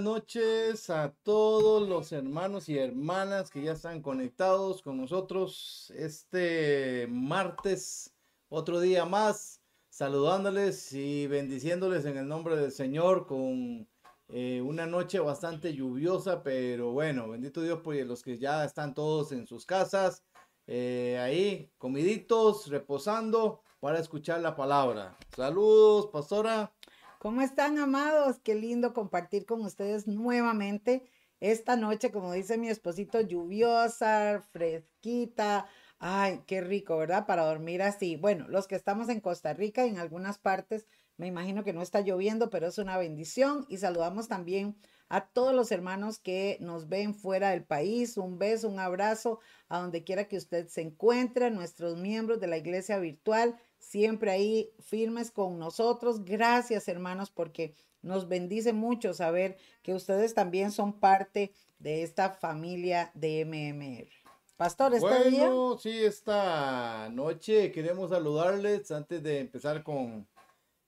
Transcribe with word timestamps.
noches 0.00 0.90
a 0.90 1.14
todos 1.22 1.88
los 1.88 2.12
hermanos 2.12 2.68
y 2.68 2.78
hermanas 2.78 3.50
que 3.50 3.62
ya 3.62 3.72
están 3.72 4.02
conectados 4.02 4.82
con 4.82 4.96
nosotros 4.96 5.92
este 5.96 7.06
martes, 7.10 8.14
otro 8.48 8.80
día 8.80 9.04
más, 9.04 9.60
saludándoles 9.88 10.92
y 10.92 11.26
bendiciéndoles 11.26 12.04
en 12.04 12.16
el 12.18 12.28
nombre 12.28 12.56
del 12.56 12.72
Señor 12.72 13.26
con 13.26 13.88
eh, 14.28 14.60
una 14.60 14.86
noche 14.86 15.18
bastante 15.18 15.74
lluviosa, 15.74 16.42
pero 16.42 16.92
bueno, 16.92 17.28
bendito 17.28 17.62
Dios 17.62 17.80
por 17.80 17.94
los 17.94 18.22
que 18.22 18.38
ya 18.38 18.64
están 18.64 18.94
todos 18.94 19.32
en 19.32 19.46
sus 19.46 19.66
casas, 19.66 20.24
eh, 20.66 21.18
ahí, 21.20 21.70
comiditos, 21.78 22.68
reposando 22.68 23.62
para 23.80 23.98
escuchar 23.98 24.40
la 24.40 24.54
palabra. 24.54 25.16
Saludos, 25.34 26.08
pastora. 26.12 26.72
¿Cómo 27.18 27.42
están, 27.42 27.78
amados? 27.78 28.38
Qué 28.44 28.54
lindo 28.54 28.94
compartir 28.94 29.44
con 29.44 29.62
ustedes 29.62 30.06
nuevamente 30.06 31.02
esta 31.40 31.74
noche, 31.74 32.12
como 32.12 32.32
dice 32.32 32.58
mi 32.58 32.68
esposito, 32.68 33.20
lluviosa, 33.20 34.46
fresquita. 34.52 35.66
Ay, 35.98 36.44
qué 36.46 36.60
rico, 36.60 36.96
¿verdad? 36.96 37.26
Para 37.26 37.44
dormir 37.44 37.82
así. 37.82 38.14
Bueno, 38.14 38.46
los 38.46 38.68
que 38.68 38.76
estamos 38.76 39.08
en 39.08 39.20
Costa 39.20 39.52
Rica, 39.52 39.84
en 39.84 39.98
algunas 39.98 40.38
partes, 40.38 40.86
me 41.16 41.26
imagino 41.26 41.64
que 41.64 41.72
no 41.72 41.82
está 41.82 42.02
lloviendo, 42.02 42.50
pero 42.50 42.68
es 42.68 42.78
una 42.78 42.96
bendición. 42.96 43.66
Y 43.68 43.78
saludamos 43.78 44.28
también 44.28 44.76
a 45.08 45.26
todos 45.26 45.52
los 45.52 45.72
hermanos 45.72 46.20
que 46.20 46.56
nos 46.60 46.88
ven 46.88 47.16
fuera 47.16 47.50
del 47.50 47.64
país. 47.64 48.16
Un 48.16 48.38
beso, 48.38 48.68
un 48.68 48.78
abrazo 48.78 49.40
a 49.68 49.80
donde 49.80 50.04
quiera 50.04 50.28
que 50.28 50.36
usted 50.36 50.68
se 50.68 50.82
encuentre, 50.82 51.50
nuestros 51.50 51.96
miembros 51.96 52.38
de 52.38 52.46
la 52.46 52.58
iglesia 52.58 53.00
virtual 53.00 53.58
siempre 53.78 54.30
ahí 54.30 54.70
firmes 54.80 55.30
con 55.30 55.58
nosotros. 55.58 56.24
Gracias, 56.24 56.88
hermanos, 56.88 57.30
porque 57.30 57.74
nos 58.02 58.28
bendice 58.28 58.72
mucho 58.72 59.14
saber 59.14 59.56
que 59.82 59.94
ustedes 59.94 60.34
también 60.34 60.70
son 60.70 60.92
parte 60.92 61.52
de 61.78 62.02
esta 62.02 62.30
familia 62.30 63.10
de 63.14 63.44
MMR. 63.44 64.08
Pastor, 64.56 64.94
¿está 64.94 65.22
bueno, 65.22 65.78
sí, 65.78 66.04
esta 66.04 67.08
noche 67.12 67.70
queremos 67.70 68.10
saludarles 68.10 68.90
antes 68.90 69.22
de 69.22 69.38
empezar 69.38 69.84
con 69.84 70.26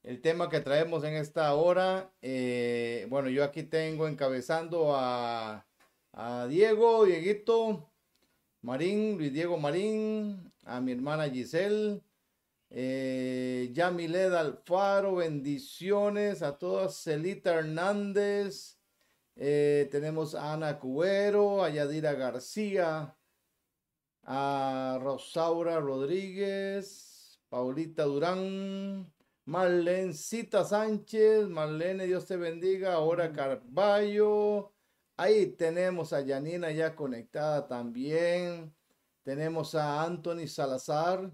el 0.02 0.20
tema 0.20 0.48
que 0.48 0.60
traemos 0.60 1.04
en 1.04 1.14
esta 1.14 1.54
hora. 1.54 2.10
Eh, 2.20 3.06
bueno, 3.10 3.28
yo 3.28 3.44
aquí 3.44 3.62
tengo 3.62 4.08
encabezando 4.08 4.96
a, 4.96 5.64
a 6.12 6.46
Diego, 6.48 7.04
Dieguito, 7.04 7.88
Marín, 8.62 9.16
Luis 9.18 9.32
Diego 9.32 9.56
Marín, 9.56 10.52
a 10.64 10.80
mi 10.80 10.92
hermana 10.92 11.28
Giselle, 11.28 12.00
eh, 12.72 13.70
Yamiled 13.72 14.32
Alfaro, 14.32 15.16
bendiciones 15.16 16.42
a 16.42 16.56
todas. 16.56 17.02
Celita 17.02 17.54
Hernández. 17.54 18.78
Eh, 19.36 19.88
tenemos 19.90 20.34
a 20.34 20.52
Ana 20.52 20.78
Cubero, 20.78 21.64
a 21.64 21.70
Yadira 21.70 22.12
García, 22.12 23.16
a 24.24 24.98
Rosaura 25.02 25.80
Rodríguez, 25.80 27.40
Paulita 27.48 28.04
Durán, 28.04 29.12
Marlencita 29.46 30.64
Sánchez, 30.64 31.48
Marlene, 31.48 32.06
Dios 32.06 32.26
te 32.26 32.36
bendiga, 32.36 32.94
ahora 32.94 33.32
Carballo. 33.32 34.72
Ahí 35.16 35.46
tenemos 35.46 36.12
a 36.12 36.20
Yanina 36.20 36.70
ya 36.70 36.94
conectada 36.94 37.66
también. 37.66 38.74
Tenemos 39.22 39.74
a 39.74 40.02
Anthony 40.04 40.46
Salazar 40.46 41.32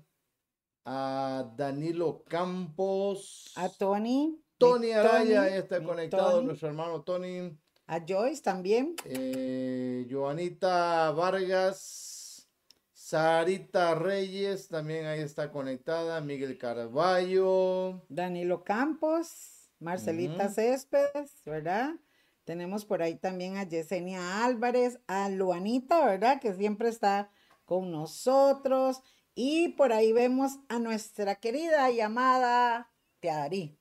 a 0.87 1.53
Danilo 1.57 2.23
Campos, 2.29 3.53
a 3.57 3.69
Tony. 3.69 4.41
Tony 4.57 4.93
Araya 4.93 5.49
está 5.57 5.83
conectado, 5.83 6.41
nuestro 6.43 6.69
hermano 6.69 7.03
Tony. 7.03 7.59
A 7.89 8.01
Joyce 8.07 8.41
también. 8.41 8.95
Eh, 9.05 10.07
Joanita 10.09 11.11
Vargas, 11.11 12.49
Sarita 12.93 13.97
Reyes 13.97 14.69
también 14.69 15.07
ahí 15.07 15.21
está 15.21 15.51
conectada, 15.51 16.21
Miguel 16.21 16.57
Carballo. 16.57 18.05
Danilo 18.09 18.63
Campos, 18.63 19.69
Marcelita 19.81 20.49
Céspedes, 20.49 21.43
¿verdad? 21.45 21.97
Tenemos 22.45 22.85
por 22.85 23.03
ahí 23.03 23.17
también 23.17 23.57
a 23.57 23.65
Yesenia 23.65 24.45
Álvarez, 24.45 25.01
a 25.09 25.29
Luanita, 25.31 26.07
¿verdad? 26.07 26.41
Que 26.41 26.55
siempre 26.55 26.89
está 26.89 27.29
con 27.65 27.91
nosotros. 27.91 29.03
Y 29.39 29.69
por 29.69 29.93
ahí 29.93 30.15
vemos 30.15 30.61
a 30.71 30.79
nuestra 30.79 31.35
querida 31.35 31.91
llamada 31.91 32.91
Tearí. 33.21 33.79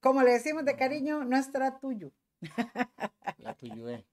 Como 0.00 0.22
le 0.22 0.32
decimos 0.32 0.64
de 0.64 0.76
cariño, 0.76 1.24
nuestra 1.24 1.78
tuyo. 1.78 2.10
La 3.36 3.54
tuyo, 3.54 3.90
eh. 3.90 4.06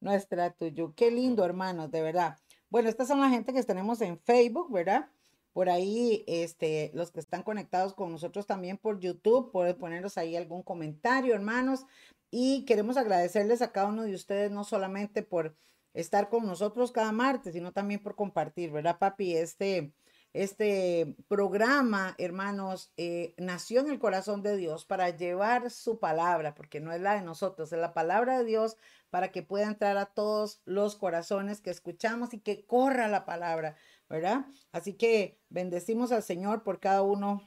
Nuestra 0.00 0.50
tuyo. 0.54 0.94
Qué 0.96 1.10
lindo, 1.10 1.44
hermanos, 1.44 1.90
de 1.90 2.00
verdad. 2.00 2.38
Bueno, 2.70 2.88
estas 2.88 3.08
son 3.08 3.20
la 3.20 3.28
gente 3.28 3.52
que 3.52 3.62
tenemos 3.62 4.00
en 4.00 4.18
Facebook, 4.18 4.72
¿verdad? 4.72 5.10
Por 5.52 5.68
ahí, 5.68 6.24
este, 6.26 6.90
los 6.94 7.10
que 7.10 7.20
están 7.20 7.42
conectados 7.42 7.92
con 7.92 8.10
nosotros 8.10 8.46
también 8.46 8.78
por 8.78 9.00
YouTube, 9.00 9.52
pueden 9.52 9.76
ponernos 9.76 10.16
ahí 10.16 10.34
algún 10.34 10.62
comentario, 10.62 11.34
hermanos. 11.34 11.84
Y 12.30 12.64
queremos 12.64 12.96
agradecerles 12.96 13.60
a 13.60 13.70
cada 13.70 13.88
uno 13.88 14.04
de 14.04 14.14
ustedes, 14.14 14.50
no 14.50 14.64
solamente 14.64 15.22
por 15.22 15.54
estar 15.94 16.28
con 16.28 16.44
nosotros 16.46 16.92
cada 16.92 17.12
martes, 17.12 17.54
sino 17.54 17.72
también 17.72 18.02
por 18.02 18.16
compartir, 18.16 18.70
¿verdad, 18.70 18.98
papi? 18.98 19.36
Este, 19.36 19.94
este 20.32 21.16
programa, 21.28 22.16
hermanos, 22.18 22.92
eh, 22.96 23.34
nació 23.38 23.80
en 23.80 23.90
el 23.90 24.00
corazón 24.00 24.42
de 24.42 24.56
Dios 24.56 24.84
para 24.84 25.10
llevar 25.10 25.70
su 25.70 26.00
palabra, 26.00 26.54
porque 26.56 26.80
no 26.80 26.92
es 26.92 27.00
la 27.00 27.14
de 27.14 27.22
nosotros, 27.22 27.72
es 27.72 27.78
la 27.78 27.94
palabra 27.94 28.38
de 28.38 28.44
Dios 28.44 28.76
para 29.10 29.30
que 29.30 29.44
pueda 29.44 29.66
entrar 29.68 29.96
a 29.96 30.06
todos 30.06 30.60
los 30.64 30.96
corazones 30.96 31.60
que 31.60 31.70
escuchamos 31.70 32.34
y 32.34 32.40
que 32.40 32.66
corra 32.66 33.06
la 33.06 33.24
palabra, 33.24 33.76
¿verdad? 34.08 34.46
Así 34.72 34.94
que 34.94 35.40
bendecimos 35.48 36.10
al 36.10 36.24
Señor 36.24 36.64
por 36.64 36.80
cada 36.80 37.02
uno 37.02 37.40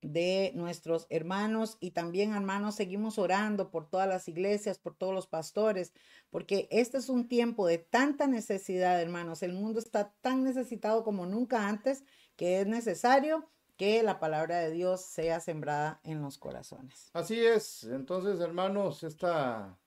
de 0.00 0.52
nuestros 0.54 1.06
hermanos 1.10 1.76
y 1.80 1.90
también 1.90 2.32
hermanos 2.34 2.76
seguimos 2.76 3.18
orando 3.18 3.70
por 3.70 3.88
todas 3.88 4.08
las 4.08 4.28
iglesias, 4.28 4.78
por 4.78 4.94
todos 4.94 5.12
los 5.12 5.26
pastores, 5.26 5.92
porque 6.30 6.68
este 6.70 6.98
es 6.98 7.08
un 7.08 7.26
tiempo 7.28 7.66
de 7.66 7.78
tanta 7.78 8.26
necesidad, 8.26 9.00
hermanos. 9.00 9.42
El 9.42 9.54
mundo 9.54 9.80
está 9.80 10.12
tan 10.20 10.44
necesitado 10.44 11.02
como 11.04 11.26
nunca 11.26 11.68
antes 11.68 12.04
que 12.36 12.60
es 12.60 12.66
necesario 12.66 13.48
que 13.76 14.02
la 14.02 14.18
palabra 14.18 14.58
de 14.58 14.70
Dios 14.72 15.02
sea 15.02 15.40
sembrada 15.40 16.00
en 16.02 16.20
los 16.20 16.38
corazones. 16.38 17.10
Así 17.12 17.38
es. 17.38 17.84
Entonces, 17.84 18.40
hermanos, 18.40 19.04
esta, 19.04 19.78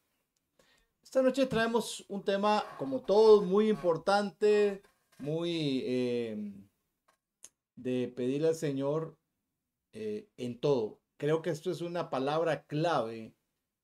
esta 1.04 1.22
noche 1.22 1.46
traemos 1.46 2.06
un 2.08 2.24
tema, 2.24 2.64
como 2.78 3.02
todos, 3.02 3.46
muy 3.46 3.70
importante, 3.70 4.82
muy 5.20 5.84
eh, 5.86 6.54
de 7.76 8.14
pedirle 8.16 8.50
al 8.50 8.56
Señor 8.56 9.18
eh, 9.94 10.30
en 10.38 10.60
todo. 10.60 11.00
Creo 11.18 11.42
que 11.42 11.50
esto 11.50 11.72
es 11.72 11.82
una 11.82 12.10
palabra 12.10 12.64
clave 12.66 13.36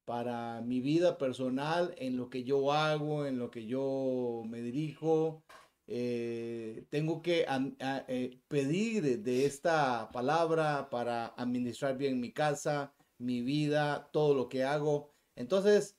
para 0.05 0.61
mi 0.61 0.79
vida 0.79 1.17
personal, 1.17 1.93
en 1.97 2.15
lo 2.17 2.29
que 2.29 2.43
yo 2.43 2.71
hago, 2.71 3.25
en 3.25 3.37
lo 3.39 3.51
que 3.51 3.65
yo 3.65 4.43
me 4.45 4.61
dirijo. 4.61 5.43
Eh, 5.85 6.85
tengo 6.89 7.21
que 7.21 7.45
eh, 7.79 8.39
pedir 8.47 9.21
de 9.21 9.45
esta 9.45 10.09
palabra 10.11 10.89
para 10.89 11.27
administrar 11.27 11.97
bien 11.97 12.19
mi 12.19 12.31
casa, 12.31 12.93
mi 13.17 13.41
vida, 13.41 14.09
todo 14.13 14.33
lo 14.33 14.49
que 14.49 14.63
hago. 14.63 15.11
Entonces, 15.35 15.97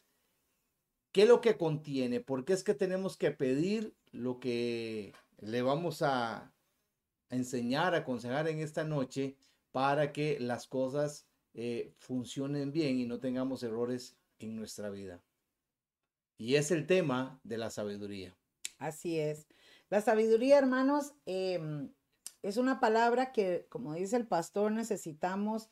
¿qué 1.12 1.22
es 1.22 1.28
lo 1.28 1.40
que 1.40 1.56
contiene? 1.56 2.20
¿Por 2.20 2.44
qué 2.44 2.54
es 2.54 2.64
que 2.64 2.74
tenemos 2.74 3.16
que 3.16 3.30
pedir 3.30 3.94
lo 4.10 4.40
que 4.40 5.12
le 5.38 5.62
vamos 5.62 6.02
a 6.02 6.52
enseñar, 7.30 7.94
aconsejar 7.94 8.48
en 8.48 8.60
esta 8.60 8.84
noche? 8.84 9.36
Para 9.72 10.12
que 10.12 10.38
las 10.40 10.66
cosas 10.66 11.26
eh, 11.54 11.94
funcionen 11.98 12.72
bien 12.72 12.98
y 12.98 13.06
no 13.06 13.18
tengamos 13.20 13.62
errores 13.62 14.16
en 14.38 14.56
nuestra 14.56 14.90
vida. 14.90 15.22
Y 16.36 16.54
es 16.54 16.70
el 16.70 16.86
tema 16.86 17.40
de 17.42 17.58
la 17.58 17.70
sabiduría. 17.70 18.36
Así 18.78 19.18
es. 19.18 19.46
La 19.90 20.00
sabiduría, 20.00 20.58
hermanos, 20.58 21.14
em, 21.26 21.92
es 22.42 22.56
una 22.56 22.78
palabra 22.78 23.32
que, 23.32 23.66
como 23.68 23.94
dice 23.94 24.16
el 24.16 24.26
pastor, 24.26 24.70
necesitamos 24.70 25.68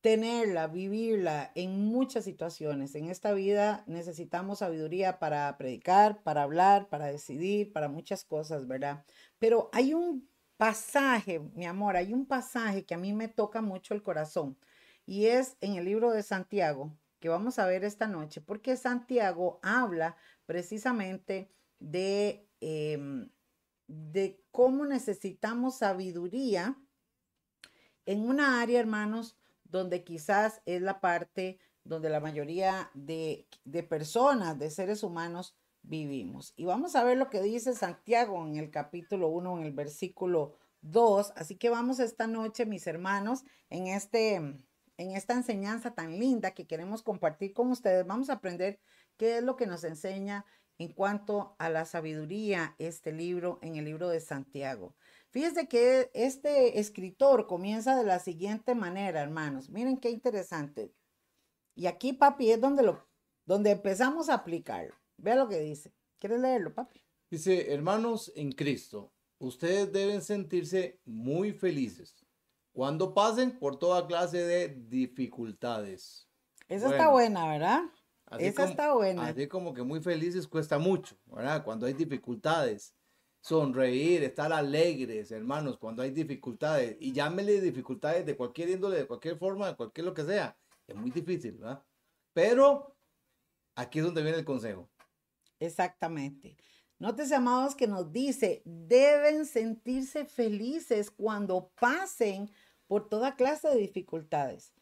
tenerla, 0.00 0.66
vivirla 0.68 1.52
en 1.54 1.86
muchas 1.86 2.24
situaciones. 2.24 2.94
En 2.94 3.10
esta 3.10 3.32
vida 3.32 3.84
necesitamos 3.86 4.60
sabiduría 4.60 5.18
para 5.18 5.56
predicar, 5.58 6.22
para 6.22 6.44
hablar, 6.44 6.88
para 6.88 7.06
decidir, 7.06 7.72
para 7.72 7.88
muchas 7.88 8.24
cosas, 8.24 8.66
¿verdad? 8.66 9.04
Pero 9.38 9.68
hay 9.72 9.92
un 9.92 10.29
pasaje, 10.60 11.38
mi 11.54 11.64
amor, 11.64 11.96
hay 11.96 12.12
un 12.12 12.26
pasaje 12.26 12.84
que 12.84 12.92
a 12.92 12.98
mí 12.98 13.14
me 13.14 13.28
toca 13.28 13.62
mucho 13.62 13.94
el 13.94 14.02
corazón 14.02 14.58
y 15.06 15.24
es 15.24 15.56
en 15.62 15.76
el 15.76 15.86
libro 15.86 16.10
de 16.10 16.22
Santiago 16.22 16.94
que 17.18 17.30
vamos 17.30 17.58
a 17.58 17.64
ver 17.64 17.82
esta 17.82 18.06
noche, 18.06 18.42
porque 18.42 18.76
Santiago 18.76 19.58
habla 19.62 20.18
precisamente 20.44 21.50
de, 21.78 22.46
em, 22.60 23.30
de 23.86 24.44
cómo 24.50 24.84
necesitamos 24.84 25.78
sabiduría 25.78 26.76
en 28.04 28.28
una 28.28 28.60
área, 28.60 28.80
hermanos, 28.80 29.38
donde 29.64 30.04
quizás 30.04 30.60
es 30.66 30.82
la 30.82 31.00
parte 31.00 31.58
donde 31.84 32.10
la 32.10 32.20
mayoría 32.20 32.90
de, 32.92 33.48
de 33.64 33.82
personas, 33.82 34.58
de 34.58 34.70
seres 34.70 35.02
humanos, 35.02 35.56
vivimos. 35.82 36.52
Y 36.56 36.64
vamos 36.64 36.96
a 36.96 37.04
ver 37.04 37.16
lo 37.16 37.30
que 37.30 37.42
dice 37.42 37.74
Santiago 37.74 38.46
en 38.46 38.56
el 38.56 38.70
capítulo 38.70 39.28
1, 39.28 39.58
en 39.58 39.64
el 39.64 39.72
versículo 39.72 40.54
2. 40.82 41.32
Así 41.36 41.56
que 41.56 41.70
vamos 41.70 41.98
esta 41.98 42.26
noche, 42.26 42.66
mis 42.66 42.86
hermanos, 42.86 43.44
en, 43.68 43.86
este, 43.86 44.34
en 44.34 44.62
esta 44.98 45.34
enseñanza 45.34 45.94
tan 45.94 46.18
linda 46.18 46.52
que 46.52 46.66
queremos 46.66 47.02
compartir 47.02 47.52
con 47.52 47.70
ustedes. 47.70 48.06
Vamos 48.06 48.30
a 48.30 48.34
aprender 48.34 48.80
qué 49.16 49.38
es 49.38 49.42
lo 49.42 49.56
que 49.56 49.66
nos 49.66 49.84
enseña 49.84 50.44
en 50.78 50.92
cuanto 50.92 51.56
a 51.58 51.68
la 51.68 51.84
sabiduría 51.84 52.74
este 52.78 53.12
libro, 53.12 53.58
en 53.60 53.76
el 53.76 53.84
libro 53.84 54.08
de 54.08 54.20
Santiago. 54.20 54.94
Fíjense 55.28 55.68
que 55.68 56.10
este 56.14 56.80
escritor 56.80 57.46
comienza 57.46 57.96
de 57.96 58.04
la 58.04 58.18
siguiente 58.18 58.74
manera, 58.74 59.20
hermanos. 59.20 59.68
Miren 59.68 59.98
qué 59.98 60.10
interesante. 60.10 60.94
Y 61.74 61.86
aquí, 61.86 62.14
papi, 62.14 62.50
es 62.50 62.60
donde, 62.60 62.82
lo, 62.82 63.06
donde 63.44 63.72
empezamos 63.72 64.28
a 64.28 64.34
aplicarlo. 64.34 64.99
Vea 65.22 65.36
lo 65.36 65.48
que 65.48 65.60
dice. 65.60 65.92
¿Quieres 66.18 66.40
leerlo, 66.40 66.74
papi? 66.74 67.02
Dice, 67.30 67.72
hermanos 67.72 68.32
en 68.34 68.52
Cristo, 68.52 69.12
ustedes 69.38 69.92
deben 69.92 70.22
sentirse 70.22 71.00
muy 71.04 71.52
felices 71.52 72.26
cuando 72.72 73.14
pasen 73.14 73.58
por 73.58 73.78
toda 73.78 74.06
clase 74.06 74.38
de 74.38 74.68
dificultades. 74.68 76.28
Esa 76.68 76.90
está 76.90 77.08
buena, 77.08 77.48
¿verdad? 77.48 77.82
Esa 78.38 78.64
está 78.64 78.94
buena. 78.94 79.26
Así 79.26 79.48
como 79.48 79.74
que 79.74 79.82
muy 79.82 80.00
felices 80.00 80.46
cuesta 80.46 80.78
mucho, 80.78 81.16
¿verdad? 81.26 81.64
Cuando 81.64 81.86
hay 81.86 81.94
dificultades. 81.94 82.94
Sonreír, 83.42 84.22
estar 84.22 84.52
alegres, 84.52 85.30
hermanos, 85.30 85.78
cuando 85.78 86.02
hay 86.02 86.10
dificultades. 86.10 86.96
Y 87.00 87.12
llámele 87.12 87.60
dificultades 87.60 88.26
de 88.26 88.36
cualquier 88.36 88.68
índole, 88.68 88.98
de 88.98 89.06
cualquier 89.06 89.38
forma, 89.38 89.68
de 89.68 89.76
cualquier 89.76 90.04
lo 90.04 90.14
que 90.14 90.24
sea. 90.24 90.56
Es 90.86 90.94
muy 90.94 91.10
difícil, 91.10 91.52
¿verdad? 91.52 91.82
Pero 92.34 92.96
aquí 93.74 93.98
es 93.98 94.04
donde 94.04 94.22
viene 94.22 94.38
el 94.38 94.44
consejo. 94.44 94.89
Exactamente. 95.60 96.56
Nótese, 96.98 97.34
amados, 97.34 97.74
que 97.74 97.86
nos 97.86 98.12
dice, 98.12 98.62
deben 98.64 99.46
sentirse 99.46 100.26
felices 100.26 101.10
cuando 101.10 101.70
pasen 101.80 102.50
por 102.86 103.08
toda 103.08 103.36
clase 103.36 103.68
de 103.68 103.76
dificultades. 103.76 104.74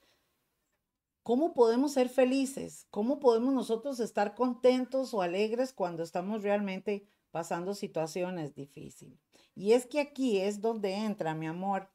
¿Cómo 1.22 1.52
podemos 1.52 1.92
ser 1.92 2.08
felices? 2.08 2.86
¿Cómo 2.90 3.20
podemos 3.20 3.52
nosotros 3.52 4.00
estar 4.00 4.34
contentos 4.34 5.12
o 5.12 5.20
alegres 5.20 5.74
cuando 5.74 6.02
estamos 6.02 6.42
realmente 6.42 7.06
pasando 7.30 7.74
situaciones 7.74 8.54
difíciles? 8.54 9.18
Y 9.54 9.72
es 9.72 9.84
que 9.84 10.00
aquí 10.00 10.38
es 10.38 10.60
donde 10.60 10.94
entra, 10.94 11.34
mi 11.34 11.46
amor, 11.46 11.90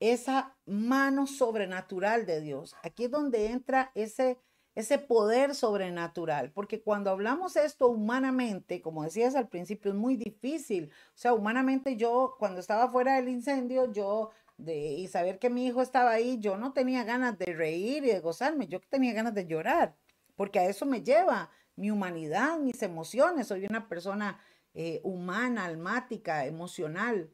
esa 0.00 0.56
mano 0.66 1.26
sobrenatural 1.26 2.26
de 2.26 2.40
Dios. 2.40 2.74
Aquí 2.82 3.04
es 3.04 3.10
donde 3.10 3.46
entra 3.46 3.92
ese 3.94 4.40
ese 4.74 4.98
poder 4.98 5.54
sobrenatural, 5.54 6.50
porque 6.52 6.82
cuando 6.82 7.10
hablamos 7.10 7.56
esto 7.56 7.88
humanamente, 7.88 8.80
como 8.82 9.04
decías 9.04 9.34
al 9.36 9.48
principio, 9.48 9.92
es 9.92 9.96
muy 9.96 10.16
difícil. 10.16 10.90
O 11.14 11.16
sea, 11.18 11.32
humanamente 11.32 11.96
yo, 11.96 12.36
cuando 12.38 12.60
estaba 12.60 12.90
fuera 12.90 13.16
del 13.16 13.28
incendio, 13.28 13.92
yo, 13.92 14.30
de, 14.56 14.76
y 14.76 15.06
saber 15.08 15.38
que 15.38 15.50
mi 15.50 15.66
hijo 15.66 15.82
estaba 15.82 16.10
ahí, 16.10 16.38
yo 16.40 16.56
no 16.56 16.72
tenía 16.72 17.04
ganas 17.04 17.38
de 17.38 17.46
reír 17.54 18.04
y 18.04 18.08
de 18.08 18.20
gozarme, 18.20 18.66
yo 18.66 18.80
tenía 18.80 19.12
ganas 19.12 19.34
de 19.34 19.46
llorar, 19.46 19.96
porque 20.36 20.58
a 20.58 20.64
eso 20.68 20.86
me 20.86 21.02
lleva 21.02 21.50
mi 21.76 21.90
humanidad, 21.90 22.58
mis 22.58 22.82
emociones. 22.82 23.48
Soy 23.48 23.66
una 23.66 23.88
persona 23.88 24.40
eh, 24.74 25.00
humana, 25.04 25.64
almática, 25.64 26.46
emocional. 26.46 27.30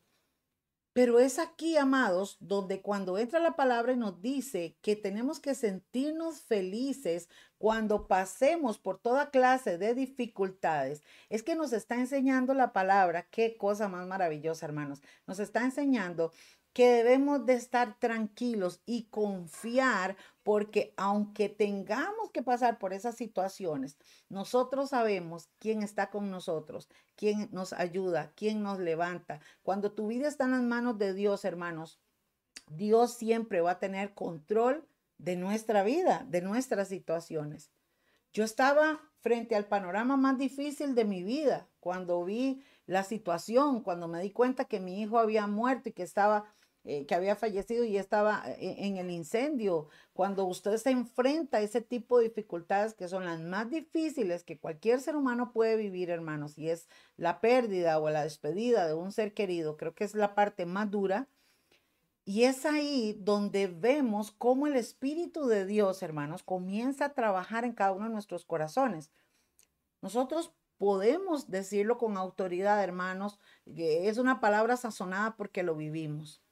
Pero 0.92 1.20
es 1.20 1.38
aquí, 1.38 1.76
amados, 1.76 2.36
donde 2.40 2.82
cuando 2.82 3.16
entra 3.16 3.38
la 3.38 3.54
palabra 3.54 3.92
y 3.92 3.96
nos 3.96 4.20
dice 4.20 4.76
que 4.82 4.96
tenemos 4.96 5.38
que 5.38 5.54
sentirnos 5.54 6.40
felices 6.40 7.28
cuando 7.58 8.08
pasemos 8.08 8.78
por 8.78 8.98
toda 8.98 9.30
clase 9.30 9.78
de 9.78 9.94
dificultades, 9.94 11.04
es 11.28 11.44
que 11.44 11.54
nos 11.54 11.72
está 11.72 11.94
enseñando 11.94 12.54
la 12.54 12.72
palabra, 12.72 13.28
qué 13.30 13.56
cosa 13.56 13.86
más 13.88 14.06
maravillosa, 14.06 14.66
hermanos. 14.66 15.00
Nos 15.26 15.38
está 15.38 15.62
enseñando 15.62 16.32
que 16.72 16.88
debemos 16.88 17.46
de 17.46 17.54
estar 17.54 17.98
tranquilos 17.98 18.80
y 18.86 19.04
confiar 19.04 20.16
porque 20.50 20.92
aunque 20.96 21.48
tengamos 21.48 22.32
que 22.32 22.42
pasar 22.42 22.80
por 22.80 22.92
esas 22.92 23.14
situaciones, 23.14 23.96
nosotros 24.28 24.90
sabemos 24.90 25.48
quién 25.60 25.84
está 25.84 26.10
con 26.10 26.28
nosotros, 26.28 26.88
quién 27.14 27.48
nos 27.52 27.72
ayuda, 27.72 28.32
quién 28.34 28.60
nos 28.60 28.80
levanta. 28.80 29.38
Cuando 29.62 29.92
tu 29.92 30.08
vida 30.08 30.26
está 30.26 30.46
en 30.46 30.50
las 30.50 30.62
manos 30.62 30.98
de 30.98 31.14
Dios, 31.14 31.44
hermanos, 31.44 32.00
Dios 32.66 33.14
siempre 33.14 33.60
va 33.60 33.70
a 33.70 33.78
tener 33.78 34.12
control 34.12 34.88
de 35.18 35.36
nuestra 35.36 35.84
vida, 35.84 36.26
de 36.28 36.42
nuestras 36.42 36.88
situaciones. 36.88 37.70
Yo 38.32 38.42
estaba 38.42 39.00
frente 39.20 39.54
al 39.54 39.66
panorama 39.66 40.16
más 40.16 40.36
difícil 40.36 40.96
de 40.96 41.04
mi 41.04 41.22
vida 41.22 41.68
cuando 41.78 42.24
vi 42.24 42.60
la 42.86 43.04
situación, 43.04 43.84
cuando 43.84 44.08
me 44.08 44.20
di 44.20 44.32
cuenta 44.32 44.64
que 44.64 44.80
mi 44.80 45.00
hijo 45.00 45.16
había 45.20 45.46
muerto 45.46 45.90
y 45.90 45.92
que 45.92 46.02
estaba 46.02 46.52
eh, 46.84 47.04
que 47.04 47.14
había 47.14 47.36
fallecido 47.36 47.84
y 47.84 47.98
estaba 47.98 48.42
eh, 48.46 48.76
en, 48.78 48.96
el 48.96 49.10
incendio. 49.10 49.88
Cuando 50.14 50.46
usted 50.46 50.78
se 50.78 50.90
enfrenta 50.90 51.58
a 51.58 51.60
ese 51.60 51.82
tipo 51.82 52.18
de 52.18 52.28
dificultades 52.28 52.94
que 52.94 53.06
son 53.06 53.26
las 53.26 53.38
más 53.38 53.68
difíciles 53.68 54.44
que 54.44 54.58
cualquier 54.58 55.00
ser 55.00 55.14
humano 55.14 55.52
puede 55.52 55.76
vivir, 55.76 56.08
hermanos, 56.08 56.56
y 56.56 56.70
es 56.70 56.88
la 57.18 57.40
pérdida 57.42 57.98
o 57.98 58.08
la 58.08 58.22
despedida 58.22 58.86
de 58.86 58.94
un 58.94 59.12
ser 59.12 59.34
querido, 59.34 59.76
creo 59.76 59.94
que 59.94 60.04
es 60.04 60.14
la 60.14 60.34
parte 60.34 60.64
más 60.64 60.90
dura. 60.90 61.28
Y 62.24 62.44
es 62.44 62.64
ahí 62.64 63.14
donde 63.20 63.66
vemos 63.66 64.30
cómo 64.30 64.66
el 64.66 64.76
Espíritu 64.76 65.46
de 65.48 65.66
Dios, 65.66 66.02
hermanos, 66.02 66.42
comienza 66.42 67.06
a 67.06 67.14
trabajar 67.14 67.64
en 67.64 67.72
cada 67.74 67.92
uno 67.92 68.06
de 68.06 68.12
nuestros 68.12 68.46
corazones. 68.46 69.10
Nosotros 70.00 70.52
podemos 70.78 71.50
decirlo 71.50 71.98
con 71.98 72.16
autoridad, 72.16 72.82
hermanos, 72.82 73.38
que 73.66 74.08
es 74.08 74.16
una 74.16 74.40
palabra 74.40 74.78
sazonada 74.78 75.36
porque 75.36 75.62
lo 75.62 75.76
vivimos 75.76 76.42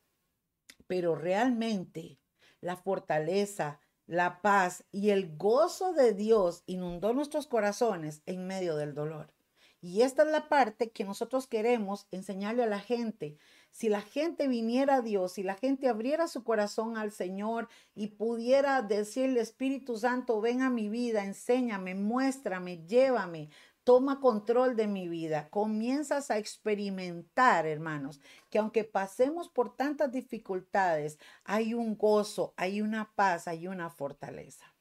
pero 0.88 1.14
realmente 1.14 2.18
la 2.60 2.76
fortaleza, 2.76 3.78
la 4.06 4.42
paz 4.42 4.84
y 4.90 5.10
el 5.10 5.36
gozo 5.36 5.92
de 5.92 6.14
Dios 6.14 6.64
inundó 6.66 7.12
nuestros 7.12 7.46
corazones 7.46 8.22
en 8.26 8.48
medio 8.48 8.74
del 8.74 8.94
dolor. 8.94 9.32
Y 9.80 10.02
esta 10.02 10.24
es 10.24 10.30
la 10.30 10.48
parte 10.48 10.90
que 10.90 11.04
nosotros 11.04 11.46
queremos 11.46 12.08
enseñarle 12.10 12.64
a 12.64 12.66
la 12.66 12.80
gente. 12.80 13.36
Si 13.70 13.88
la 13.88 14.00
gente 14.00 14.48
viniera 14.48 14.96
a 14.96 15.02
Dios, 15.02 15.34
si 15.34 15.44
la 15.44 15.54
gente 15.54 15.88
abriera 15.88 16.26
su 16.26 16.42
corazón 16.42 16.96
al 16.96 17.12
Señor 17.12 17.68
y 17.94 18.08
pudiera 18.08 18.82
decirle, 18.82 19.40
Espíritu 19.40 19.96
Santo, 19.96 20.40
ven 20.40 20.62
a 20.62 20.70
mi 20.70 20.88
vida, 20.88 21.24
enséñame, 21.24 21.94
muéstrame, 21.94 22.84
llévame, 22.86 23.50
toma 23.88 24.20
control 24.20 24.76
de 24.76 24.86
mi 24.86 25.08
vida, 25.08 25.48
comienzas 25.48 26.30
a 26.30 26.36
experimentar, 26.36 27.64
hermanos, 27.64 28.20
que 28.50 28.58
aunque 28.58 28.84
pasemos 28.84 29.48
por 29.48 29.76
tantas 29.76 30.12
dificultades, 30.12 31.18
hay 31.42 31.72
un 31.72 31.96
gozo, 31.96 32.52
hay 32.58 32.82
una 32.82 33.14
paz, 33.14 33.48
hay 33.48 33.66
una 33.66 33.88
fortaleza. 33.88 34.76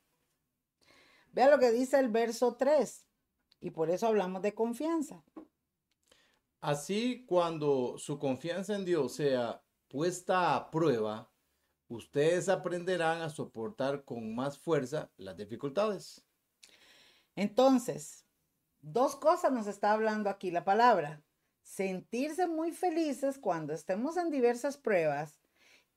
Vea 1.32 1.50
lo 1.50 1.58
que 1.58 1.72
dice 1.72 1.98
el 2.02 2.10
verso 2.10 2.58
3, 2.58 3.06
y 3.62 3.70
por 3.70 3.90
eso 3.90 4.08
hablamos 4.08 4.42
de 4.42 4.54
confianza. 4.54 5.24
Así, 6.60 7.24
cuando 7.26 7.98
su 7.98 8.20
confianza 8.20 8.76
en 8.76 8.84
Dios 8.84 9.14
sea 9.14 9.64
puesta 9.88 10.54
a 10.54 10.70
prueba, 10.70 11.32
ustedes 11.88 12.50
aprenderán 12.50 13.22
a 13.22 13.30
soportar 13.30 14.04
con 14.04 14.36
más 14.36 14.60
fuerza 14.60 15.10
las 15.16 15.38
dificultades. 15.38 16.26
Entonces, 17.38 18.27
Dos 18.90 19.18
cosas 19.18 19.52
nos 19.52 19.68
está 19.68 19.92
hablando 19.92 20.30
aquí 20.30 20.50
la 20.50 20.64
palabra. 20.64 21.22
Sentirse 21.62 22.48
muy 22.48 22.72
felices 22.72 23.38
cuando 23.38 23.74
estemos 23.74 24.16
en 24.16 24.32
diversas 24.32 24.78
pruebas 24.78 25.42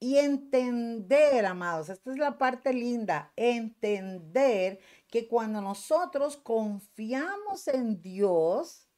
y 0.00 0.16
entender, 0.16 1.46
amados, 1.46 1.88
esta 1.88 2.10
es 2.10 2.18
la 2.18 2.36
parte 2.36 2.72
linda, 2.72 3.32
entender 3.36 4.80
que 5.06 5.28
cuando 5.28 5.60
nosotros 5.60 6.36
confiamos 6.36 7.68
en 7.68 8.02
Dios, 8.02 8.88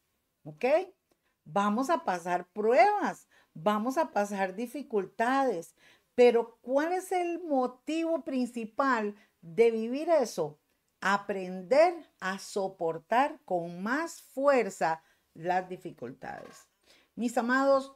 ¿ok? 0.44 0.64
Vamos 1.44 1.90
a 1.90 2.02
pasar 2.02 2.49
pruebas, 2.49 3.28
vamos 3.52 3.99
a 3.99 4.11
pasar 4.11 4.54
dificultades, 4.54 5.75
pero 6.14 6.56
¿cuál 6.62 6.94
es 6.94 7.12
el 7.12 7.42
motivo 7.42 8.25
principal 8.25 9.14
de 9.42 9.70
vivir 9.70 10.08
eso? 10.08 10.62
Aprender 11.02 11.94
a 12.21 12.38
soportar 12.38 13.40
con 13.44 13.82
más 13.82 14.23
fuerza 14.23 15.02
las 15.35 15.68
dificultades. 15.68 16.68
Mis 17.16 17.37
amados, 17.37 17.92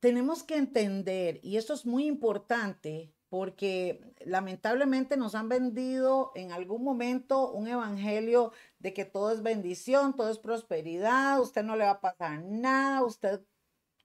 tenemos 0.00 0.42
que 0.42 0.56
entender, 0.56 1.38
y 1.42 1.56
esto 1.56 1.74
es 1.74 1.86
muy 1.86 2.06
importante, 2.06 3.14
porque 3.28 4.14
lamentablemente 4.24 5.16
nos 5.16 5.34
han 5.34 5.48
vendido 5.48 6.32
en 6.34 6.52
algún 6.52 6.82
momento 6.82 7.52
un 7.52 7.68
evangelio 7.68 8.52
de 8.78 8.94
que 8.94 9.04
todo 9.04 9.32
es 9.32 9.42
bendición, 9.42 10.14
todo 10.14 10.30
es 10.30 10.38
prosperidad, 10.38 11.40
usted 11.40 11.62
no 11.62 11.76
le 11.76 11.84
va 11.84 11.90
a 11.90 12.00
pasar 12.00 12.42
nada, 12.42 13.04
usted 13.04 13.44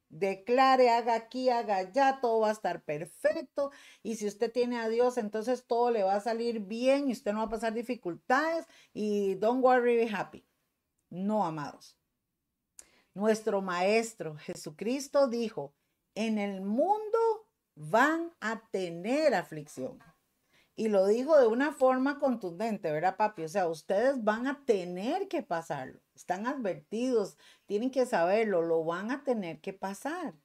declare, 0.09 0.89
haga 0.89 1.15
aquí, 1.15 1.49
haga 1.49 1.77
allá, 1.77 2.19
todo 2.21 2.41
va 2.41 2.49
a 2.49 2.53
estar 2.53 2.83
perfecto. 2.83 3.71
Y 4.03 4.15
si 4.15 4.27
usted 4.27 4.51
tiene 4.51 4.79
a 4.79 4.89
Dios, 4.89 5.17
entonces 5.17 5.65
todo 5.65 5.91
le 5.91 6.03
va 6.03 6.15
a 6.15 6.21
salir 6.21 6.59
bien 6.61 7.09
y 7.09 7.13
usted 7.13 7.31
no 7.33 7.39
va 7.39 7.45
a 7.45 7.49
pasar 7.49 7.73
dificultades 7.73 8.65
y 8.93 9.35
don't 9.35 9.63
worry, 9.63 9.95
be 9.97 10.09
happy. 10.13 10.45
No, 11.09 11.45
amados. 11.45 11.97
Nuestro 13.13 13.61
Maestro 13.61 14.35
Jesucristo 14.37 15.27
dijo, 15.27 15.73
en 16.15 16.37
el 16.37 16.61
mundo 16.61 17.47
van 17.75 18.31
a 18.39 18.61
tener 18.71 19.33
aflicción. 19.33 19.99
Y 20.79 20.87
lo 20.87 21.05
dijo 21.07 21.37
de 21.37 21.45
una 21.45 21.73
forma 21.73 22.19
contundente, 22.19 22.89
¿verdad, 22.89 23.17
papi? 23.17 23.43
O 23.43 23.49
sea, 23.49 23.67
ustedes 23.67 24.23
van 24.23 24.47
a 24.47 24.63
tener 24.63 25.27
que 25.27 25.43
pasarlo. 25.43 25.99
Están 26.15 26.47
advertidos, 26.47 27.37
tienen 27.65 27.91
que 27.91 28.05
saberlo, 28.05 28.61
lo 28.61 28.85
van 28.85 29.11
a 29.11 29.25
tener 29.25 29.59
que 29.59 29.73
pasar. 29.73 30.35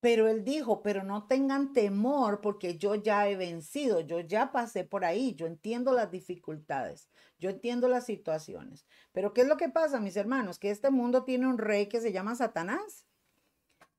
Pero 0.00 0.28
él 0.28 0.44
dijo, 0.44 0.82
pero 0.82 1.04
no 1.04 1.26
tengan 1.26 1.72
temor 1.72 2.42
porque 2.42 2.76
yo 2.76 2.96
ya 2.96 3.26
he 3.26 3.34
vencido, 3.34 4.00
yo 4.00 4.20
ya 4.20 4.52
pasé 4.52 4.84
por 4.84 5.06
ahí, 5.06 5.34
yo 5.34 5.46
entiendo 5.46 5.94
las 5.94 6.10
dificultades, 6.10 7.08
yo 7.38 7.48
entiendo 7.48 7.88
las 7.88 8.04
situaciones. 8.04 8.84
Pero 9.12 9.32
¿qué 9.32 9.40
es 9.40 9.48
lo 9.48 9.56
que 9.56 9.70
pasa, 9.70 10.00
mis 10.00 10.18
hermanos? 10.18 10.58
Que 10.58 10.70
este 10.70 10.90
mundo 10.90 11.24
tiene 11.24 11.46
un 11.46 11.56
rey 11.56 11.86
que 11.88 12.02
se 12.02 12.12
llama 12.12 12.34
Satanás. 12.34 13.06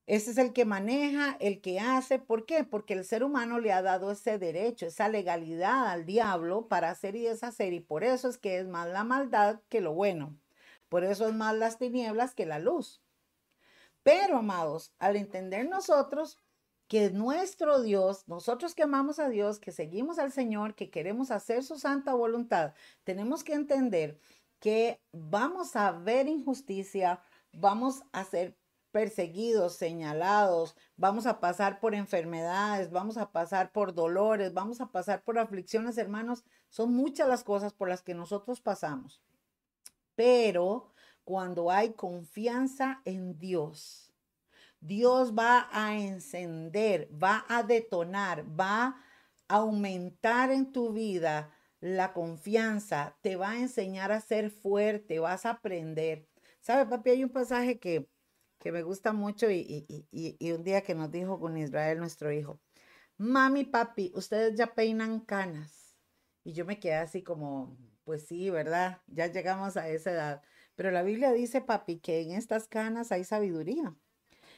Ese 0.07 0.31
es 0.31 0.37
el 0.37 0.53
que 0.53 0.65
maneja, 0.65 1.35
el 1.39 1.61
que 1.61 1.79
hace. 1.79 2.19
¿Por 2.19 2.45
qué? 2.45 2.63
Porque 2.63 2.93
el 2.93 3.05
ser 3.05 3.23
humano 3.23 3.59
le 3.59 3.71
ha 3.71 3.81
dado 3.81 4.11
ese 4.11 4.37
derecho, 4.37 4.85
esa 4.85 5.09
legalidad 5.09 5.87
al 5.87 6.05
diablo 6.05 6.67
para 6.67 6.91
hacer 6.91 7.15
y 7.15 7.23
deshacer. 7.23 7.73
Y 7.73 7.79
por 7.79 8.03
eso 8.03 8.29
es 8.29 8.37
que 8.37 8.59
es 8.59 8.67
más 8.67 8.87
la 8.87 9.03
maldad 9.03 9.61
que 9.69 9.81
lo 9.81 9.93
bueno. 9.93 10.37
Por 10.89 11.03
eso 11.03 11.27
es 11.27 11.33
más 11.33 11.55
las 11.55 11.79
tinieblas 11.79 12.35
que 12.35 12.45
la 12.45 12.59
luz. 12.59 13.01
Pero, 14.03 14.37
amados, 14.37 14.93
al 14.99 15.15
entender 15.15 15.67
nosotros 15.67 16.37
que 16.87 17.09
nuestro 17.09 17.81
Dios, 17.81 18.27
nosotros 18.27 18.75
que 18.75 18.83
amamos 18.83 19.17
a 19.17 19.29
Dios, 19.29 19.59
que 19.59 19.71
seguimos 19.71 20.19
al 20.19 20.31
Señor, 20.31 20.75
que 20.75 20.91
queremos 20.91 21.31
hacer 21.31 21.63
su 21.63 21.79
santa 21.79 22.13
voluntad, 22.13 22.75
tenemos 23.03 23.43
que 23.43 23.53
entender 23.53 24.19
que 24.59 25.01
vamos 25.11 25.75
a 25.75 25.91
ver 25.91 26.27
injusticia, 26.27 27.23
vamos 27.51 28.03
a 28.11 28.23
ser 28.23 28.55
perseguidos, 28.95 29.75
señalados, 29.75 30.77
vamos 30.95 31.25
a 31.25 31.41
pasar 31.41 31.81
por 31.81 31.93
enfermedades, 31.93 32.91
vamos 32.91 33.17
a 33.17 33.29
pasar 33.33 33.73
por 33.73 33.93
dolores, 33.93 34.53
vamos 34.53 34.79
a 34.79 34.89
pasar 34.89 35.21
por 35.21 35.37
aflicciones, 35.37 35.97
hermanos. 35.97 36.45
Son 36.69 36.93
muchas 36.93 37.27
las 37.27 37.43
cosas 37.43 37.73
por 37.73 37.89
las 37.89 38.01
que 38.01 38.13
nosotros 38.13 38.61
pasamos. 38.61 39.21
Pero 40.15 40.93
cuando 41.25 41.71
hay 41.71 41.91
confianza 41.91 43.01
en 43.03 43.37
Dios, 43.37 44.13
Dios 44.79 45.33
va 45.37 45.67
a 45.73 45.97
encender, 45.97 47.09
va 47.21 47.43
a 47.49 47.63
detonar, 47.63 48.45
va 48.57 48.95
a 49.49 49.55
aumentar 49.55 50.51
en 50.51 50.71
tu 50.71 50.93
vida 50.93 51.51
la 51.81 52.13
confianza, 52.13 53.17
te 53.21 53.35
va 53.35 53.49
a 53.49 53.59
enseñar 53.59 54.13
a 54.13 54.21
ser 54.21 54.51
fuerte, 54.51 55.19
vas 55.19 55.45
a 55.45 55.49
aprender. 55.49 56.29
¿Sabe, 56.61 56.85
papi? 56.85 57.09
Hay 57.09 57.23
un 57.25 57.29
pasaje 57.29 57.77
que 57.77 58.07
que 58.59 58.71
me 58.71 58.83
gusta 58.83 59.13
mucho 59.13 59.49
y, 59.49 59.85
un 60.41 60.63
día 60.63 60.81
que 60.81 60.95
nos 60.95 61.11
dijo 61.11 61.39
con 61.39 61.57
Israel, 61.57 61.99
nuestro 61.99 62.31
hijo, 62.31 62.59
mami, 63.17 63.63
papi, 63.63 64.11
ustedes 64.15 64.55
ya 64.55 64.73
peinan 64.73 65.19
canas. 65.21 65.95
Y 66.43 66.53
yo 66.53 66.65
me 66.65 66.79
quedé 66.79 66.95
así 66.95 67.23
como, 67.23 67.77
pues 68.03 68.27
sí, 68.27 68.49
¿verdad? 68.49 69.01
Ya 69.07 69.27
llegamos 69.27 69.77
a 69.77 69.89
esa 69.89 70.11
edad. 70.11 70.43
Pero 70.75 70.91
la 70.91 71.03
Biblia 71.03 71.31
dice, 71.31 71.61
papi, 71.61 71.99
que 71.99 72.21
en 72.21 72.31
estas 72.31 72.67
canas 72.67 73.11
hay 73.11 73.23
sabiduría. 73.23 73.95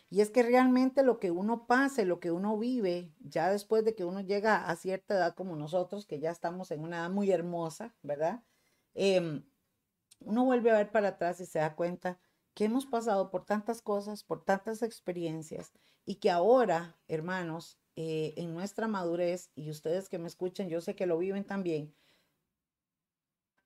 Y 0.10 0.21
es 0.21 0.29
que 0.29 0.43
realmente 0.43 1.03
lo 1.03 1.19
que 1.19 1.31
uno 1.31 1.67
pase, 1.67 2.05
lo 2.05 2.19
que 2.19 2.31
uno 2.31 2.57
vive, 2.57 3.12
ya 3.19 3.51
después 3.51 3.83
de 3.83 3.93
que 3.95 4.05
uno 4.05 4.21
llega 4.21 4.69
a 4.69 4.75
cierta 4.75 5.15
edad 5.15 5.36
como 5.36 5.55
nosotros, 5.55 6.05
que 6.05 6.19
ya 6.19 6.31
estamos 6.31 6.71
en 6.71 6.81
una 6.81 6.97
edad 6.99 7.10
muy 7.10 7.31
hermosa, 7.31 7.93
¿verdad? 8.03 8.43
Em, 8.93 9.43
uno 10.19 10.45
vuelve 10.45 10.71
a 10.71 10.77
ver 10.77 10.91
para 10.91 11.10
atrás 11.10 11.39
y 11.41 11.45
se 11.45 11.60
da 11.60 11.75
cuenta 11.75 12.19
que 12.58 12.65
hemos 12.65 12.88
pasado 12.88 13.30
por 13.30 13.46
tantas 13.46 13.84
cosas, 13.84 14.24
por 14.24 14.43
tantas 14.43 14.82
experiencias 14.82 15.72
y 16.08 16.15
que 16.15 16.32
ahora, 16.32 16.98
hermanos, 17.08 17.78
eh, 17.96 18.34
en 18.36 18.56
nuestra 18.56 18.88
madurez, 18.88 19.52
y 19.54 19.70
ustedes 19.70 20.10
que 20.10 20.17
me 20.17 20.28
escuchan, 20.28 20.67
yo 20.67 20.82
sé 20.82 20.96
que 20.96 21.06
lo 21.06 21.20
viven 21.20 21.46
también, 21.46 21.93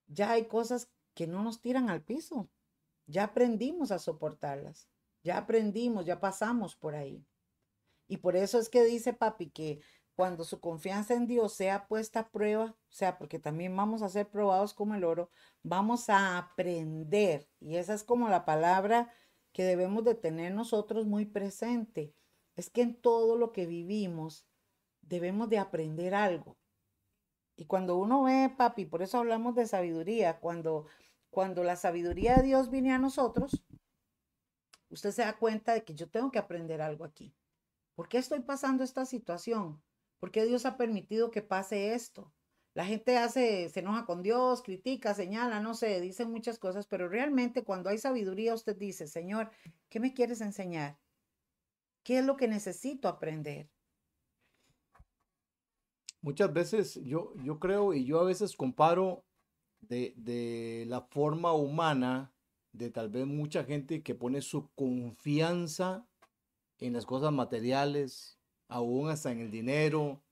ya 0.08 0.32
hay 0.32 0.46
cosas 0.50 0.90
que 1.14 1.26
no 1.26 1.42
nos 1.42 1.62
tiran 1.62 1.90
al 1.90 2.04
piso. 2.04 2.50
Ya 3.06 3.24
aprendimos 3.24 3.94
a 3.94 4.00
soportarlas. 4.00 4.90
Ya 5.24 5.38
aprendimos, 5.38 6.06
ya 6.06 6.20
pasamos 6.20 6.76
por 6.76 6.94
ahí. 6.94 7.26
Y 8.10 8.18
por 8.18 8.36
eso 8.36 8.60
es 8.60 8.68
que 8.68 8.84
dice 8.84 9.14
papi 9.14 9.52
que 9.52 9.80
cuando 10.22 10.44
su 10.44 10.60
confianza 10.60 11.16
en 11.16 11.26
Dios 11.26 11.52
sea 11.52 11.88
puesta 11.88 12.20
a 12.20 12.30
prueba, 12.30 12.66
o 12.66 12.94
sea, 12.94 13.18
porque 13.18 13.40
también 13.40 13.76
vamos 13.76 14.04
a 14.04 14.10
ser 14.10 14.30
probados 14.30 14.72
como 14.72 14.94
el 14.94 15.04
oro, 15.04 15.32
vamos 15.64 16.12
a 16.12 16.38
aprender. 16.38 17.50
Y 17.60 17.78
esa 17.78 17.96
es 17.96 18.04
como 18.04 18.30
la 18.30 18.46
palabra 18.46 19.12
que 19.52 19.64
debemos 19.64 20.04
de 20.04 20.14
tener 20.14 20.54
nosotros 20.54 21.08
muy 21.08 21.26
presente. 21.26 22.14
Es 22.56 22.70
que 22.70 22.84
en 22.84 23.02
todo 23.02 23.36
lo 23.36 23.52
que 23.52 23.66
vivimos 23.66 24.46
debemos 25.02 25.50
de 25.50 25.58
aprender 25.58 26.14
algo. 26.14 26.56
Y 27.56 27.66
cuando 27.66 27.98
uno 27.98 28.22
ve, 28.22 28.54
papi, 28.56 28.86
por 28.86 29.02
eso 29.02 29.18
hablamos 29.18 29.56
de 29.56 29.66
sabiduría, 29.66 30.40
cuando, 30.40 30.86
cuando 31.32 31.64
la 31.64 31.78
sabiduría 31.78 32.36
de 32.36 32.44
Dios 32.44 32.70
viene 32.70 32.94
a 32.94 33.00
nosotros, 33.00 33.64
usted 34.92 35.10
se 35.10 35.24
da 35.24 35.40
cuenta 35.40 35.74
de 35.74 35.84
que 35.84 35.96
yo 35.96 36.08
tengo 36.12 36.30
que 36.30 36.38
aprender 36.38 36.80
algo 36.80 37.06
aquí. 37.06 37.34
¿Por 37.96 38.08
qué 38.08 38.20
estoy 38.20 38.42
pasando 38.42 38.84
esta 38.84 39.08
situación? 39.08 39.82
¿Por 40.22 40.30
qué 40.30 40.46
Dios 40.46 40.68
ha 40.68 40.78
permitido 40.78 41.32
que 41.32 41.42
pase 41.42 41.96
esto? 41.96 42.32
La 42.76 42.86
gente 42.86 43.18
hace, 43.18 43.70
se 43.70 43.80
enoja 43.80 44.06
con 44.06 44.22
Dios, 44.22 44.62
critica, 44.62 45.16
señala, 45.16 45.60
no 45.62 45.74
sé, 45.74 46.00
dice 46.00 46.28
muchas 46.28 46.60
cosas, 46.60 46.86
pero 46.86 47.10
realmente 47.10 47.64
cuando 47.64 47.90
hay 47.90 47.98
sabiduría 47.98 48.54
usted 48.54 48.78
dice, 48.78 49.08
Señor, 49.08 49.50
¿qué 49.90 50.00
me 50.00 50.14
quieres 50.14 50.40
enseñar? 50.42 51.00
¿Qué 52.04 52.20
es 52.20 52.26
lo 52.26 52.38
que 52.38 52.48
necesito 52.48 53.08
aprender? 53.08 53.68
Muchas 56.22 56.54
veces 56.54 57.00
yo, 57.04 57.34
yo 57.44 57.60
creo 57.60 57.92
y 57.96 58.06
yo 58.06 58.20
a 58.20 58.26
veces 58.26 58.56
comparo 58.56 59.26
de, 59.80 60.14
de 60.18 60.86
la 60.88 61.02
forma 61.02 61.52
humana 61.54 62.32
de 62.74 62.92
tal 62.92 63.10
vez 63.10 63.26
mucha 63.26 63.64
gente 63.64 64.04
que 64.04 64.14
pone 64.14 64.44
su 64.44 64.70
confianza 64.76 66.08
en 66.78 66.94
las 66.94 67.08
cosas 67.08 67.34
materiales, 67.34 68.38
aún 68.72 69.10
hasta 69.10 69.32
en 69.32 69.42
el 69.42 69.52
dinero, 69.52 70.24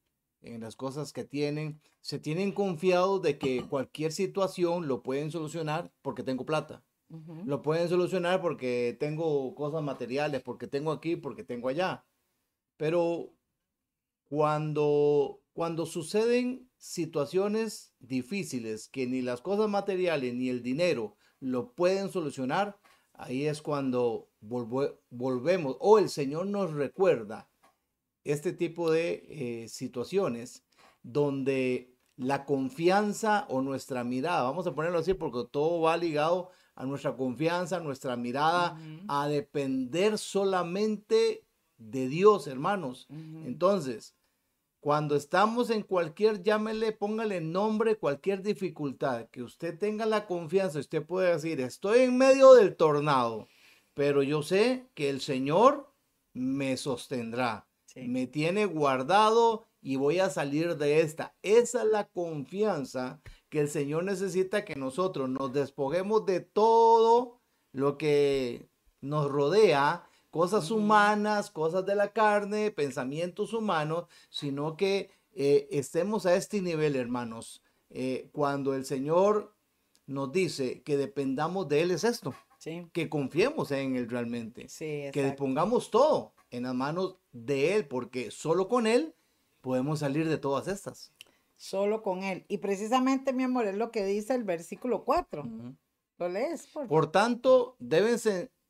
en 0.42 0.62
las 0.62 0.76
cosas 0.76 1.12
que 1.12 1.26
tienen, 1.26 1.82
se 2.02 2.18
tienen 2.20 2.54
confiados 2.54 3.22
de 3.22 3.38
que 3.38 3.66
cualquier 3.68 4.14
situación 4.14 4.88
lo 4.88 5.04
pueden 5.04 5.30
solucionar 5.30 5.92
porque 6.02 6.24
tengo 6.24 6.46
plata. 6.46 6.84
Lo 7.46 7.64
pueden 7.64 7.90
solucionar 7.90 8.40
porque 8.40 8.96
tengo 9.00 9.56
cosas 9.56 9.82
materiales, 9.82 10.44
porque 10.44 10.68
tengo 10.68 10.92
aquí, 10.92 11.16
porque 11.16 11.44
tengo 11.44 11.68
allá. 11.68 12.06
Pero 12.78 13.34
cuando, 14.30 15.42
cuando 15.54 15.88
suceden 15.88 16.70
situaciones 16.78 17.96
difíciles 18.00 18.88
que 18.88 19.08
ni 19.08 19.24
las 19.24 19.42
cosas 19.42 19.68
materiales 19.68 20.36
ni 20.36 20.50
el 20.50 20.62
dinero 20.62 21.18
lo 21.40 21.74
pueden 21.74 22.10
solucionar, 22.10 22.80
ahí 23.14 23.48
es 23.48 23.64
cuando 23.64 24.30
volvemos 24.40 25.78
o 25.80 25.98
el 25.98 26.10
Señor 26.10 26.46
nos 26.46 26.72
recuerda 26.74 27.49
este 28.24 28.54
tipo 28.54 28.92
de 28.92 29.24
eh, 29.30 29.70
situaciones 29.70 30.64
donde 31.04 31.96
la 32.18 32.46
confianza 32.46 33.46
o 33.50 33.62
nuestra 33.62 34.04
mirada, 34.04 34.44
vamos 34.44 34.68
a 34.68 34.76
ponerlo 34.76 35.00
así 35.00 35.14
porque 35.14 35.50
todo 35.50 35.82
va 35.82 35.96
ligado 35.96 36.50
a 36.76 36.86
nuestra 36.86 37.16
confianza, 37.16 37.78
a 37.78 37.82
nuestra 37.82 38.18
mirada, 38.18 38.78
a 39.08 39.28
depender 39.28 40.18
solamente 40.18 41.46
de 41.78 42.08
Dios, 42.10 42.48
hermanos. 42.48 43.08
Entonces, 43.10 44.16
cuando 44.82 45.16
estamos 45.16 45.70
en 45.70 45.84
cualquier, 45.84 46.42
llámele, 46.44 46.92
póngale 46.92 47.42
nombre, 47.42 47.98
cualquier 47.98 48.42
dificultad, 48.42 49.28
que 49.30 49.44
usted 49.44 49.78
tenga 49.78 50.06
la 50.06 50.26
confianza, 50.26 50.80
usted 50.80 51.06
puede 51.06 51.34
decir, 51.34 51.60
estoy 51.62 52.00
en 52.00 52.18
medio 52.18 52.54
del 52.54 52.76
tornado, 52.76 53.48
pero 53.94 54.24
yo 54.24 54.42
sé 54.42 54.90
que 54.94 55.10
el 55.10 55.22
Señor 55.22 55.94
me 56.34 56.78
sostendrá 56.78 57.69
me 57.96 58.28
tiene 58.28 58.66
guardado 58.66 59.66
y 59.82 59.96
voy 59.96 60.20
a 60.20 60.30
salir 60.30 60.78
de 60.78 61.02
esta. 61.02 61.36
Esa 61.42 61.84
es 61.84 61.90
la 61.90 62.08
confianza 62.08 63.22
que 63.50 63.62
el 63.62 63.70
Señor 63.70 64.04
necesita 64.04 64.66
que 64.66 64.76
nosotros 64.76 65.30
nos 65.30 65.54
despoguemos 65.54 66.26
de 66.26 66.42
todo 66.42 67.40
lo 67.72 67.98
que 67.98 68.68
nos 69.02 69.30
rodea, 69.30 70.04
cosas 70.30 70.72
humanas, 70.72 71.50
cosas 71.50 71.86
de 71.86 71.96
la 71.96 72.14
carne, 72.14 72.72
pensamientos 72.72 73.54
humanos, 73.54 74.06
sino 74.30 74.76
que 74.76 75.10
eh, 75.34 75.68
estemos 75.72 76.26
a 76.26 76.36
este 76.36 76.62
nivel, 76.62 76.96
hermanos. 76.96 77.64
Eh, 77.90 78.30
cuando 78.34 78.76
el 78.76 78.86
Señor 78.86 79.56
nos 80.06 80.32
dice 80.32 80.84
que 80.84 80.98
dependamos 80.98 81.68
de 81.68 81.82
Él, 81.82 81.92
es 81.92 82.04
esto. 82.04 82.36
que 82.92 83.10
confiemos 83.10 83.72
en 83.72 83.96
Él 83.96 84.10
realmente. 84.10 84.68
Sí, 84.68 85.06
que 85.14 85.32
pongamos 85.38 85.90
todo 85.90 86.34
en 86.52 86.64
las 86.64 86.76
manos 86.76 87.18
de 87.32 87.76
Él, 87.76 87.88
porque 87.88 88.32
solo 88.32 88.68
con 88.68 88.88
Él 88.88 89.16
podemos 89.62 90.00
salir 90.00 90.28
de 90.28 90.38
todas 90.38 90.68
estas. 90.68 91.12
Solo 91.56 92.02
con 92.02 92.24
Él. 92.24 92.46
Y 92.48 92.60
precisamente, 92.60 93.34
mi 93.34 93.44
amor, 93.44 93.68
es 93.68 93.76
lo 93.76 93.92
que 93.92 94.06
dice 94.06 94.34
el 94.34 94.44
versículo 94.44 95.04
4. 95.04 95.44
¿Lo 96.18 96.30
lees? 96.30 96.68
Por, 96.68 97.12
tanto, 97.12 97.76
deben 97.80 98.18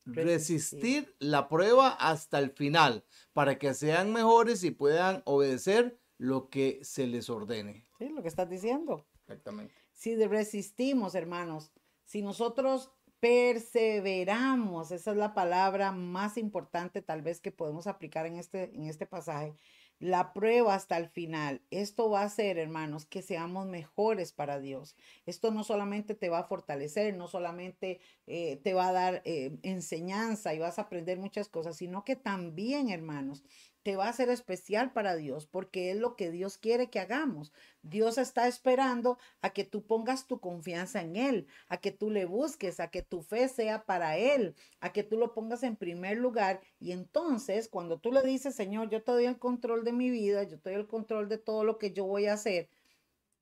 resistir 0.05 1.15
la 1.19 1.47
prueba 1.47 1.89
hasta 1.89 2.39
el 2.39 2.51
final, 2.51 3.03
para 3.33 3.59
que 3.59 3.73
sean 3.73 4.11
mejores 4.11 4.63
y 4.63 4.71
puedan 4.71 5.21
obedecer 5.25 5.99
lo 6.17 6.49
que 6.49 6.79
se 6.83 7.07
les 7.07 7.29
ordene. 7.29 7.85
Sí, 7.97 8.09
lo 8.09 8.21
que 8.21 8.27
estás 8.27 8.49
diciendo. 8.49 9.05
Exactamente. 9.21 9.73
Si 9.93 10.15
resistimos, 10.25 11.13
hermanos, 11.15 11.71
si 12.05 12.21
nosotros 12.21 12.91
perseveramos, 13.19 14.91
esa 14.91 15.11
es 15.11 15.17
la 15.17 15.33
palabra 15.33 15.91
más 15.91 16.37
importante 16.37 17.01
tal 17.01 17.21
vez 17.21 17.41
que 17.41 17.51
podemos 17.51 17.87
aplicar 17.87 18.25
en 18.25 18.37
este, 18.37 18.75
en 18.75 18.85
este 18.85 19.05
pasaje, 19.05 19.55
la 19.99 20.31
prueba 20.33 20.75
hasta 20.75 20.97
el 20.97 21.09
final. 21.09 21.61
Esto 21.71 22.09
va 22.09 22.21
a 22.21 22.25
hacer, 22.25 22.57
hermanos, 22.57 23.05
que 23.05 23.21
seamos 23.21 23.67
mejores 23.67 24.31
para 24.31 24.59
Dios. 24.59 24.95
Esto 25.25 25.51
no 25.51 25.63
solamente 25.65 26.15
te 26.15 26.29
va 26.29 26.39
a 26.39 26.47
fortalecer, 26.47 27.15
no 27.15 27.27
solamente 27.27 27.99
eh, 28.25 28.57
te 28.63 28.73
va 28.73 28.87
a 28.87 28.93
dar 28.93 29.21
eh, 29.25 29.57
enseñanza 29.61 30.53
y 30.53 30.59
vas 30.59 30.79
a 30.79 30.83
aprender 30.83 31.19
muchas 31.19 31.49
cosas, 31.49 31.75
sino 31.75 32.05
que 32.05 32.15
también, 32.15 32.89
hermanos, 32.89 33.43
te 33.83 33.95
va 33.95 34.09
a 34.09 34.13
ser 34.13 34.29
especial 34.29 34.91
para 34.91 35.15
Dios, 35.15 35.47
porque 35.47 35.91
es 35.91 35.97
lo 35.97 36.15
que 36.15 36.31
Dios 36.31 36.57
quiere 36.57 36.89
que 36.89 36.99
hagamos. 36.99 37.53
Dios 37.81 38.17
está 38.17 38.47
esperando 38.47 39.17
a 39.41 39.51
que 39.51 39.63
tú 39.63 39.85
pongas 39.85 40.27
tu 40.27 40.39
confianza 40.39 41.01
en 41.01 41.15
Él, 41.15 41.47
a 41.67 41.77
que 41.77 41.91
tú 41.91 42.09
le 42.09 42.25
busques, 42.25 42.79
a 42.79 42.89
que 42.89 43.01
tu 43.01 43.21
fe 43.21 43.47
sea 43.47 43.85
para 43.85 44.17
Él, 44.17 44.55
a 44.81 44.91
que 44.91 45.03
tú 45.03 45.17
lo 45.17 45.33
pongas 45.33 45.63
en 45.63 45.75
primer 45.75 46.17
lugar. 46.17 46.61
Y 46.79 46.91
entonces, 46.91 47.69
cuando 47.69 47.99
tú 47.99 48.11
le 48.11 48.21
dices, 48.21 48.55
Señor, 48.55 48.89
yo 48.89 49.03
te 49.03 49.11
doy 49.11 49.25
el 49.25 49.39
control 49.39 49.83
de 49.83 49.93
mi 49.93 50.09
vida, 50.09 50.43
yo 50.43 50.59
te 50.59 50.71
doy 50.71 50.79
el 50.79 50.87
control 50.87 51.29
de 51.29 51.37
todo 51.37 51.63
lo 51.63 51.77
que 51.77 51.93
yo 51.93 52.05
voy 52.05 52.27
a 52.27 52.33
hacer, 52.33 52.69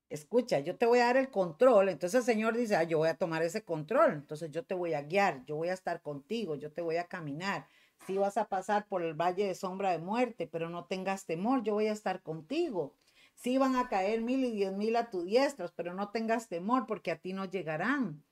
escucha, 0.09 0.59
yo 0.59 0.77
te 0.77 0.85
voy 0.85 0.99
a 0.99 1.05
dar 1.05 1.17
el 1.17 1.29
control. 1.29 1.89
Entonces 1.89 2.19
el 2.19 2.25
Señor 2.25 2.55
dice, 2.55 2.75
ah, 2.75 2.83
yo 2.83 2.99
voy 2.99 3.09
a 3.09 3.17
tomar 3.17 3.43
ese 3.43 3.63
control. 3.63 4.13
Entonces 4.13 4.51
yo 4.51 4.63
te 4.65 4.75
voy 4.75 4.93
a 4.93 5.01
guiar, 5.01 5.43
yo 5.45 5.55
voy 5.55 5.69
a 5.69 5.73
estar 5.73 6.01
contigo, 6.01 6.55
yo 6.55 6.71
te 6.71 6.81
voy 6.81 6.97
a 6.97 7.05
caminar. 7.07 7.67
Si 8.05 8.17
vas 8.17 8.37
a 8.37 8.47
pasar 8.47 8.87
por 8.87 9.03
el 9.03 9.13
valle 9.13 9.45
de 9.45 9.55
sombra 9.55 9.91
de 9.91 9.99
muerte, 9.99 10.47
pero 10.47 10.69
no 10.69 10.85
tengas 10.85 11.25
temor, 11.25 11.63
yo 11.63 11.73
voy 11.73 11.87
a 11.87 11.91
estar 11.91 12.21
contigo. 12.21 12.95
Si 13.35 13.57
van 13.57 13.75
a 13.75 13.87
caer 13.87 14.21
mil 14.21 14.43
y 14.45 14.51
diez 14.51 14.73
mil 14.73 14.95
a 14.95 15.09
tu 15.09 15.23
diestros, 15.23 15.71
pero 15.73 15.93
no 15.93 16.09
tengas 16.11 16.47
temor 16.47 16.85
porque 16.87 17.11
a 17.11 17.19
ti 17.19 17.33
no 17.33 17.45
llegarán. 17.45 18.23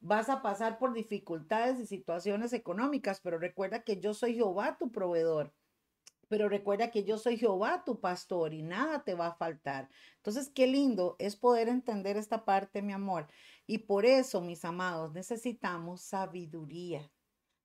Vas 0.00 0.28
a 0.28 0.42
pasar 0.42 0.78
por 0.78 0.92
dificultades 0.94 1.78
y 1.80 1.86
situaciones 1.86 2.52
económicas, 2.52 3.20
pero 3.20 3.38
recuerda 3.38 3.82
que 3.84 4.00
yo 4.00 4.14
soy 4.14 4.34
Jehová 4.34 4.78
tu 4.78 4.90
proveedor. 4.90 5.52
Pero 6.28 6.48
recuerda 6.48 6.90
que 6.90 7.04
yo 7.04 7.18
soy 7.18 7.36
Jehová 7.36 7.84
tu 7.84 8.00
pastor 8.00 8.54
y 8.54 8.62
nada 8.62 9.04
te 9.04 9.14
va 9.14 9.26
a 9.28 9.34
faltar. 9.34 9.90
Entonces, 10.16 10.50
qué 10.54 10.66
lindo 10.66 11.16
es 11.18 11.36
poder 11.36 11.68
entender 11.68 12.16
esta 12.16 12.44
parte, 12.44 12.80
mi 12.80 12.92
amor. 12.92 13.26
Y 13.66 13.78
por 13.78 14.06
eso, 14.06 14.40
mis 14.40 14.64
amados, 14.64 15.12
necesitamos 15.12 16.00
sabiduría. 16.02 17.10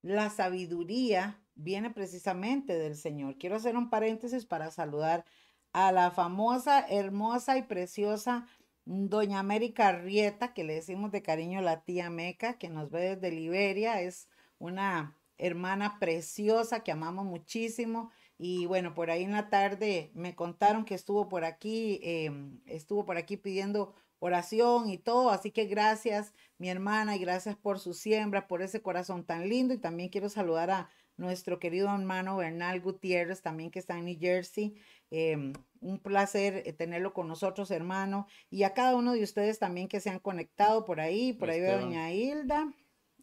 La 0.02 0.30
sabiduría 0.30 1.42
viene 1.56 1.90
precisamente 1.90 2.78
del 2.78 2.96
Señor. 2.96 3.38
Quiero 3.38 3.56
hacer 3.56 3.76
un 3.76 3.90
paréntesis 3.90 4.46
para 4.46 4.72
saludar 4.72 5.26
a 5.74 5.92
la 5.92 6.12
famosa, 6.12 6.86
hermosa 6.88 7.58
y 7.58 7.64
preciosa 7.64 8.48
Doña 8.86 9.40
América 9.40 9.92
Rieta, 9.92 10.54
que 10.54 10.64
le 10.64 10.76
decimos 10.76 11.12
de 11.12 11.22
cariño 11.22 11.62
la 11.62 11.84
tía 11.84 12.10
Meca, 12.10 12.58
que 12.58 12.70
nos 12.70 12.90
ve 12.90 13.16
desde 13.16 13.36
Liberia. 13.36 14.02
Es 14.02 14.30
una 14.60 15.18
hermana 15.38 16.00
preciosa 16.00 16.84
que 16.84 16.94
amamos 16.94 17.26
muchísimo. 17.26 18.12
Y 18.38 18.66
bueno, 18.66 18.94
por 18.94 19.12
ahí 19.12 19.24
en 19.24 19.34
la 19.34 19.50
tarde 19.50 20.12
me 20.14 20.36
contaron 20.36 20.86
que 20.86 20.96
estuvo 20.96 21.28
por 21.28 21.44
aquí, 21.44 22.00
em, 22.02 22.62
estuvo 22.66 23.04
por 23.06 23.18
aquí 23.18 23.36
pidiendo 23.36 23.94
oración 24.20 24.90
y 24.90 24.98
todo. 24.98 25.30
Así 25.30 25.52
que 25.52 25.66
gracias, 25.66 26.34
mi 26.58 26.70
hermana, 26.70 27.16
y 27.16 27.20
gracias 27.20 27.56
por 27.56 27.80
su 27.80 27.94
siembra, 27.94 28.48
por 28.48 28.62
ese 28.62 28.82
corazón 28.82 29.26
tan 29.26 29.50
lindo. 29.50 29.74
Y 29.74 29.78
también 29.78 30.10
quiero 30.10 30.30
saludar 30.30 30.72
a 30.72 30.90
nuestro 31.18 31.60
querido 31.60 31.94
hermano 31.94 32.38
Bernal 32.38 32.80
Gutiérrez, 32.80 33.42
también 33.42 33.72
que 33.72 33.80
está 33.80 33.98
en 33.98 34.06
New 34.06 34.18
Jersey. 34.20 34.76
Em, 35.10 35.54
un 35.82 36.00
placer 36.00 36.64
eh, 36.66 36.74
tenerlo 36.74 37.14
con 37.14 37.28
nosotros, 37.28 37.72
hermano. 37.72 38.28
Y 38.50 38.64
a 38.64 38.74
cada 38.74 38.96
uno 38.96 39.14
de 39.14 39.24
ustedes 39.24 39.60
también 39.60 39.88
que 39.88 40.00
se 40.00 40.10
han 40.10 40.20
conectado 40.20 40.86
por 40.86 41.00
ahí. 41.00 41.34
Por 41.34 41.50
ahí 41.50 41.60
veo 41.60 41.78
a 41.78 41.82
doña 41.82 42.12
Hilda. 42.12 42.74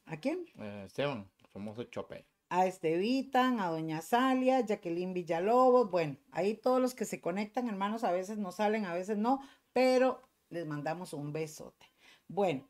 ¿A 0.06 0.16
quién? 0.18 0.46
Eh, 0.58 0.84
Esteban, 0.86 1.30
famoso 1.52 1.84
Chope. 1.84 2.26
A 2.50 2.66
Estevitan, 2.66 3.58
a 3.58 3.68
doña 3.68 4.00
Salia, 4.02 4.60
Jacqueline 4.60 5.14
Villalobos. 5.14 5.90
Bueno, 5.90 6.16
ahí 6.30 6.54
todos 6.54 6.80
los 6.80 6.94
que 6.94 7.04
se 7.04 7.20
conectan, 7.20 7.68
hermanos, 7.68 8.04
a 8.04 8.12
veces 8.12 8.38
no 8.38 8.52
salen, 8.52 8.84
a 8.84 8.94
veces 8.94 9.18
no, 9.18 9.40
pero 9.72 10.22
les 10.54 10.66
mandamos 10.66 11.12
un 11.12 11.32
besote. 11.32 11.86
Bueno, 12.28 12.66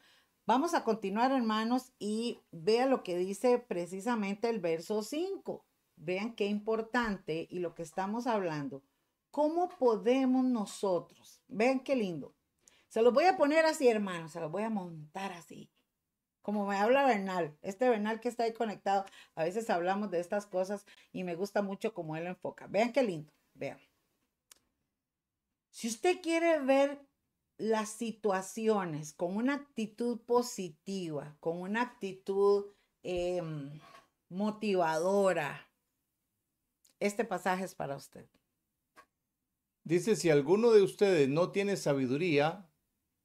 vamos 0.46 0.74
a 0.74 0.82
continuar, 0.82 1.30
hermanos, 1.30 1.92
y 1.98 2.40
vea 2.50 2.86
lo 2.86 3.04
que 3.04 3.16
dice 3.16 3.58
precisamente 3.58 4.48
el 4.48 4.58
verso 4.58 5.02
5. 5.02 5.64
Vean 5.96 6.34
qué 6.34 6.46
importante 6.46 7.46
y 7.50 7.60
lo 7.60 7.74
que 7.74 7.82
estamos 7.82 8.26
hablando. 8.26 8.82
¿Cómo 9.30 9.68
podemos 9.68 10.44
nosotros? 10.44 11.42
Vean 11.46 11.80
qué 11.80 11.94
lindo. 11.94 12.34
Se 12.88 13.02
los 13.02 13.12
voy 13.12 13.24
a 13.24 13.36
poner 13.36 13.66
así, 13.66 13.86
hermanos, 13.86 14.32
se 14.32 14.40
los 14.40 14.50
voy 14.50 14.62
a 14.62 14.70
montar 14.70 15.32
así. 15.32 15.70
Como 16.40 16.66
me 16.66 16.76
habla 16.76 17.06
Bernal, 17.06 17.56
este 17.62 17.88
Bernal 17.88 18.20
que 18.20 18.28
está 18.28 18.44
ahí 18.44 18.52
conectado, 18.52 19.04
a 19.34 19.44
veces 19.44 19.70
hablamos 19.70 20.10
de 20.10 20.20
estas 20.20 20.46
cosas 20.46 20.86
y 21.12 21.24
me 21.24 21.34
gusta 21.34 21.62
mucho 21.62 21.94
cómo 21.94 22.16
él 22.16 22.26
enfoca. 22.26 22.66
Vean 22.66 22.92
qué 22.92 23.02
lindo, 23.02 23.32
vean. 23.54 23.78
Si 25.70 25.88
usted 25.88 26.20
quiere 26.22 26.60
ver 26.60 27.04
las 27.56 27.88
situaciones 27.88 29.12
con 29.12 29.36
una 29.36 29.54
actitud 29.54 30.20
positiva, 30.20 31.36
con 31.40 31.60
una 31.60 31.82
actitud 31.82 32.66
em, 33.02 33.70
motivadora, 34.28 35.68
este 37.00 37.24
pasaje 37.24 37.64
es 37.64 37.74
para 37.74 37.96
usted. 37.96 38.26
Dice, 39.84 40.16
si 40.16 40.30
alguno 40.30 40.70
de 40.70 40.82
ustedes 40.82 41.28
no 41.28 41.52
tiene 41.52 41.76
sabiduría, 41.76 42.70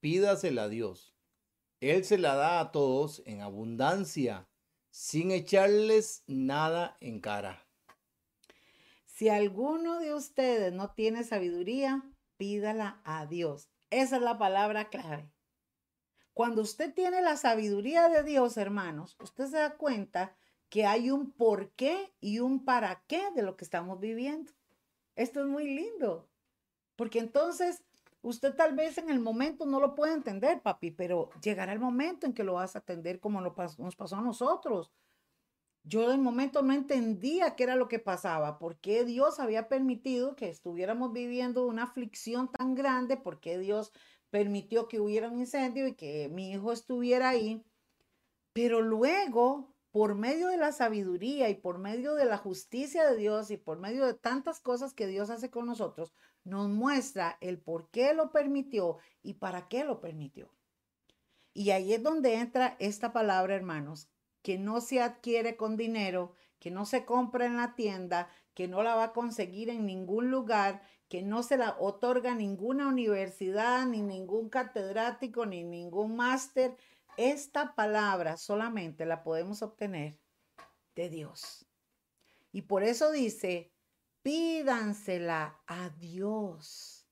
pídasela 0.01 0.63
a 0.63 0.69
Dios. 0.69 1.15
Él 1.79 2.03
se 2.03 2.17
la 2.17 2.35
da 2.35 2.59
a 2.59 2.71
todos 2.73 3.23
en 3.25 3.41
abundancia, 3.41 4.49
sin 4.91 5.31
echarles 5.31 6.23
nada 6.27 6.97
en 6.99 7.21
cara. 7.21 7.65
Si 9.05 9.29
alguno 9.29 9.99
de 9.99 10.13
ustedes 10.13 10.73
no 10.73 10.91
tiene 10.91 11.23
sabiduría, 11.23 12.03
pídala 12.37 13.01
a 13.05 13.25
Dios. 13.25 13.69
Esa 13.89 14.17
es 14.17 14.21
la 14.21 14.37
palabra 14.37 14.89
clave. 14.89 15.31
Cuando 16.33 16.61
usted 16.61 16.93
tiene 16.93 17.21
la 17.21 17.37
sabiduría 17.37 18.07
de 18.07 18.23
Dios, 18.23 18.57
hermanos, 18.57 19.17
usted 19.19 19.47
se 19.47 19.57
da 19.57 19.75
cuenta 19.75 20.35
que 20.69 20.85
hay 20.85 21.09
un 21.09 21.31
por 21.31 21.71
qué 21.71 22.13
y 22.21 22.39
un 22.39 22.63
para 22.63 23.01
qué 23.07 23.31
de 23.35 23.41
lo 23.41 23.57
que 23.57 23.65
estamos 23.65 23.99
viviendo. 23.99 24.51
Esto 25.15 25.41
es 25.41 25.47
muy 25.47 25.65
lindo, 25.73 26.29
porque 26.95 27.19
entonces 27.19 27.83
usted 28.21 28.55
tal 28.55 28.75
vez 28.75 28.97
en 28.99 29.09
el 29.09 29.19
momento 29.19 29.65
no 29.65 29.79
lo 29.79 29.95
puede 29.95 30.13
entender, 30.13 30.61
papi, 30.61 30.91
pero 30.91 31.29
llegará 31.41 31.73
el 31.73 31.79
momento 31.79 32.25
en 32.25 32.33
que 32.33 32.43
lo 32.43 32.53
vas 32.53 32.75
a 32.75 32.79
atender 32.79 33.19
como 33.19 33.41
nos 33.41 33.95
pasó 33.95 34.15
a 34.15 34.21
nosotros. 34.21 34.91
Yo 35.83 36.11
el 36.11 36.19
momento 36.19 36.61
no 36.61 36.73
entendía 36.73 37.55
qué 37.55 37.63
era 37.63 37.75
lo 37.75 37.87
que 37.87 37.99
pasaba, 37.99 38.59
por 38.59 38.79
qué 38.79 39.05
Dios 39.05 39.39
había 39.39 39.69
permitido 39.69 40.35
que 40.35 40.49
estuviéramos 40.49 41.13
viviendo 41.13 41.65
una 41.65 41.83
aflicción 41.83 42.51
tan 42.51 42.75
grande, 42.75 43.17
por 43.17 43.39
qué 43.39 43.57
Dios 43.57 43.91
permitió 44.29 44.87
que 44.87 44.99
hubiera 44.99 45.29
un 45.29 45.39
incendio 45.39 45.87
y 45.87 45.95
que 45.95 46.29
mi 46.29 46.51
hijo 46.51 46.71
estuviera 46.71 47.29
ahí. 47.29 47.65
Pero 48.53 48.81
luego, 48.81 49.73
por 49.91 50.15
medio 50.15 50.47
de 50.49 50.57
la 50.57 50.71
sabiduría 50.71 51.49
y 51.49 51.55
por 51.55 51.79
medio 51.79 52.13
de 52.15 52.25
la 52.25 52.37
justicia 52.37 53.09
de 53.09 53.17
Dios 53.17 53.49
y 53.49 53.57
por 53.57 53.79
medio 53.79 54.05
de 54.05 54.13
tantas 54.13 54.59
cosas 54.59 54.93
que 54.93 55.07
Dios 55.07 55.29
hace 55.29 55.49
con 55.49 55.65
nosotros, 55.65 56.13
nos 56.43 56.69
muestra 56.69 57.37
el 57.41 57.59
por 57.59 57.89
qué 57.89 58.13
lo 58.13 58.31
permitió 58.31 58.97
y 59.23 59.35
para 59.35 59.67
qué 59.67 59.83
lo 59.83 60.01
permitió. 60.01 60.53
Y 61.53 61.71
ahí 61.71 61.93
es 61.93 62.03
donde 62.03 62.35
entra 62.35 62.75
esta 62.79 63.11
palabra, 63.11 63.55
hermanos, 63.55 64.09
que 64.49 64.57
no 64.57 64.81
se 64.81 64.99
adquiere 64.99 65.55
con 65.55 65.77
dinero, 65.77 66.33
que 66.57 66.71
no 66.71 66.87
se 66.87 67.05
compra 67.05 67.45
en 67.45 67.57
la 67.57 67.75
tienda, 67.75 68.31
que 68.55 68.67
no 68.67 68.81
la 68.81 68.95
va 68.95 69.03
a 69.03 69.13
conseguir 69.13 69.69
en 69.69 69.85
ningún 69.85 70.31
lugar, 70.31 70.81
que 71.07 71.21
no 71.21 71.43
se 71.43 71.55
la 71.55 71.77
otorga 71.79 72.33
ninguna 72.33 72.87
universidad, 72.87 73.85
ni 73.85 74.01
ningún 74.01 74.49
catedrático, 74.49 75.45
ni 75.45 75.63
ningún 75.63 76.15
máster. 76.15 76.75
Esta 77.15 77.75
palabra 77.75 78.37
solamente 78.37 79.05
la 79.05 79.21
podemos 79.21 79.61
obtener 79.61 80.17
de 80.95 81.09
Dios. 81.09 81.67
Y 82.51 82.63
por 82.63 82.81
eso 82.81 83.11
dice, 83.11 83.71
pídansela 84.23 85.61
a 85.67 85.89
Dios. 85.89 87.07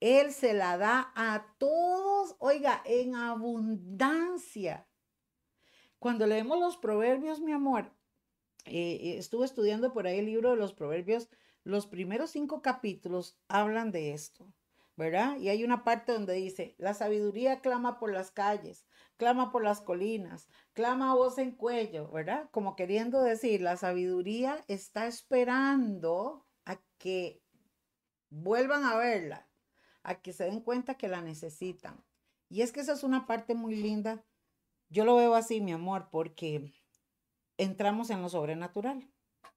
Él 0.00 0.32
se 0.32 0.54
la 0.54 0.78
da 0.78 1.12
a 1.14 1.44
todos, 1.58 2.36
oiga, 2.38 2.80
en 2.86 3.16
abundancia. 3.16 4.88
Cuando 6.04 6.26
leemos 6.26 6.60
los 6.60 6.76
proverbios, 6.76 7.40
mi 7.40 7.52
amor, 7.52 7.90
eh, 8.66 8.98
eh, 9.00 9.16
estuve 9.16 9.46
estudiando 9.46 9.94
por 9.94 10.06
ahí 10.06 10.18
el 10.18 10.26
libro 10.26 10.50
de 10.50 10.56
los 10.56 10.74
proverbios, 10.74 11.30
los 11.62 11.86
primeros 11.86 12.28
cinco 12.28 12.60
capítulos 12.60 13.38
hablan 13.48 13.90
de 13.90 14.12
esto, 14.12 14.52
¿verdad? 14.96 15.38
Y 15.38 15.48
hay 15.48 15.64
una 15.64 15.82
parte 15.82 16.12
donde 16.12 16.34
dice, 16.34 16.74
la 16.76 16.92
sabiduría 16.92 17.62
clama 17.62 17.98
por 17.98 18.12
las 18.12 18.30
calles, 18.30 18.84
clama 19.16 19.50
por 19.50 19.64
las 19.64 19.80
colinas, 19.80 20.46
clama 20.74 21.10
a 21.10 21.14
voz 21.14 21.38
en 21.38 21.52
cuello, 21.52 22.10
¿verdad? 22.10 22.50
Como 22.50 22.76
queriendo 22.76 23.22
decir, 23.22 23.62
la 23.62 23.78
sabiduría 23.78 24.62
está 24.68 25.06
esperando 25.06 26.44
a 26.66 26.82
que 26.98 27.40
vuelvan 28.28 28.84
a 28.84 28.98
verla, 28.98 29.48
a 30.02 30.16
que 30.16 30.34
se 30.34 30.44
den 30.44 30.60
cuenta 30.60 30.98
que 30.98 31.08
la 31.08 31.22
necesitan. 31.22 32.04
Y 32.50 32.60
es 32.60 32.72
que 32.72 32.80
esa 32.80 32.92
es 32.92 33.04
una 33.04 33.26
parte 33.26 33.54
muy 33.54 33.74
linda. 33.74 34.22
Yo 34.94 35.04
lo 35.04 35.16
veo 35.16 35.34
así, 35.34 35.60
mi 35.60 35.72
amor, 35.72 36.06
porque 36.08 36.72
entramos 37.58 38.10
en 38.10 38.22
lo 38.22 38.28
sobrenatural. 38.28 39.10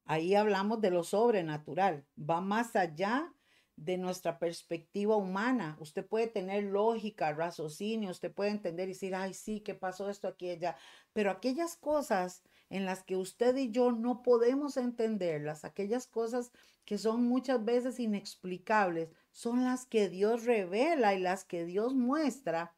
Ahí 0.03 0.33
hablamos 0.33 0.81
de 0.81 0.89
lo 0.89 1.03
sobrenatural. 1.03 2.07
Va 2.17 2.41
más 2.41 2.75
allá 2.75 3.31
de 3.75 3.99
nuestra 3.99 4.39
perspectiva 4.39 5.15
humana. 5.15 5.77
Usted 5.79 6.03
puede 6.03 6.25
tener 6.25 6.63
lógica, 6.63 7.31
raciocinio, 7.33 8.09
usted 8.09 8.33
puede 8.33 8.49
entender 8.49 8.89
y 8.89 8.93
decir, 8.93 9.13
ay, 9.13 9.35
sí, 9.35 9.59
¿qué 9.59 9.75
pasó 9.75 10.09
esto 10.09 10.27
aquí 10.27 10.49
allá? 10.49 10.75
Pero 11.13 11.29
aquellas 11.29 11.77
cosas 11.77 12.41
en 12.71 12.85
las 12.85 13.03
que 13.03 13.15
usted 13.15 13.55
y 13.57 13.69
yo 13.69 13.91
no 13.91 14.23
podemos 14.23 14.75
entenderlas, 14.75 15.65
aquellas 15.65 16.07
cosas 16.07 16.51
que 16.83 16.97
son 16.97 17.27
muchas 17.27 17.63
veces 17.63 17.99
inexplicables, 17.99 19.09
son 19.31 19.65
las 19.65 19.85
que 19.85 20.09
Dios 20.09 20.45
revela 20.45 21.13
y 21.13 21.19
las 21.19 21.45
que 21.45 21.63
Dios 21.63 21.93
muestra, 21.93 22.73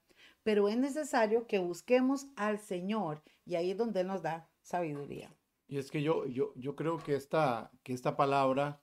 pero 0.49 0.67
es 0.67 0.77
necesario 0.77 1.45
que 1.45 1.59
busquemos 1.59 2.25
al 2.35 2.57
Señor 2.57 3.21
y 3.45 3.53
ahí 3.53 3.69
es 3.69 3.77
donde 3.77 4.03
nos 4.03 4.23
da 4.23 4.49
sabiduría. 4.63 5.31
Y 5.67 5.77
es 5.77 5.91
que 5.91 6.01
yo, 6.01 6.25
yo, 6.25 6.53
yo 6.55 6.75
creo 6.75 6.97
que 6.97 7.13
esta, 7.13 7.69
que 7.83 7.93
esta 7.93 8.17
palabra 8.17 8.81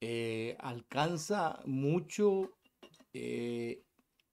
eh, 0.00 0.56
alcanza 0.58 1.60
mucho, 1.66 2.50
eh, 3.12 3.84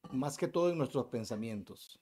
más 0.10 0.38
que 0.38 0.48
todo 0.48 0.72
en 0.72 0.80
nuestros 0.80 1.06
pensamientos. 1.06 2.02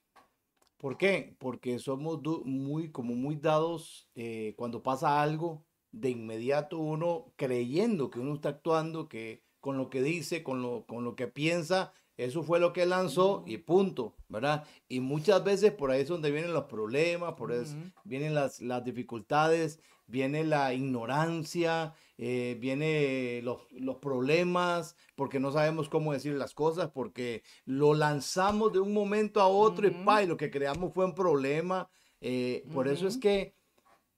¿Por 0.78 0.96
qué? 0.96 1.36
Porque 1.38 1.78
somos 1.78 2.22
muy, 2.46 2.90
como 2.90 3.14
muy 3.14 3.36
dados 3.36 4.08
eh, 4.14 4.54
cuando 4.56 4.82
pasa 4.82 5.20
algo, 5.20 5.66
de 5.92 6.08
inmediato 6.08 6.78
uno 6.78 7.34
creyendo 7.36 8.08
que 8.08 8.18
uno 8.18 8.36
está 8.36 8.48
actuando, 8.48 9.10
que 9.10 9.44
con 9.60 9.76
lo 9.76 9.90
que 9.90 10.02
dice, 10.02 10.42
con 10.42 10.62
lo, 10.62 10.86
con 10.86 11.04
lo 11.04 11.16
que 11.16 11.26
piensa, 11.26 11.92
eso 12.16 12.42
fue 12.42 12.60
lo 12.60 12.72
que 12.72 12.86
lanzó 12.86 13.42
y 13.46 13.58
punto, 13.58 14.14
¿verdad? 14.28 14.64
Y 14.88 15.00
muchas 15.00 15.42
veces 15.42 15.72
por 15.72 15.90
ahí 15.90 16.02
es 16.02 16.08
donde 16.08 16.30
vienen 16.30 16.52
los 16.52 16.64
problemas, 16.64 17.34
por 17.34 17.52
eso 17.52 17.74
vienen 18.04 18.34
las, 18.34 18.60
las 18.60 18.84
dificultades, 18.84 19.80
viene 20.06 20.44
la 20.44 20.72
ignorancia, 20.74 21.94
eh, 22.16 22.56
viene 22.60 23.40
los, 23.42 23.60
los, 23.72 23.96
problemas, 23.96 24.96
porque 25.16 25.40
no 25.40 25.50
sabemos 25.50 25.88
cómo 25.88 26.12
decir 26.12 26.34
las 26.34 26.54
cosas, 26.54 26.90
porque 26.90 27.42
lo 27.64 27.94
lanzamos 27.94 28.72
de 28.72 28.80
un 28.80 28.92
momento 28.92 29.40
a 29.40 29.48
otro 29.48 29.88
y, 29.88 29.90
pa, 29.90 30.22
y 30.22 30.26
lo 30.26 30.36
que 30.36 30.50
creamos 30.50 30.92
fue 30.94 31.04
un 31.06 31.14
problema. 31.14 31.88
Eh, 32.20 32.64
por 32.72 32.86
eso 32.86 33.08
es 33.08 33.16
que, 33.16 33.56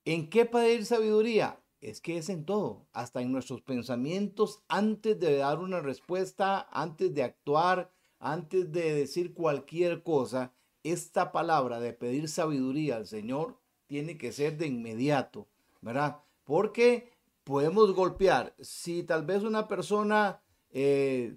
¿en 0.05 0.29
qué 0.29 0.45
pedir 0.45 0.85
sabiduría? 0.85 1.59
Es 1.87 2.01
que 2.01 2.18
es 2.18 2.31
en 2.31 2.44
todo, 2.44 2.88
hasta 2.92 3.22
en 3.22 3.31
nuestros 3.31 3.62
pensamientos, 3.62 4.61
antes 4.66 5.20
de 5.20 5.37
dar 5.37 5.61
una 5.61 5.79
respuesta, 5.79 6.66
antes 6.72 7.14
de 7.14 7.22
actuar, 7.22 7.92
antes 8.18 8.72
de 8.72 8.92
decir 8.92 9.35
cualquier 9.35 10.03
cosa, 10.03 10.53
esta 10.83 11.31
palabra 11.31 11.79
de 11.79 11.92
pedir 11.92 12.29
sabiduría 12.29 12.96
al 12.96 13.07
Señor 13.07 13.61
tiene 13.87 14.18
que 14.18 14.33
ser 14.33 14.59
de 14.59 14.66
inmediato, 14.66 15.46
¿verdad? 15.81 16.25
Porque 16.42 17.12
podemos 17.44 17.94
golpear. 17.94 18.57
Si 18.59 19.05
tal 19.05 19.25
vez 19.25 19.44
una 19.44 19.68
persona 19.68 20.42
eh, 20.70 21.37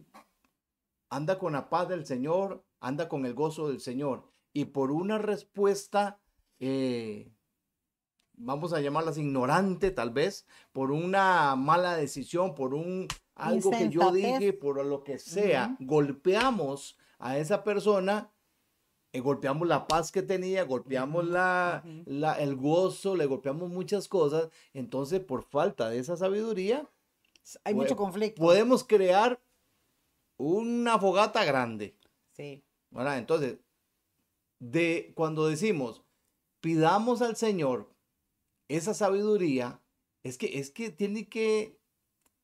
anda 1.12 1.38
con 1.38 1.53
la 1.53 1.69
paz 1.69 1.89
del 1.89 2.07
Señor, 2.07 2.63
anda 2.79 3.07
con 3.07 3.27
el 3.27 3.35
gozo 3.35 3.67
del 3.67 3.81
Señor, 3.81 4.23
y 4.51 4.65
por 4.65 4.89
una 4.89 5.19
respuesta, 5.19 6.19
eh, 6.59 7.29
vamos 8.39 8.73
a 8.73 8.82
llamarlas 8.82 9.17
ignorante 9.17 9.91
tal 9.91 10.10
vez, 10.10 10.47
por 10.71 10.91
una 10.91 11.56
mala 11.56 11.95
decisión, 11.95 12.56
por 12.56 12.73
un 12.73 13.08
algo 13.36 13.71
que 13.71 13.89
yo 13.89 14.12
dije, 14.12 14.54
por 14.54 14.84
lo 14.84 15.04
que 15.04 15.19
sea, 15.19 15.75
golpeamos 15.80 16.97
a 17.19 17.38
esa 17.38 17.63
persona, 17.63 18.32
eh, 19.13 19.19
golpeamos 19.19 19.67
la 19.67 19.88
paz 19.88 20.12
que 20.12 20.21
tenía, 20.21 20.63
golpeamos 20.63 21.25
la, 21.25 21.84
el 22.39 22.56
gozo, 22.56 23.15
le 23.15 23.25
golpeamos 23.25 23.69
muchas 23.69 24.08
cosas. 24.08 24.49
Entonces, 24.73 25.19
por 25.19 25.43
falta 25.43 25.89
de 25.89 25.99
esa 25.99 26.17
sabiduría, 26.17 26.89
hay 27.63 27.73
mucho 27.73 27.95
conflicto. 27.95 28.41
Podemos 28.41 28.84
crear 28.84 29.39
una 30.38 30.97
fogata 30.97 31.43
grande. 31.45 31.95
Sí. 32.32 32.63
Entonces, 32.91 33.58
de 34.60 35.12
cuando 35.15 35.47
decimos, 35.47 36.04
pidamos 36.62 37.21
al 37.21 37.36
Señor 37.36 37.89
esa 38.69 38.93
sabiduría, 38.93 39.82
es 40.23 40.38
que, 40.38 40.60
es 40.60 40.71
que 40.71 40.91
tiene 40.91 41.27
que, 41.27 41.77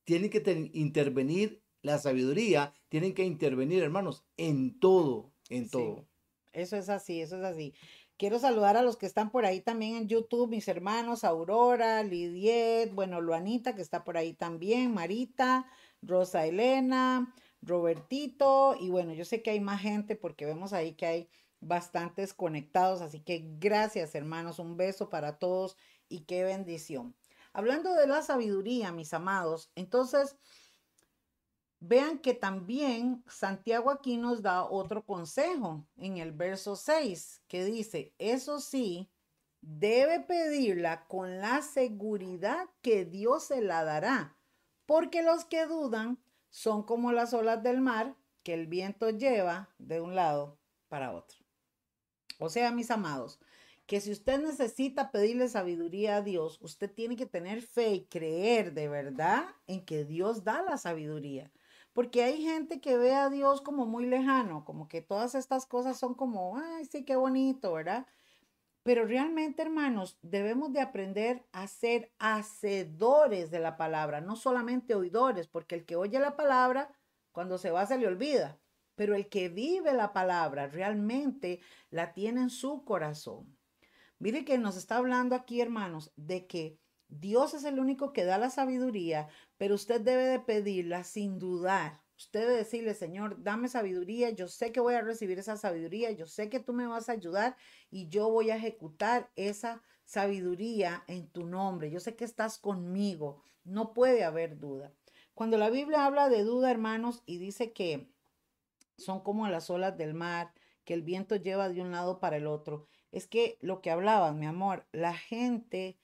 tiene 0.04 0.30
que 0.30 0.72
intervenir 0.74 1.64
la 1.82 2.00
sabiduría, 2.00 2.74
tienen 2.90 3.14
que 3.14 3.24
intervenir, 3.24 3.84
hermanos, 3.84 4.26
en 4.38 4.80
todo, 4.80 5.32
en 5.50 5.70
todo. 5.70 6.08
Eso 6.52 6.78
es 6.78 6.90
así, 6.90 7.22
eso 7.22 7.38
es 7.38 7.44
así. 7.44 7.74
Quiero 8.18 8.40
saludar 8.40 8.78
a 8.78 8.82
los 8.82 8.98
que 8.98 9.06
están 9.06 9.30
por 9.30 9.46
ahí 9.46 9.62
también 9.62 9.98
en 9.98 10.08
YouTube, 10.08 10.50
mis 10.50 10.68
hermanos, 10.68 11.24
Aurora, 11.24 12.02
Lidiet, 12.02 12.94
bueno, 12.94 13.22
Luanita, 13.22 13.76
que 13.76 13.82
está 13.82 14.04
por 14.04 14.18
ahí 14.18 14.34
también, 14.34 14.94
Marita, 14.94 15.70
Rosa 16.02 16.46
Elena, 16.46 17.36
Robertito, 17.66 18.76
y 18.80 18.90
bueno, 18.90 19.14
yo 19.14 19.26
sé 19.26 19.42
que 19.42 19.52
hay 19.52 19.60
más 19.60 19.82
gente 19.82 20.16
porque 20.16 20.46
vemos 20.46 20.74
ahí 20.74 20.94
que 20.94 21.06
hay 21.06 21.30
bastantes 21.60 22.34
conectados, 22.34 23.02
así 23.02 23.20
que 23.20 23.44
gracias 23.60 24.16
hermanos, 24.16 24.60
un 24.60 24.78
beso 24.78 25.10
para 25.10 25.40
todos 25.40 25.78
y 26.08 26.22
qué 26.22 26.44
bendición. 26.44 27.16
Hablando 27.54 27.94
de 27.94 28.08
la 28.08 28.22
sabiduría, 28.22 28.92
mis 28.92 29.14
amados, 29.14 29.72
entonces 29.76 30.36
Vean 31.88 32.18
que 32.18 32.34
también 32.34 33.24
Santiago 33.28 33.92
aquí 33.92 34.18
nos 34.18 34.42
da 34.42 34.64
otro 34.64 35.06
consejo 35.06 35.86
en 35.98 36.18
el 36.18 36.32
verso 36.32 36.76
6, 36.76 37.44
que 37.48 37.64
dice, 37.64 38.12
eso 38.18 38.60
sí, 38.60 39.12
debe 39.62 40.20
pedirla 40.22 41.06
con 41.08 41.40
la 41.40 41.62
seguridad 41.62 42.70
que 42.82 43.06
Dios 43.06 43.44
se 43.44 43.62
la 43.62 43.84
dará, 43.84 44.36
porque 44.88 45.22
los 45.22 45.46
que 45.46 45.68
dudan 45.68 46.18
son 46.56 46.84
como 46.84 47.12
las 47.12 47.34
olas 47.34 47.62
del 47.64 47.82
mar 47.82 48.16
que 48.42 48.54
el 48.54 48.68
viento 48.68 49.10
lleva 49.10 49.76
de 49.78 50.00
un 50.00 50.16
lado 50.16 50.58
para 50.88 51.12
otro. 51.12 51.38
O 52.40 52.48
sea, 52.48 52.72
mis 52.72 52.92
amados, 52.92 53.42
que 53.86 54.00
si 54.00 54.14
usted 54.14 54.42
necesita 54.42 55.12
pedirle 55.12 55.50
sabiduría 55.50 56.16
a 56.16 56.22
Dios, 56.22 56.58
usted 56.62 56.90
tiene 56.90 57.18
que 57.18 57.26
tener 57.26 57.62
fe 57.62 57.96
y 57.96 58.06
creer 58.06 58.74
de 58.74 58.88
verdad 58.88 59.44
en 59.68 59.84
que 59.84 60.06
Dios 60.06 60.46
da 60.46 60.62
la 60.62 60.78
sabiduría. 60.78 61.52
Porque 61.92 62.24
hay 62.24 62.42
gente 62.42 62.80
que 62.80 62.98
ve 62.98 63.14
a 63.14 63.30
Dios 63.30 63.60
como 63.60 63.86
muy 63.86 64.06
lejano, 64.06 64.64
como 64.64 64.88
que 64.88 65.02
todas 65.02 65.36
estas 65.36 65.66
cosas 65.66 66.00
son 66.00 66.14
como, 66.14 66.58
ay, 66.58 66.86
sí, 66.86 67.04
qué 67.04 67.18
bonito, 67.18 67.74
¿verdad? 67.74 68.08
Pero 68.86 69.08
realmente, 69.08 69.64
hermanos, 69.64 70.20
debemos 70.22 70.72
de 70.72 70.80
aprender 70.80 71.44
a 71.52 71.66
ser 71.66 72.14
hacedores 72.20 73.50
de 73.50 73.58
la 73.58 73.78
palabra, 73.78 74.22
no 74.22 74.36
solamente 74.36 74.94
oidores, 74.94 75.48
porque 75.48 75.74
el 75.74 75.86
que 75.86 75.96
oye 75.96 76.20
la 76.20 76.36
palabra, 76.36 76.92
cuando 77.32 77.58
se 77.58 77.72
va 77.72 77.88
se 77.88 77.98
le 77.98 78.06
olvida, 78.06 78.60
pero 78.94 79.16
el 79.16 79.28
que 79.28 79.50
vive 79.50 79.92
la 79.94 80.14
palabra 80.14 80.68
realmente 80.68 81.62
la 81.90 82.14
tiene 82.14 82.42
en 82.42 82.52
su 82.52 82.86
corazón. 82.86 83.58
Mire 84.20 84.46
que 84.46 84.60
nos 84.60 84.78
está 84.78 84.98
hablando 84.98 85.34
aquí, 85.34 85.62
hermanos, 85.62 86.14
de 86.16 86.46
que 86.46 86.78
Dios 87.08 87.56
es 87.56 87.64
el 87.64 87.80
único 87.80 88.14
que 88.14 88.24
da 88.24 88.38
la 88.38 88.52
sabiduría, 88.52 89.30
pero 89.58 89.74
usted 89.74 90.00
debe 90.00 90.26
de 90.26 90.40
pedirla 90.40 91.04
sin 91.04 91.40
dudar. 91.40 92.05
Usted 92.18 92.48
decirle, 92.48 92.94
Señor, 92.94 93.44
dame 93.44 93.68
sabiduría, 93.68 94.30
yo 94.30 94.48
sé 94.48 94.72
que 94.72 94.80
voy 94.80 94.94
a 94.94 95.02
recibir 95.02 95.38
esa 95.38 95.58
sabiduría, 95.58 96.12
yo 96.12 96.26
sé 96.26 96.50
que 96.50 96.62
tú 96.62 96.74
me 96.74 96.88
vas 96.88 97.10
a 97.10 97.14
ayudar 97.14 97.58
y 97.92 98.08
yo 98.08 98.30
voy 98.30 98.52
a 98.52 98.56
ejecutar 98.56 99.30
esa 99.36 99.82
sabiduría 100.06 101.04
en 101.08 101.28
tu 101.28 101.46
nombre. 101.46 101.92
Yo 101.92 102.00
sé 102.00 102.16
que 102.16 102.24
estás 102.24 102.58
conmigo, 102.58 103.42
no 103.64 103.94
puede 103.94 104.24
haber 104.24 104.60
duda. 104.60 104.94
Cuando 105.34 105.58
la 105.58 105.70
Biblia 105.70 106.06
habla 106.06 106.30
de 106.30 106.44
duda, 106.44 106.72
hermanos, 106.72 107.22
y 107.26 107.38
dice 107.38 107.74
que 107.74 108.10
son 108.98 109.22
como 109.22 109.48
las 109.50 109.70
olas 109.70 109.98
del 109.98 110.14
mar, 110.14 110.54
que 110.86 110.94
el 110.94 111.02
viento 111.02 111.36
lleva 111.36 111.68
de 111.68 111.82
un 111.82 111.92
lado 111.92 112.20
para 112.20 112.38
el 112.38 112.48
otro, 112.48 112.88
es 113.12 113.28
que 113.28 113.58
lo 113.62 113.82
que 113.82 113.92
hablaban, 113.92 114.40
mi 114.40 114.46
amor, 114.46 114.86
la 114.94 115.14
gente 115.14 115.98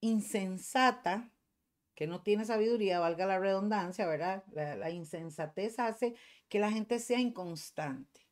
insensata, 0.00 1.31
que 2.02 2.08
no 2.08 2.20
tiene 2.20 2.44
sabiduría, 2.44 2.98
valga 2.98 3.26
la 3.26 3.38
redundancia, 3.38 4.08
¿verdad? 4.08 4.42
La, 4.50 4.90
insensatez 4.90 5.78
hace 5.78 6.16
que 6.48 6.58
la 6.58 6.72
gente 6.72 6.98
sea 6.98 7.20
inconstante. 7.20 8.28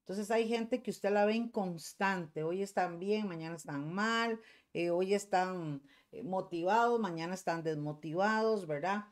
Entonces 0.00 0.30
hay 0.30 0.46
gente 0.46 0.82
que 0.82 0.90
usted 0.90 1.10
la 1.10 1.24
ve 1.24 1.34
inconstante, 1.34 2.42
hoy 2.42 2.60
están 2.60 2.98
bien, 2.98 3.26
mañana 3.26 3.56
están 3.56 3.90
mal, 3.90 4.38
eh, 4.74 4.90
hoy 4.90 5.14
están 5.14 5.80
eh, 6.12 6.24
motivados, 6.24 7.00
mañana 7.00 7.32
están 7.32 7.62
desmotivados, 7.62 8.66
¿verdad? 8.66 9.06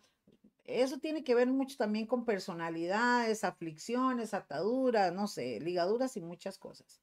Eso 0.65 0.99
tiene 0.99 1.25
que 1.25 1.35
ver 1.35 1.49
mucho 1.49 1.79
también 1.79 2.07
con 2.07 2.27
personalidades, 2.27 3.43
aflicciones, 3.43 4.35
ataduras, 4.35 5.15
no 5.15 5.29
sé, 5.29 5.61
ligaduras 5.61 6.15
y 6.19 6.21
muchas 6.21 6.59
cosas. 6.59 7.01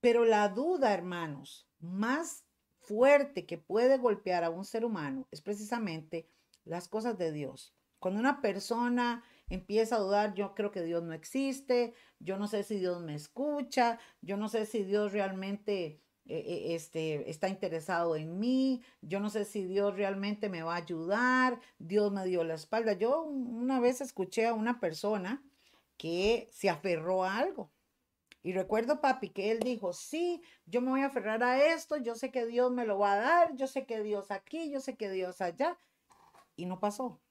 Pero 0.00 0.24
la 0.24 0.48
duda, 0.48 0.94
hermanos, 0.94 1.68
más 1.80 2.46
fuerte 2.86 3.46
que 3.46 3.58
puede 3.58 3.98
golpear 3.98 4.44
a 4.44 4.50
un 4.50 4.64
ser 4.64 4.84
humano 4.84 5.26
es 5.30 5.40
precisamente 5.40 6.28
las 6.64 6.88
cosas 6.88 7.18
de 7.18 7.32
Dios. 7.32 7.74
Cuando 7.98 8.20
una 8.20 8.40
persona 8.40 9.24
empieza 9.48 9.96
a 9.96 10.00
dudar, 10.00 10.34
yo 10.34 10.54
creo 10.54 10.70
que 10.70 10.82
Dios 10.82 11.02
no 11.02 11.12
existe, 11.12 11.94
yo 12.18 12.38
no 12.38 12.48
sé 12.48 12.62
si 12.62 12.78
Dios 12.78 13.02
me 13.02 13.14
escucha, 13.14 13.98
yo 14.20 14.36
no 14.36 14.48
sé 14.48 14.66
si 14.66 14.84
Dios 14.84 15.12
realmente 15.12 16.00
eh, 16.26 16.38
eh, 16.38 16.74
este, 16.74 17.28
está 17.30 17.48
interesado 17.48 18.16
en 18.16 18.38
mí, 18.38 18.82
yo 19.02 19.20
no 19.20 19.28
sé 19.28 19.44
si 19.44 19.64
Dios 19.66 19.94
realmente 19.96 20.48
me 20.48 20.62
va 20.62 20.74
a 20.74 20.78
ayudar, 20.78 21.60
Dios 21.78 22.12
me 22.12 22.24
dio 22.24 22.44
la 22.44 22.54
espalda. 22.54 22.94
Yo 22.94 23.22
una 23.22 23.80
vez 23.80 24.00
escuché 24.00 24.46
a 24.46 24.54
una 24.54 24.80
persona 24.80 25.42
que 25.96 26.48
se 26.52 26.70
aferró 26.70 27.24
a 27.24 27.36
algo. 27.38 27.70
Y 28.44 28.52
recuerdo, 28.52 29.00
papi, 29.00 29.30
que 29.30 29.50
él 29.50 29.60
dijo, 29.60 29.94
sí, 29.94 30.42
yo 30.66 30.82
me 30.82 30.90
voy 30.90 31.00
a 31.00 31.06
aferrar 31.06 31.42
a 31.42 31.64
esto, 31.64 31.96
yo 31.96 32.14
sé 32.14 32.30
que 32.30 32.44
Dios 32.44 32.70
me 32.70 32.84
lo 32.84 32.98
va 32.98 33.14
a 33.14 33.16
dar, 33.16 33.56
yo 33.56 33.66
sé 33.66 33.86
que 33.86 34.02
Dios 34.02 34.30
aquí, 34.30 34.70
yo 34.70 34.80
sé 34.80 34.98
que 34.98 35.10
Dios 35.10 35.40
allá. 35.40 35.78
Y 36.54 36.66
no 36.66 36.78
pasó. 36.78 37.22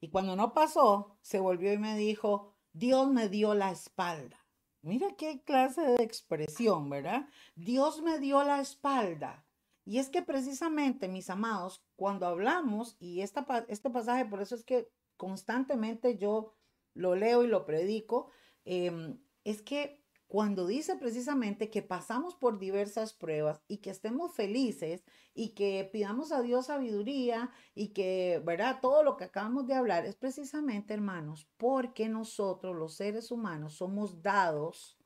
Y 0.00 0.08
cuando 0.08 0.36
no 0.36 0.54
pasó, 0.54 1.18
se 1.22 1.40
volvió 1.40 1.72
y 1.72 1.78
me 1.78 1.96
dijo, 1.96 2.54
Dios 2.72 3.10
me 3.10 3.28
dio 3.28 3.52
la 3.54 3.72
espalda. 3.72 4.46
Mira 4.82 5.08
qué 5.18 5.42
clase 5.42 5.82
de 5.82 6.04
expresión, 6.04 6.88
¿verdad? 6.88 7.28
Dios 7.56 8.00
me 8.00 8.20
dio 8.20 8.44
la 8.44 8.60
espalda. 8.60 9.44
Y 9.84 9.98
es 9.98 10.08
que 10.08 10.22
precisamente, 10.22 11.08
mis 11.08 11.30
amados, 11.30 11.84
cuando 11.96 12.26
hablamos, 12.26 12.96
y 13.00 13.22
esta, 13.22 13.44
este 13.66 13.90
pasaje, 13.90 14.24
por 14.24 14.40
eso 14.40 14.54
es 14.54 14.62
que 14.62 14.88
constantemente 15.16 16.16
yo 16.16 16.54
lo 16.94 17.16
leo 17.16 17.42
y 17.42 17.48
lo 17.48 17.66
predico, 17.66 18.30
em, 18.64 19.18
es 19.44 19.62
que 19.62 20.00
cuando 20.26 20.68
dice 20.68 20.94
precisamente 20.94 21.70
que 21.70 21.82
pasamos 21.82 22.36
por 22.36 22.60
diversas 22.60 23.12
pruebas 23.12 23.64
y 23.66 23.78
que 23.78 23.90
estemos 23.90 24.32
felices 24.32 25.04
y 25.34 25.54
que 25.54 25.90
pidamos 25.92 26.30
a 26.30 26.40
Dios 26.40 26.66
sabiduría 26.66 27.50
y 27.74 27.88
que, 27.88 28.40
¿verdad? 28.44 28.78
Todo 28.80 29.02
lo 29.02 29.16
que 29.16 29.24
acabamos 29.24 29.66
de 29.66 29.74
hablar 29.74 30.06
es 30.06 30.14
precisamente, 30.14 30.94
hermanos, 30.94 31.48
porque 31.56 32.08
nosotros 32.08 32.76
los 32.76 32.94
seres 32.94 33.32
humanos 33.32 33.74
somos 33.74 34.22
dados 34.22 34.96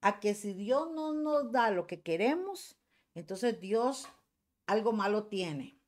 a 0.00 0.20
que 0.20 0.34
si 0.34 0.52
Dios 0.52 0.92
no 0.94 1.12
nos 1.14 1.50
da 1.50 1.72
lo 1.72 1.88
que 1.88 2.00
queremos, 2.00 2.78
entonces 3.14 3.58
Dios 3.60 4.06
algo 4.66 4.92
malo 4.92 5.26
tiene. 5.26 5.80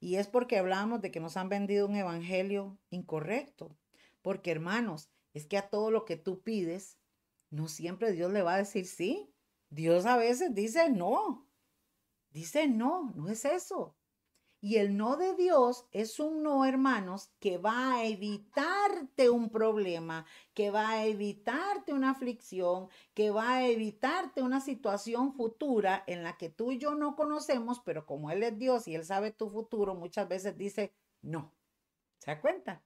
Y 0.00 0.16
es 0.16 0.28
porque 0.28 0.58
hablamos 0.58 1.00
de 1.00 1.10
que 1.10 1.20
nos 1.20 1.36
han 1.36 1.48
vendido 1.48 1.86
un 1.86 1.96
evangelio 1.96 2.78
incorrecto. 2.90 3.76
Porque, 4.22 4.50
hermanos, 4.50 5.10
es 5.34 5.46
que 5.46 5.58
a 5.58 5.70
todo 5.70 5.90
lo 5.90 6.04
que 6.04 6.16
tú 6.16 6.42
pides, 6.42 6.98
no 7.50 7.68
siempre 7.68 8.12
Dios 8.12 8.32
le 8.32 8.42
va 8.42 8.54
a 8.54 8.58
decir 8.58 8.86
sí. 8.86 9.32
Dios 9.70 10.06
a 10.06 10.16
veces 10.16 10.54
dice 10.54 10.90
no. 10.90 11.48
Dice 12.30 12.68
no, 12.68 13.12
no 13.14 13.28
es 13.28 13.44
eso. 13.44 13.98
Y 14.60 14.76
el 14.78 14.96
no 14.96 15.16
de 15.16 15.34
Dios 15.36 15.86
es 15.92 16.18
un 16.18 16.42
no, 16.42 16.64
hermanos, 16.64 17.30
que 17.38 17.58
va 17.58 17.94
a 17.94 18.04
evitarte 18.04 19.30
un 19.30 19.50
problema, 19.50 20.26
que 20.52 20.72
va 20.72 20.90
a 20.90 21.04
evitarte 21.06 21.92
una 21.92 22.10
aflicción, 22.10 22.88
que 23.14 23.30
va 23.30 23.54
a 23.54 23.68
evitarte 23.68 24.42
una 24.42 24.60
situación 24.60 25.32
futura 25.32 26.02
en 26.08 26.24
la 26.24 26.36
que 26.36 26.48
tú 26.48 26.72
y 26.72 26.78
yo 26.78 26.96
no 26.96 27.14
conocemos, 27.14 27.80
pero 27.84 28.04
como 28.04 28.32
Él 28.32 28.42
es 28.42 28.58
Dios 28.58 28.88
y 28.88 28.96
Él 28.96 29.04
sabe 29.04 29.30
tu 29.30 29.48
futuro, 29.48 29.94
muchas 29.94 30.28
veces 30.28 30.58
dice 30.58 30.92
no. 31.22 31.54
¿Se 32.18 32.32
da 32.32 32.40
cuenta? 32.40 32.82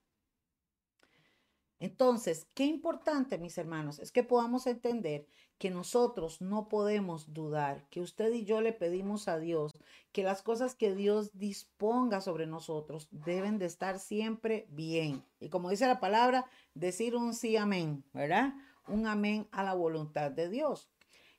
Entonces, 1.82 2.46
qué 2.54 2.64
importante, 2.64 3.38
mis 3.38 3.58
hermanos, 3.58 3.98
es 3.98 4.12
que 4.12 4.22
podamos 4.22 4.68
entender 4.68 5.26
que 5.58 5.68
nosotros 5.68 6.40
no 6.40 6.68
podemos 6.68 7.32
dudar, 7.34 7.88
que 7.90 8.00
usted 8.00 8.32
y 8.32 8.44
yo 8.44 8.60
le 8.60 8.72
pedimos 8.72 9.26
a 9.26 9.40
Dios 9.40 9.72
que 10.12 10.22
las 10.22 10.42
cosas 10.42 10.76
que 10.76 10.94
Dios 10.94 11.36
disponga 11.36 12.20
sobre 12.20 12.46
nosotros 12.46 13.08
deben 13.10 13.58
de 13.58 13.66
estar 13.66 13.98
siempre 13.98 14.68
bien. 14.70 15.24
Y 15.40 15.48
como 15.48 15.70
dice 15.70 15.88
la 15.88 15.98
palabra, 15.98 16.46
decir 16.74 17.16
un 17.16 17.34
sí 17.34 17.56
amén, 17.56 18.04
¿verdad? 18.12 18.54
Un 18.86 19.08
amén 19.08 19.48
a 19.50 19.64
la 19.64 19.74
voluntad 19.74 20.30
de 20.30 20.48
Dios. 20.48 20.88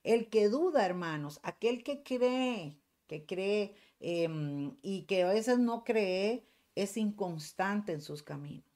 El 0.03 0.27
que 0.27 0.49
duda, 0.49 0.85
hermanos, 0.85 1.39
aquel 1.43 1.85
que 1.85 2.03
cree, 2.03 2.77
que 3.07 3.25
cree 3.25 3.75
em, 4.01 4.75
y 4.81 5.03
que 5.03 5.23
a 5.23 5.29
veces 5.29 5.57
no 5.57 5.85
cree, 5.85 6.45
es 6.75 6.97
inconstante 6.97 7.93
en 7.93 8.01
sus 8.01 8.23
caminos. 8.23 8.72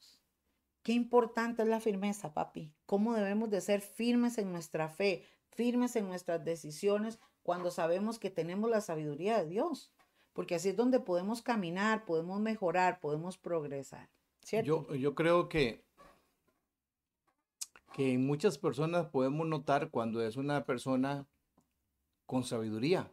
Qué 0.87 0.93
importante 0.93 1.63
es 1.63 1.67
la 1.67 1.81
firmeza, 1.81 2.33
papi. 2.33 2.71
Cómo 2.85 3.13
debemos 3.13 3.49
de 3.49 3.59
ser 3.59 3.81
firmes 3.81 4.37
en 4.37 4.53
nuestra 4.53 4.87
fe, 4.87 5.25
firmes 5.49 5.97
en 5.97 6.07
nuestras 6.07 6.45
decisiones 6.45 7.19
cuando 7.43 7.71
sabemos 7.71 8.19
que 8.19 8.29
tenemos 8.29 8.69
la 8.69 8.79
sabiduría 8.79 9.37
de 9.37 9.49
Dios. 9.49 9.91
Porque 10.31 10.55
así 10.55 10.69
es 10.69 10.77
donde 10.77 11.01
podemos 11.01 11.41
caminar, 11.41 12.05
podemos 12.05 12.39
mejorar, 12.39 13.01
podemos 13.01 13.37
progresar. 13.37 14.07
Yo, 14.63 14.87
yo 14.95 15.13
creo 15.13 15.49
que, 15.49 15.83
que 17.91 18.17
muchas 18.17 18.57
personas 18.57 19.07
podemos 19.07 19.45
notar 19.45 19.89
cuando 19.89 20.21
es 20.21 20.37
una 20.37 20.65
persona 20.65 21.27
con 22.25 22.45
sabiduría, 22.45 23.11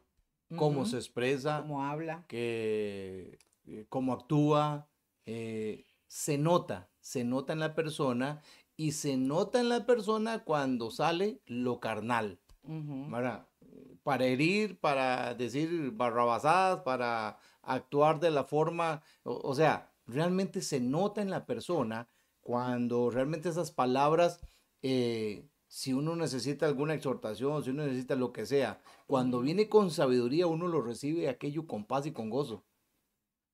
cómo 0.57 0.87
se 0.87 0.95
expresa, 0.99 1.63
cómo 1.63 1.83
habla, 1.83 2.25
que, 2.29 3.37
eh, 3.67 3.85
cómo 3.89 4.13
actúa, 4.13 4.87
eh, 5.27 5.87
se 6.07 6.39
nota 6.39 6.89
se 7.05 7.23
nota 7.23 7.53
en 7.53 7.61
la 7.61 7.75
persona 7.75 8.41
y 8.79 8.93
se 8.93 9.19
nota 9.19 9.61
en 9.61 9.69
la 9.69 9.85
persona 9.85 10.43
cuando 10.43 10.91
sale 10.91 11.39
lo 11.45 11.79
carnal. 11.79 12.41
Para 14.03 14.25
herir, 14.25 14.81
para 14.81 15.35
decir 15.35 15.91
barrabasadas, 15.93 16.81
para 16.81 17.39
actuar 17.61 18.21
de 18.21 18.31
la 18.31 18.45
forma, 18.45 19.03
o, 19.23 19.55
sea, 19.55 19.93
realmente 20.07 20.63
se 20.63 20.81
nota 20.81 21.21
en 21.21 21.29
la 21.29 21.45
persona 21.45 22.09
cuando 22.41 23.11
realmente 23.11 23.51
esas 23.51 23.71
palabras, 23.71 24.41
eh, 24.81 25.47
si 25.69 25.93
uno 25.93 26.17
necesita 26.17 26.65
alguna 26.65 26.95
exhortación, 26.95 27.65
si 27.65 27.71
uno 27.71 27.85
necesita 27.85 28.17
lo 28.17 28.33
que 28.33 28.47
sea, 28.47 28.81
cuando 29.07 29.41
viene 29.41 29.69
con 29.69 29.91
sabiduría 29.91 30.47
uno 30.47 30.69
lo 30.69 30.81
recibe 30.81 31.29
aquello 31.29 31.67
con 31.67 31.85
paz 31.85 32.07
y 32.07 32.13
con 32.13 32.31
gozo. 32.31 32.65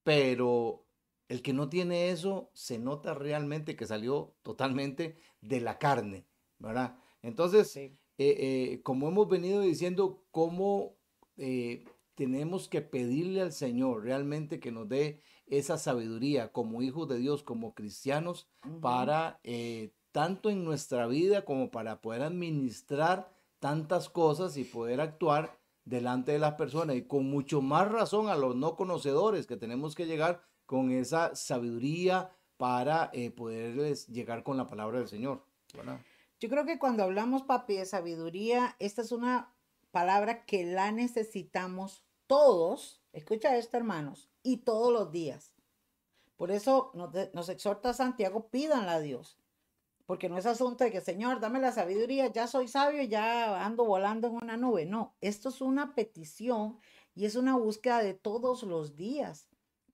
Pero 0.04 0.84
el 1.30 1.42
que 1.42 1.52
no 1.52 1.68
tiene 1.68 2.10
eso 2.10 2.50
se 2.54 2.80
nota 2.80 3.14
realmente 3.14 3.76
que 3.76 3.86
salió 3.86 4.34
totalmente 4.42 5.16
de 5.40 5.60
la 5.60 5.78
carne, 5.78 6.26
¿verdad? 6.58 6.96
Entonces, 7.22 7.76
eh, 7.76 7.94
eh, 8.18 8.80
como 8.82 9.06
hemos 9.06 9.28
venido 9.28 9.60
diciendo, 9.60 10.24
cómo 10.32 10.96
eh, 11.36 11.84
tenemos 12.16 12.68
que 12.68 12.80
pedirle 12.80 13.42
al 13.42 13.52
Señor 13.52 14.02
realmente 14.02 14.58
que 14.58 14.72
nos 14.72 14.88
dé 14.88 15.22
esa 15.46 15.78
sabiduría 15.78 16.50
como 16.50 16.82
hijos 16.82 17.06
de 17.08 17.18
Dios, 17.18 17.44
como 17.44 17.74
cristianos, 17.74 18.48
para 18.80 19.40
tanto 20.10 20.50
en 20.50 20.64
nuestra 20.64 21.06
vida 21.06 21.44
como 21.44 21.70
para 21.70 22.00
poder 22.00 22.22
administrar 22.22 23.32
tantas 23.60 24.08
cosas 24.08 24.56
y 24.56 24.64
poder 24.64 25.00
actuar 25.00 25.60
delante 25.84 26.32
de 26.32 26.40
las 26.40 26.54
personas 26.54 26.96
y 26.96 27.02
con 27.02 27.30
mucho 27.30 27.62
más 27.62 27.88
razón 27.88 28.28
a 28.28 28.36
los 28.36 28.56
no 28.56 28.74
conocedores 28.74 29.46
que 29.46 29.56
tenemos 29.56 29.94
que 29.94 30.06
llegar 30.06 30.49
con 30.70 30.92
esa 30.92 31.34
sabiduría 31.34 32.30
para 32.56 33.10
eh, 33.12 33.32
poderles 33.32 34.06
llegar 34.06 34.44
con 34.44 34.56
la 34.56 34.68
palabra 34.68 35.00
del 35.00 35.08
Señor. 35.08 35.42
Yo 36.38 36.48
creo 36.48 36.64
que 36.64 36.78
cuando 36.78 37.02
hablamos, 37.02 37.42
papi, 37.42 37.74
de 37.74 37.86
sabiduría, 37.86 38.76
esta 38.78 39.02
es 39.02 39.10
una 39.10 39.52
palabra 39.90 40.44
que 40.44 40.64
la 40.64 40.92
necesitamos 40.92 42.04
todos, 42.28 43.02
escucha 43.12 43.56
esto, 43.56 43.78
hermanos, 43.78 44.30
y 44.44 44.58
todos 44.58 44.92
los 44.92 45.10
días. 45.10 45.56
Por 46.36 46.52
eso 46.52 46.92
nos, 46.94 47.48
exhorta 47.48 47.92
Santiago, 47.92 48.46
pídanla 48.46 48.92
a 48.92 49.00
Dios. 49.00 49.40
Porque 50.06 50.28
no 50.28 50.38
es 50.38 50.46
asunto 50.46 50.84
de 50.84 50.92
que, 50.92 51.00
Señor, 51.00 51.40
dame 51.40 51.58
la 51.58 51.72
sabiduría, 51.72 52.28
ya 52.28 52.46
soy 52.46 52.68
sabio, 52.68 53.02
ya 53.02 53.66
ando 53.66 53.84
volando 53.84 54.28
en 54.28 54.34
una 54.34 54.56
nube. 54.56 54.86
No, 54.86 55.16
esto 55.20 55.48
es 55.48 55.60
una 55.60 55.96
petición 55.96 56.78
y 57.16 57.24
es 57.24 57.34
una 57.34 57.56
búsqueda 57.56 58.04
de 58.04 58.14
todos 58.14 58.62
los 58.62 58.94
días. 58.94 59.49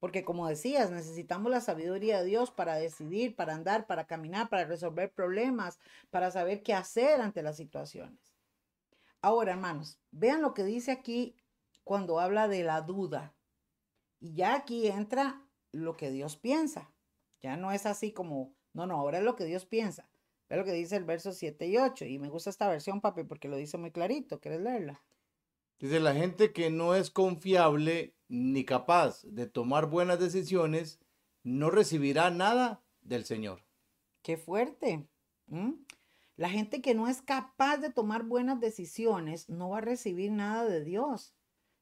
Porque 0.07 0.25
como 0.25 0.47
decías, 0.47 0.93
necesitamos 0.93 1.51
la 1.51 1.61
sabiduría 1.61 2.21
de 2.21 2.27
Dios 2.27 2.53
para 2.53 2.77
decidir, 2.77 3.35
para 3.35 3.57
andar, 3.57 3.89
para 3.89 4.07
caminar, 4.07 4.49
para 4.49 4.65
resolver 4.65 5.13
problemas, 5.13 5.81
para 6.11 6.31
saber 6.31 6.63
qué 6.63 6.75
hacer 6.75 7.21
ante 7.21 7.43
las 7.43 7.57
situaciones. 7.57 8.33
Ahora, 9.21 9.51
hermanos, 9.51 9.99
vean 10.13 10.43
lo 10.43 10.55
que 10.55 10.63
dice 10.63 10.93
aquí 10.93 11.35
cuando 11.83 12.21
habla 12.21 12.47
de 12.47 12.63
la 12.63 12.83
duda. 12.83 13.35
Y 14.21 14.35
ya 14.35 14.55
aquí 14.55 14.87
entra 14.87 15.43
lo 15.73 15.97
que 15.97 16.13
Dios 16.13 16.37
piensa. 16.37 16.93
Ya 17.41 17.57
no 17.57 17.73
es 17.73 17.85
así 17.85 18.13
como, 18.13 18.55
no, 18.75 18.87
no, 18.87 18.95
ahora 18.95 19.19
es 19.19 19.25
lo 19.25 19.35
que 19.35 19.45
Dios 19.45 19.67
piensa. 19.67 20.09
Ve 20.49 20.57
lo 20.57 20.65
que 20.65 20.71
dice 20.71 20.95
el 20.95 21.05
verso 21.05 21.33
7 21.33 21.67
y 21.67 21.79
8. 21.79 22.05
Y 22.05 22.21
me 22.21 22.29
gusta 22.29 22.51
esta 22.51 22.69
versión, 22.69 23.01
papi, 23.01 23.25
porque 23.25 23.49
lo 23.49 23.57
dice 23.57 23.77
muy 23.77 23.91
clarito. 23.91 24.39
¿Quieres 24.39 24.61
leerla? 24.61 25.03
Dice, 25.79 26.01
la 26.01 26.15
gente 26.15 26.53
que 26.53 26.71
no 26.71 26.95
es 26.95 27.11
confiable 27.11 28.15
ni 28.29 28.65
capaz 28.65 29.23
de 29.25 29.47
tomar 29.47 29.87
buenas 29.87 30.19
decisiones, 30.19 31.01
no 31.43 31.71
recibirá 31.71 32.31
nada 32.31 32.83
del 33.03 33.25
Señor. 33.25 33.65
Qué 34.23 34.37
fuerte. 34.37 35.07
La 36.37 36.49
gente 36.49 36.83
que 36.83 36.95
no 36.95 37.09
es 37.09 37.23
capaz 37.23 37.77
de 37.77 37.91
tomar 37.91 38.25
buenas 38.25 38.59
decisiones 38.59 39.49
no 39.49 39.71
va 39.71 39.79
a 39.79 39.83
recibir 39.83 40.33
nada 40.33 40.65
de 40.65 40.83
Dios. 40.83 41.35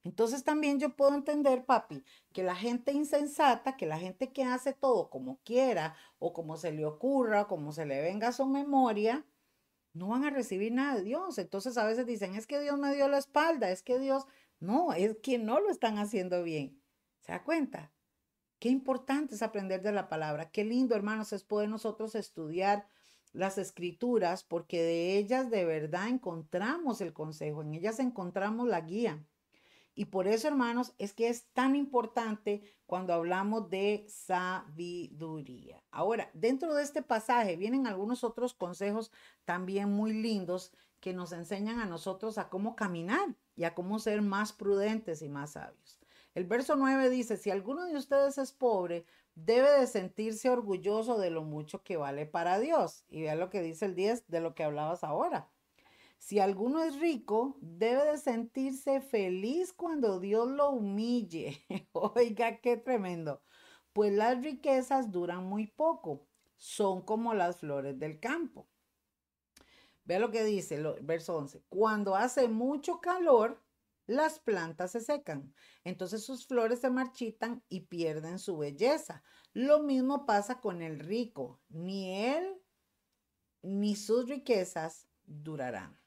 Entonces 0.05 0.45
también 0.45 0.79
yo 0.79 0.97
puedo 0.97 1.15
entender, 1.15 1.65
papi, 1.65 2.05
que 2.33 2.43
la 2.43 2.55
gente 2.55 2.93
insensata, 2.93 3.77
que 3.77 3.87
la 3.87 3.99
gente 3.99 4.33
que 4.33 4.45
hace 4.45 4.75
todo 4.75 5.09
como 5.09 5.41
quiera 5.45 5.97
o 6.19 6.35
como 6.35 6.59
se 6.59 6.73
le 6.73 6.85
ocurra, 6.85 7.49
como 7.49 7.73
se 7.73 7.87
le 7.87 8.03
venga 8.03 8.29
a 8.29 8.33
su 8.33 8.45
memoria, 8.45 9.25
no 9.95 10.09
van 10.09 10.25
a 10.25 10.31
recibir 10.31 10.73
nada 10.73 10.97
de 10.97 11.05
Dios. 11.05 11.39
Entonces 11.39 11.79
a 11.79 11.87
veces 11.87 12.05
dicen, 12.07 12.35
es 12.35 12.47
que 12.47 12.61
Dios 12.61 12.79
me 12.79 12.95
dio 12.95 13.09
la 13.09 13.19
espalda, 13.19 13.71
es 13.71 13.83
que 13.83 13.99
Dios, 13.99 14.27
no, 14.61 14.93
es 14.93 15.17
que 15.23 15.39
no 15.39 15.61
lo 15.61 15.71
están 15.71 15.99
haciendo 15.99 16.43
bien. 16.43 16.83
¿Se 17.21 17.33
da 17.33 17.43
cuenta? 17.43 17.93
Qué 18.59 18.69
importante 18.69 19.35
es 19.35 19.43
aprender 19.43 19.83
de 19.83 19.93
la 19.93 20.09
palabra. 20.09 20.51
Qué 20.51 20.65
lindo, 20.65 20.95
hermanos, 20.95 21.33
es 21.33 21.45
poder 21.45 21.69
nosotros 21.69 22.15
estudiar 22.15 22.87
las 23.33 23.59
escrituras 23.59 24.45
porque 24.45 24.83
de 24.83 25.19
ellas 25.19 25.51
de 25.51 25.65
verdad 25.65 26.09
encontramos 26.09 27.01
el 27.01 27.13
consejo, 27.13 27.63
en 27.63 27.75
ellas 27.75 27.99
encontramos 27.99 28.69
la 28.69 28.81
guía. 28.81 29.27
Y 29.95 30.07
por 30.07 30.27
eso, 30.27 30.49
hermanos, 30.49 30.93
es 30.99 31.13
que 31.13 31.29
es 31.29 31.47
tan 31.53 31.77
importante 31.77 32.63
cuando 32.87 33.15
hablamos 33.15 33.71
de 33.71 34.05
sabiduría. 34.09 35.83
Ahora, 35.91 36.31
dentro 36.35 36.75
de 36.75 36.83
este 36.83 37.03
pasaje 37.03 37.57
vienen 37.57 37.87
algunos 37.87 38.25
otros 38.25 38.55
consejos 38.55 39.13
también 39.45 39.93
muy 39.93 40.13
lindos 40.13 40.73
que 41.01 41.13
nos 41.13 41.33
enseñan 41.33 41.81
a 41.81 41.87
nosotros 41.87 42.39
a 42.39 42.49
cómo 42.49 42.75
caminar 42.75 43.37
y 43.55 43.65
a 43.65 43.75
cómo 43.75 43.99
ser 43.99 44.23
más 44.23 44.53
prudentes 44.53 45.23
y 45.23 45.29
más 45.29 45.53
sabios. 45.53 46.01
El 46.35 46.45
verso 46.45 46.75
9 46.75 47.11
dice, 47.11 47.37
si 47.37 47.51
alguno 47.51 47.85
de 47.85 47.97
ustedes 47.97 48.39
es 48.39 48.53
pobre, 48.53 49.07
debe 49.37 49.71
de 49.71 49.87
sentirse 49.87 50.51
orgulloso 50.51 51.19
de 51.19 51.31
lo 51.31 51.45
mucho 51.45 51.85
que 51.85 51.97
vale 51.97 52.27
para 52.27 52.59
Dios. 52.59 53.05
Y 53.09 53.23
vea 53.23 53.37
lo 53.37 53.51
que 53.51 53.63
dice 53.63 53.85
el 53.85 53.95
10 53.95 54.27
de 54.27 54.41
lo 54.41 54.55
que 54.55 54.65
hablabas 54.65 55.05
ahora. 55.05 55.49
Si 56.25 56.41
alguno 56.41 56.83
es 56.83 56.99
rico, 57.01 57.59
debe 57.61 58.13
de 58.13 58.17
sentirse 58.17 59.03
feliz 59.03 59.75
cuando 59.75 60.21
Dios 60.21 60.49
lo 60.49 60.71
humille. 60.71 61.67
Oiga, 61.93 62.63
qué 62.63 62.79
tremendo. 62.79 63.43
Pues 63.93 64.11
las 64.15 64.43
riquezas 64.43 65.13
duran 65.13 65.45
muy 65.45 65.67
poco. 65.67 66.27
Son 66.57 67.03
como 67.03 67.35
las 67.35 67.59
flores 67.59 67.99
del 67.99 68.21
campo. 68.21 68.67
Ve 70.07 70.19
lo 70.19 70.31
que 70.31 70.45
dice, 70.45 70.77
el 70.77 70.95
verso 71.03 71.37
11. 71.37 71.63
Cuando 71.69 72.17
hace 72.17 72.49
mucho 72.49 73.03
calor, 73.03 73.63
las 74.07 74.39
plantas 74.39 74.93
se 74.93 75.03
secan. 75.03 75.55
Entonces 75.85 76.25
sus 76.25 76.47
flores 76.47 76.81
se 76.81 76.89
marchitan 76.89 77.63
y 77.69 77.81
pierden 77.81 78.39
su 78.39 78.57
belleza. 78.57 79.23
Lo 79.53 79.83
mismo 79.83 80.25
pasa 80.25 80.63
con 80.63 80.81
el 80.81 81.01
rico. 81.01 81.61
Ni 81.69 82.17
él 82.17 82.63
ni 83.61 83.95
sus 83.95 84.27
riquezas 84.27 85.07
durarán. 85.27 86.03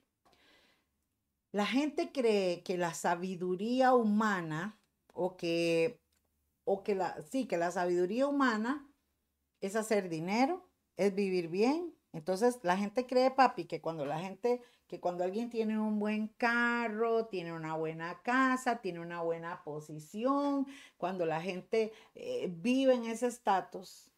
La 1.58 1.66
gente 1.66 2.12
cree 2.12 2.62
que 2.62 2.78
la 2.78 2.94
sabiduría 2.94 3.96
humana 3.96 4.80
o 5.12 5.38
que, 5.38 6.00
o 6.66 6.84
que 6.84 6.94
la, 6.94 7.20
sí, 7.32 7.48
que 7.48 7.58
la 7.58 7.72
sabiduría 7.72 8.28
humana 8.28 8.88
es 9.60 9.76
hacer 9.76 10.08
dinero, 10.08 10.70
es 10.98 11.16
vivir 11.16 11.48
bien. 11.48 11.96
Entonces 12.14 12.60
la 12.62 12.78
gente 12.78 13.08
cree, 13.08 13.32
papi, 13.32 13.66
que 13.66 13.82
cuando 13.82 14.06
la 14.06 14.20
gente, 14.20 14.62
que 14.86 15.00
cuando 15.00 15.24
alguien 15.24 15.50
tiene 15.50 15.80
un 15.80 15.98
buen 15.98 16.28
carro, 16.28 17.26
tiene 17.26 17.52
una 17.54 17.76
buena 17.76 18.22
casa, 18.22 18.80
tiene 18.80 19.00
una 19.00 19.24
buena 19.24 19.64
posición, 19.64 20.68
cuando 20.96 21.26
la 21.26 21.42
gente 21.42 21.92
eh, 22.14 22.54
vive 22.56 22.94
en 22.94 23.06
ese 23.06 23.26
estatus, 23.26 24.12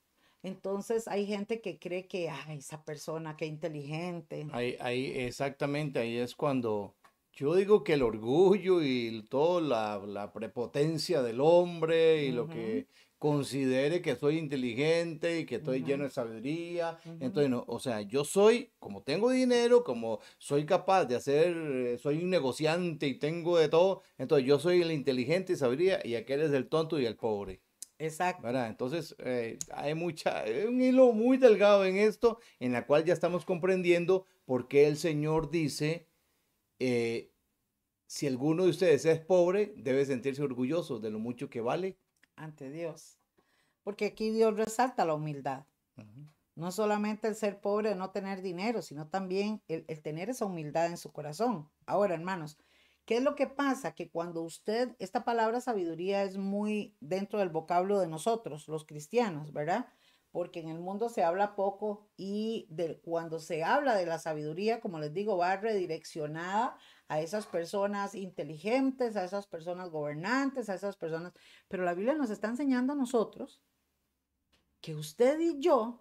entonces 0.44 1.08
hay 1.08 1.26
gente 1.26 1.62
que 1.62 1.80
cree 1.80 2.06
que, 2.06 2.30
ay, 2.30 2.58
esa 2.58 2.84
persona, 2.84 3.38
qué 3.38 3.46
inteligente. 3.46 4.46
Ahí, 4.52 4.76
ahí, 4.82 5.06
exactamente, 5.20 6.00
ahí 6.00 6.18
es 6.18 6.36
cuando 6.36 6.96
yo 7.34 7.56
digo 7.56 7.84
que 7.84 7.94
el 7.94 8.04
orgullo 8.04 8.82
y 8.82 9.26
toda 9.30 9.62
la, 10.06 10.32
prepotencia 10.34 11.22
del 11.22 11.42
hombre 11.42 12.26
y 12.26 12.32
lo 12.32 12.48
que 12.48 12.88
considere 13.20 14.02
que 14.02 14.16
soy 14.16 14.38
inteligente 14.38 15.42
y 15.42 15.46
que 15.46 15.56
estoy 15.56 15.84
lleno 15.84 16.06
de 16.06 16.10
sabiduría. 16.10 16.98
Entonces, 17.20 17.50
no, 17.50 17.66
o 17.68 17.80
sea, 17.80 18.02
yo 18.02 18.24
soy, 18.24 18.72
como 18.80 19.04
tengo 19.04 19.30
dinero, 19.30 19.84
como 19.84 20.20
soy 20.38 20.66
capaz 20.66 21.06
de 21.06 21.18
hacer, 21.18 21.56
eh, 21.56 21.98
soy 21.98 22.24
un 22.24 22.30
negociante 22.30 23.08
y 23.08 23.16
tengo 23.16 23.58
de 23.58 23.68
todo, 23.68 24.02
entonces 24.18 24.48
yo 24.48 24.58
soy 24.58 24.82
el 24.82 24.92
inteligente 24.92 25.54
y 25.54 25.56
sabiduría 25.58 26.00
y 26.04 26.16
aquel 26.16 26.42
es 26.42 26.52
el 26.52 26.68
tonto 26.68 27.00
y 27.00 27.06
el 27.06 27.18
pobre. 27.18 27.62
Exacto. 28.00 28.44
¿verdad? 28.44 28.70
Entonces, 28.70 29.14
eh, 29.20 29.60
hay 29.74 29.94
mucha, 29.94 30.46
un 30.68 30.82
hilo 30.82 31.12
muy 31.12 31.38
delgado 31.38 31.84
en 31.84 31.98
esto, 31.98 32.40
en 32.62 32.72
la 32.72 32.88
cual 32.88 33.04
ya 33.04 33.14
estamos 33.14 33.44
comprendiendo 33.44 34.26
por 34.46 34.70
qué 34.70 34.88
el 34.88 34.96
Señor 34.96 35.52
dice 35.52 36.08
eh, 36.80 37.32
si 38.08 38.26
alguno 38.26 38.64
de 38.64 38.72
ustedes 38.72 39.06
es 39.06 39.20
pobre, 39.20 39.74
debe 39.78 40.06
sentirse 40.06 40.42
orgulloso 40.42 41.00
de 41.00 41.12
lo 41.12 41.20
mucho 41.20 41.50
que 41.50 41.62
vale. 41.62 42.00
Ante 42.36 42.72
Dios. 42.72 43.20
Porque 43.84 44.06
aquí 44.06 44.32
Dios 44.32 44.56
resalta 44.56 45.06
la 45.06 45.14
humildad. 45.14 45.66
No 46.56 46.72
solamente 46.72 47.28
el 47.28 47.36
ser 47.36 47.62
pobre, 47.62 47.96
no 47.96 48.12
tener 48.12 48.42
dinero, 48.42 48.82
sino 48.82 49.08
también 49.08 49.62
el, 49.68 49.86
el, 49.88 50.02
tener 50.02 50.30
esa 50.30 50.46
humildad 50.46 50.88
en 50.88 50.98
su 50.98 51.12
corazón. 51.12 51.70
Ahora, 51.86 52.16
hermanos, 52.16 52.58
¿qué 53.06 53.18
es 53.18 53.24
lo 53.24 53.36
que 53.36 53.48
pasa? 53.48 53.94
Que 53.94 54.10
cuando 54.10 54.42
usted, 54.42 54.96
esta 55.00 55.24
palabra 55.24 55.62
sabiduría 55.62 56.24
es 56.24 56.38
muy 56.38 56.96
dentro 57.00 57.40
del 57.40 57.50
vocablo 57.50 58.00
de 58.00 58.08
nosotros, 58.08 58.68
los 58.68 58.86
cristianos, 58.86 59.54
¿verdad? 59.54 59.88
Porque 60.32 60.60
en 60.60 60.70
el 60.70 60.80
mundo 60.80 61.10
se 61.10 61.24
habla 61.24 61.56
poco 61.56 62.08
y 62.16 62.68
de, 62.70 63.00
cuando 63.02 63.40
se 63.40 63.64
habla 63.64 63.96
de 63.96 64.06
la 64.06 64.20
sabiduría, 64.20 64.80
como 64.80 65.00
les 65.00 65.14
digo, 65.14 65.38
va 65.38 65.58
redireccionada 65.58 66.78
a 67.08 67.20
esas 67.20 67.48
personas 67.48 68.14
inteligentes, 68.14 69.16
a 69.16 69.24
esas 69.24 69.48
personas 69.48 69.90
gobernantes, 69.90 70.70
a 70.70 70.76
esas 70.76 70.96
personas, 70.98 71.34
pero 71.68 71.84
la 71.84 71.96
Biblia 71.96 72.14
nos 72.14 72.30
está 72.30 72.48
enseñando 72.48 72.94
a 72.94 72.96
nosotros 72.96 73.62
que 74.82 74.96
usted 74.96 75.40
y 75.40 75.60
yo, 75.60 76.00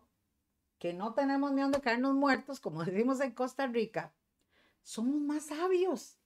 que 0.78 0.92
no 0.92 1.14
tenemos 1.14 1.52
ni 1.52 1.62
donde 1.62 1.80
caernos 1.80 2.14
muertos, 2.14 2.60
como 2.60 2.84
decimos 2.84 3.20
en 3.20 3.32
Costa 3.32 3.66
Rica, 3.66 4.12
somos 4.82 5.20
más 5.20 5.46
sabios. 5.46 6.18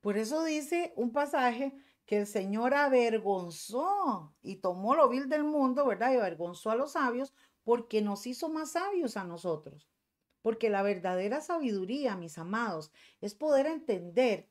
Por 0.00 0.16
eso 0.18 0.44
dice 0.44 0.92
un 0.96 1.12
pasaje 1.12 1.74
que 2.06 2.18
el 2.18 2.26
Señor 2.26 2.74
avergonzó 2.74 4.34
y 4.40 4.56
tomó 4.56 4.94
lo 4.94 5.08
vil 5.08 5.28
del 5.28 5.44
mundo, 5.44 5.84
¿verdad? 5.84 6.12
Y 6.12 6.16
avergonzó 6.16 6.70
a 6.70 6.76
los 6.76 6.92
sabios 6.92 7.34
porque 7.64 8.00
nos 8.00 8.26
hizo 8.26 8.48
más 8.48 8.72
sabios 8.72 9.16
a 9.16 9.24
nosotros. 9.24 9.90
Porque 10.40 10.70
la 10.70 10.82
verdadera 10.82 11.40
sabiduría, 11.40 12.16
mis 12.16 12.38
amados, 12.38 12.92
es 13.20 13.34
poder 13.34 13.66
entender. 13.66 14.48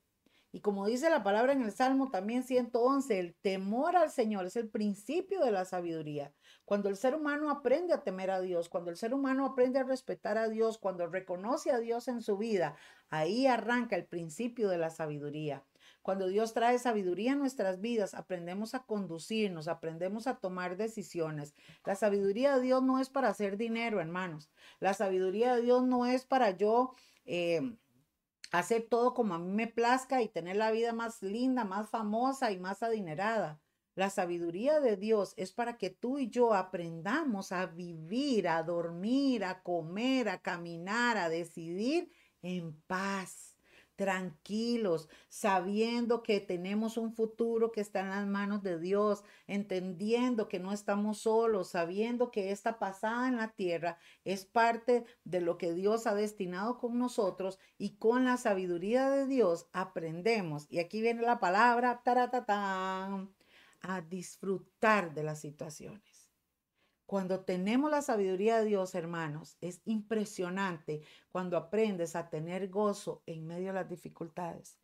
Y 0.51 0.59
como 0.59 0.85
dice 0.85 1.09
la 1.09 1.23
palabra 1.23 1.53
en 1.53 1.63
el 1.63 1.71
Salmo 1.71 2.11
también 2.11 2.43
111, 2.43 3.19
el 3.19 3.35
temor 3.35 3.95
al 3.95 4.11
Señor 4.11 4.45
es 4.45 4.57
el 4.57 4.69
principio 4.69 5.43
de 5.43 5.51
la 5.51 5.63
sabiduría. 5.63 6.33
Cuando 6.65 6.89
el 6.89 6.97
ser 6.97 7.15
humano 7.15 7.49
aprende 7.49 7.93
a 7.93 8.03
temer 8.03 8.31
a 8.31 8.41
Dios, 8.41 8.67
cuando 8.69 8.89
el 8.89 8.97
ser 8.97 9.13
humano 9.13 9.45
aprende 9.45 9.79
a 9.79 9.83
respetar 9.83 10.37
a 10.37 10.49
Dios, 10.49 10.77
cuando 10.77 11.07
reconoce 11.07 11.71
a 11.71 11.79
Dios 11.79 12.07
en 12.09 12.21
su 12.21 12.37
vida, 12.37 12.75
ahí 13.09 13.47
arranca 13.47 13.95
el 13.95 14.05
principio 14.05 14.69
de 14.69 14.77
la 14.77 14.89
sabiduría. 14.89 15.65
Cuando 16.05 16.27
Dios 16.27 16.53
trae 16.53 16.77
sabiduría 16.77 17.31
a 17.31 17.35
nuestras 17.35 17.81
vidas, 17.81 18.13
aprendemos 18.13 18.75
a 18.75 18.83
conducirnos, 18.83 19.67
aprendemos 19.67 20.27
a 20.27 20.35
tomar 20.35 20.77
decisiones. 20.77 21.55
La 21.83 21.95
sabiduría 21.95 22.55
de 22.55 22.61
Dios 22.61 22.83
no 22.83 22.99
es 22.99 23.09
para 23.09 23.29
hacer 23.29 23.57
dinero, 23.57 23.99
hermanos. 23.99 24.51
La 24.79 24.93
sabiduría 24.93 25.55
de 25.55 25.63
Dios 25.63 25.83
no 25.83 26.05
es 26.05 26.23
para 26.23 26.51
yo 26.51 26.93
eh, 27.25 27.75
hacer 28.51 28.85
todo 28.87 29.15
como 29.15 29.33
a 29.33 29.39
mí 29.39 29.51
me 29.51 29.65
plazca 29.65 30.21
y 30.21 30.27
tener 30.27 30.57
la 30.57 30.69
vida 30.69 30.93
más 30.93 31.23
linda, 31.23 31.65
más 31.65 31.89
famosa 31.89 32.51
y 32.51 32.59
más 32.59 32.83
adinerada. 32.83 33.59
La 33.95 34.11
sabiduría 34.11 34.79
de 34.79 34.97
Dios 34.97 35.33
es 35.37 35.53
para 35.53 35.75
que 35.79 35.89
tú 35.89 36.19
y 36.19 36.29
yo 36.29 36.53
aprendamos 36.53 37.51
a 37.51 37.65
vivir, 37.65 38.47
a 38.47 38.61
dormir, 38.61 39.43
a 39.43 39.63
comer, 39.63 40.29
a 40.29 40.39
caminar, 40.39 41.17
a 41.17 41.29
decidir 41.29 42.11
en 42.43 42.79
paz 42.81 43.54
tranquilos, 43.95 45.09
sabiendo 45.29 46.23
que 46.23 46.39
tenemos 46.39 46.97
un 46.97 47.13
futuro 47.13 47.71
que 47.71 47.81
está 47.81 48.01
en 48.01 48.09
las 48.09 48.27
manos 48.27 48.63
de 48.63 48.79
Dios, 48.79 49.23
entendiendo 49.47 50.47
que 50.47 50.59
no 50.59 50.71
estamos 50.73 51.19
solos, 51.19 51.69
sabiendo 51.69 52.31
que 52.31 52.51
esta 52.51 52.79
pasada 52.79 53.27
en 53.27 53.37
la 53.37 53.49
tierra 53.49 53.97
es 54.23 54.45
parte 54.45 55.05
de 55.23 55.41
lo 55.41 55.57
que 55.57 55.73
Dios 55.73 56.07
ha 56.07 56.15
destinado 56.15 56.77
con 56.77 56.97
nosotros 56.97 57.59
y 57.77 57.97
con 57.97 58.25
la 58.25 58.37
sabiduría 58.37 59.09
de 59.09 59.27
Dios 59.27 59.67
aprendemos. 59.73 60.67
Y 60.69 60.79
aquí 60.79 61.01
viene 61.01 61.21
la 61.21 61.39
palabra, 61.39 62.01
taratatán, 62.03 63.33
a 63.81 64.01
disfrutar 64.01 65.13
de 65.13 65.23
las 65.23 65.39
situaciones. 65.39 66.14
Cuando 67.05 67.45
tenemos 67.45 67.91
la 67.91 68.01
sabiduría 68.01 68.57
de 68.59 68.65
Dios, 68.65 68.95
hermanos, 68.95 69.57
es 69.61 69.81
impresionante 69.85 71.01
cuando 71.31 71.55
aprendes 71.57 72.15
a 72.15 72.29
tener 72.29 72.69
gozo 72.69 73.21
en 73.27 73.45
medio 73.45 73.67
de 73.67 73.73
las 73.73 73.89
dificultades. 73.89 74.79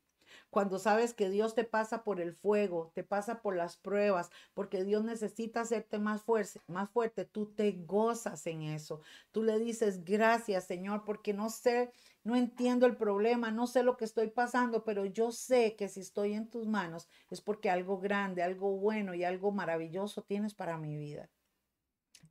Cuando 0.50 0.80
sabes 0.80 1.14
que 1.14 1.30
Dios 1.30 1.56
te 1.56 1.64
pasa 1.66 2.04
por 2.04 2.22
el 2.22 2.34
fuego, 2.34 2.92
te 2.96 3.04
pasa 3.04 3.42
por 3.42 3.56
las 3.56 3.78
pruebas, 3.78 4.30
porque 4.54 4.84
Dios 4.84 5.04
necesita 5.04 5.62
hacerte 5.62 6.00
más 6.00 6.24
fuerte, 6.24 6.62
más 6.68 6.90
fuerte, 6.92 7.26
tú 7.26 7.54
te 7.54 7.72
gozas 7.74 8.46
en 8.48 8.62
eso. 8.64 9.02
Tú 9.32 9.44
le 9.44 9.60
dices, 9.60 10.06
"Gracias, 10.06 10.66
Señor, 10.68 11.04
porque 11.06 11.34
no 11.34 11.50
sé, 11.50 11.92
no 12.24 12.36
entiendo 12.36 12.86
el 12.86 12.98
problema, 12.98 13.52
no 13.52 13.68
sé 13.68 13.84
lo 13.84 13.98
que 13.98 14.06
estoy 14.06 14.30
pasando, 14.30 14.84
pero 14.86 15.06
yo 15.06 15.32
sé 15.32 15.76
que 15.76 15.90
si 15.90 16.02
estoy 16.02 16.34
en 16.34 16.50
tus 16.50 16.68
manos 16.68 17.10
es 17.30 17.42
porque 17.42 17.70
algo 17.70 18.00
grande, 18.00 18.44
algo 18.44 18.78
bueno 18.78 19.14
y 19.16 19.24
algo 19.24 19.52
maravilloso 19.52 20.24
tienes 20.24 20.54
para 20.56 20.78
mi 20.78 20.98
vida." 20.98 21.32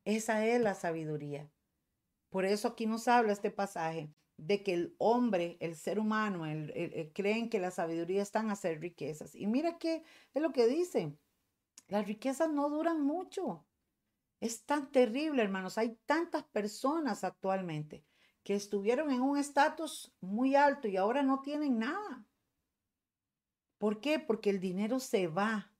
Esa 0.05 0.46
es 0.46 0.61
la 0.61 0.74
sabiduría. 0.74 1.51
Por 2.30 2.44
eso 2.44 2.68
aquí 2.68 2.86
nos 2.86 3.09
habla 3.09 3.32
este 3.32 3.51
pasaje 3.51 4.12
de 4.36 4.62
que 4.62 4.72
el 4.72 4.94
hombre, 4.98 5.59
el 5.61 5.76
ser 5.76 5.98
humano, 5.98 6.46
el, 6.46 7.12
creen 7.14 7.51
que 7.51 7.59
la 7.59 7.70
sabiduría 7.70 8.22
está 8.22 8.40
en 8.40 8.51
hacer 8.51 8.80
riquezas. 8.80 9.34
Y 9.34 9.46
mira 9.46 9.78
qué 9.78 10.03
es 10.32 10.42
lo 10.42 10.53
que 10.53 10.66
dice. 10.66 11.16
Las 11.88 12.07
riquezas 12.07 12.51
no 12.51 12.70
duran 12.70 13.03
mucho. 13.03 13.66
Es 14.40 14.64
tan 14.64 14.90
terrible, 14.90 15.42
hermanos. 15.42 15.76
Hay 15.76 15.98
tantas 16.07 16.44
personas 16.44 17.24
actualmente 17.24 18.05
que 18.42 18.55
estuvieron 18.55 19.11
en 19.11 19.20
un 19.20 19.36
estatus 19.36 20.14
muy 20.20 20.55
alto 20.55 20.88
y 20.88 20.96
ahora 20.96 21.22
no 21.22 21.42
tienen 21.42 21.78
nada. 21.78 22.24
¿Por 23.76 24.01
qué? 24.01 24.18
Porque 24.18 24.51
el 24.51 24.61
dinero 24.61 25.01
se 25.01 25.26
va. 25.26 25.72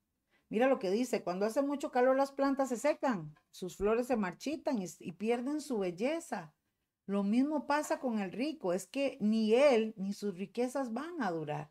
Mira 0.51 0.67
lo 0.67 0.81
que 0.81 0.91
dice, 0.91 1.23
cuando 1.23 1.47
hace 1.47 1.63
mucho 1.63 1.93
calor 1.93 2.17
las 2.17 2.33
plantas 2.33 2.71
se 2.71 2.77
secan, 2.77 3.37
sus 3.53 3.77
flores 3.77 4.09
se 4.09 4.17
marchitan 4.17 4.83
y, 4.83 5.13
pierden 5.13 5.61
su 5.61 5.79
belleza. 5.79 6.53
Lo 7.07 7.23
mismo 7.23 7.69
pasa 7.69 8.01
con 8.01 8.19
el 8.19 8.33
rico, 8.33 8.73
es 8.73 8.89
que 8.89 9.17
ni 9.21 9.55
él 9.55 9.95
ni 9.97 10.13
sus 10.13 10.37
riquezas 10.37 10.93
van 10.93 11.23
a 11.23 11.31
durar. 11.31 11.71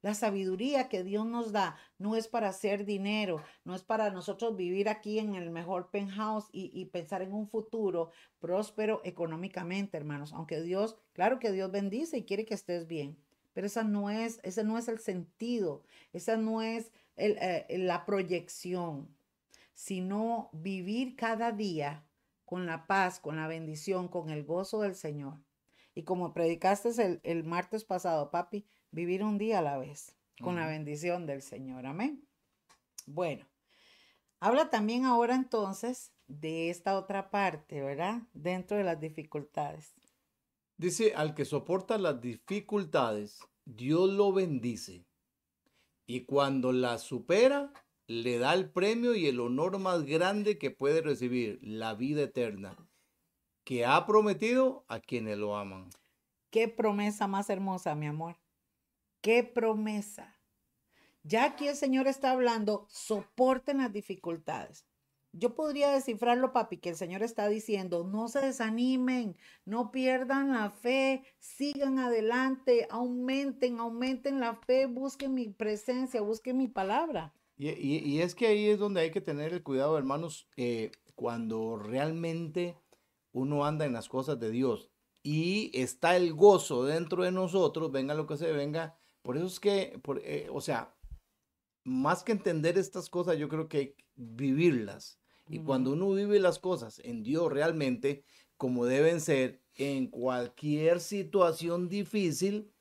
La 0.00 0.14
sabiduría 0.14 0.88
que 0.88 1.04
Dios 1.04 1.26
nos 1.26 1.52
da 1.52 1.76
no 1.96 2.16
es 2.16 2.26
para 2.26 2.48
hacer 2.48 2.84
dinero, 2.84 3.40
no 3.64 3.72
es 3.76 3.84
para 3.84 4.10
nosotros 4.10 4.56
vivir 4.56 4.88
aquí 4.88 5.20
en 5.20 5.36
el 5.36 5.50
mejor 5.50 5.90
penthouse 5.90 6.48
y, 6.50 6.72
y, 6.74 6.86
pensar 6.86 7.22
en 7.22 7.32
un 7.32 7.46
futuro 7.46 8.10
próspero 8.40 9.00
económicamente, 9.04 9.96
hermanos. 9.96 10.32
Aunque 10.32 10.60
Dios, 10.60 10.96
claro 11.12 11.38
que 11.38 11.52
Dios 11.52 11.70
bendice 11.70 12.18
y 12.18 12.24
quiere 12.24 12.44
que 12.44 12.54
estés 12.54 12.88
bien, 12.88 13.16
pero 13.52 13.68
esa 13.68 13.84
no 13.84 14.10
es, 14.10 14.40
ese 14.42 14.64
no 14.64 14.76
es 14.76 14.88
el 14.88 14.98
sentido, 14.98 15.84
esa 16.12 16.36
no 16.36 16.62
es 16.62 16.90
eh, 17.16 17.66
la 17.78 18.04
proyección, 18.04 19.14
sino 19.74 20.50
vivir 20.52 21.16
cada 21.16 21.52
día 21.52 22.04
con 22.44 22.66
la 22.66 22.86
paz, 22.86 23.18
con 23.20 23.36
la 23.36 23.46
bendición, 23.46 24.08
con 24.08 24.30
el 24.30 24.44
gozo 24.44 24.80
del 24.80 24.94
Señor. 24.94 25.38
Y 25.94 26.04
como 26.04 26.32
predicaste 26.32 26.90
el, 27.02 27.20
el 27.22 27.44
martes 27.44 27.84
pasado, 27.84 28.30
papi, 28.30 28.66
vivir 28.90 29.22
un 29.24 29.38
día 29.38 29.58
a 29.58 29.62
la 29.62 29.78
vez, 29.78 30.14
con 30.40 30.56
la 30.56 30.66
bendición 30.66 31.26
del 31.26 31.42
Señor. 31.42 31.86
Amén. 31.86 32.26
Bueno, 33.06 33.46
habla 34.40 34.70
también 34.70 35.04
ahora 35.04 35.34
entonces 35.34 36.12
de 36.28 36.70
esta 36.70 36.96
otra 36.96 37.30
parte, 37.30 37.80
¿verdad? 37.80 38.22
Dentro 38.32 38.76
de 38.76 38.84
las 38.84 39.00
dificultades. 39.00 39.94
Dice, 40.76 41.14
al 41.14 41.34
que 41.34 41.44
soporta 41.44 41.98
las 41.98 42.20
dificultades, 42.20 43.40
Dios 43.64 44.10
lo 44.10 44.32
bendice. 44.32 45.04
Y 46.12 46.26
cuando 46.26 46.72
las 46.72 47.00
supera, 47.00 47.72
le 48.06 48.36
da 48.36 48.52
el 48.52 48.68
premio 48.68 49.14
y 49.14 49.28
el 49.28 49.40
honor 49.40 49.78
más 49.78 50.04
grande 50.04 50.58
que 50.58 50.70
puede 50.70 51.00
recibir, 51.00 51.58
la 51.62 51.94
vida 51.94 52.24
eterna, 52.24 52.76
que 53.64 53.86
ha 53.86 54.04
prometido 54.04 54.84
a 54.88 55.00
quienes 55.00 55.38
lo 55.38 55.56
aman. 55.56 55.88
Qué 56.50 56.68
promesa 56.68 57.28
más 57.28 57.48
hermosa, 57.48 57.94
mi 57.94 58.08
amor. 58.08 58.36
Qué 59.22 59.42
promesa. 59.42 60.36
Ya 61.22 61.46
aquí 61.46 61.66
el 61.66 61.76
Señor 61.76 62.06
está 62.06 62.32
hablando, 62.32 62.86
soporten 62.90 63.78
las 63.78 63.90
dificultades. 63.90 64.84
Yo 65.32 65.54
podría 65.54 65.90
descifrarlo, 65.90 66.52
papi, 66.52 66.76
que 66.76 66.90
el 66.90 66.96
Señor 66.96 67.22
está 67.22 67.48
diciendo, 67.48 68.04
no 68.04 68.28
se 68.28 68.40
desanimen, 68.40 69.36
no 69.64 69.90
pierdan 69.90 70.52
la 70.52 70.70
fe, 70.70 71.24
sigan 71.38 71.98
adelante, 71.98 72.86
aumenten, 72.90 73.78
aumenten 73.80 74.40
la 74.40 74.56
fe, 74.56 74.84
busquen 74.86 75.32
mi 75.32 75.48
presencia, 75.48 76.20
busquen 76.20 76.58
mi 76.58 76.68
palabra. 76.68 77.32
Y, 77.56 78.20
es 78.20 78.34
que 78.34 78.48
ahí 78.48 78.66
es 78.68 78.78
donde 78.78 79.02
hay 79.02 79.10
que 79.10 79.20
tener 79.20 79.52
el 79.52 79.62
cuidado, 79.62 79.96
hermanos, 79.96 80.48
eh, 80.56 80.90
cuando 81.14 81.76
realmente 81.76 82.76
uno 83.32 83.64
anda 83.64 83.86
en 83.86 83.92
las 83.92 84.08
cosas 84.08 84.38
de 84.38 84.50
Dios 84.50 84.90
y 85.22 85.70
está 85.72 86.16
el 86.16 86.34
gozo 86.34 86.84
dentro 86.84 87.22
de 87.22 87.32
nosotros, 87.32 87.92
venga 87.92 88.14
lo 88.14 88.26
que 88.26 88.36
se 88.36 88.52
venga. 88.52 88.98
Por 89.22 89.36
eso 89.36 89.46
es 89.46 89.60
que, 89.60 89.98
por, 90.02 90.20
eh, 90.24 90.48
o 90.52 90.60
sea, 90.60 90.94
más 91.84 92.22
que 92.24 92.32
entender 92.32 92.76
estas 92.76 93.08
cosas, 93.08 93.38
yo 93.38 93.48
creo 93.48 93.68
que 93.68 93.96
vivirlas. 94.16 95.21
Y 95.52 95.58
cuando 95.58 95.92
uno 95.92 96.10
vive 96.12 96.40
las 96.40 96.58
cosas 96.58 96.98
en 97.04 97.22
Dios 97.22 97.52
realmente, 97.52 98.24
como 98.56 98.86
deben 98.86 99.20
ser, 99.20 99.60
en 99.74 100.06
cualquier 100.06 100.98
situación 100.98 101.90
difícil, 101.90 102.72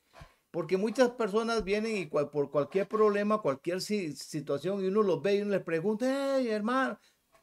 porque 0.51 0.77
muchas 0.77 1.09
personas 1.09 1.65
vienen 1.65 1.97
y 1.97 2.05
por 2.05 2.49
cualquier 2.49 2.87
problema, 2.87 3.41
cualquier 3.41 3.81
situación, 3.81 4.81
y 4.81 4.87
uno 4.87 5.03
los 5.03 5.21
ve 5.21 5.35
y 5.35 5.41
uno 5.41 5.51
les 5.51 5.63
pregunta, 5.63 6.37
hey, 6.37 6.47
hermano, 6.47 6.97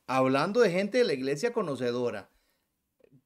hablando 0.06 0.60
de 0.60 0.70
gente 0.70 0.96
de 0.96 1.04
la 1.04 1.12
iglesia 1.12 1.52
conocedora. 1.52 2.30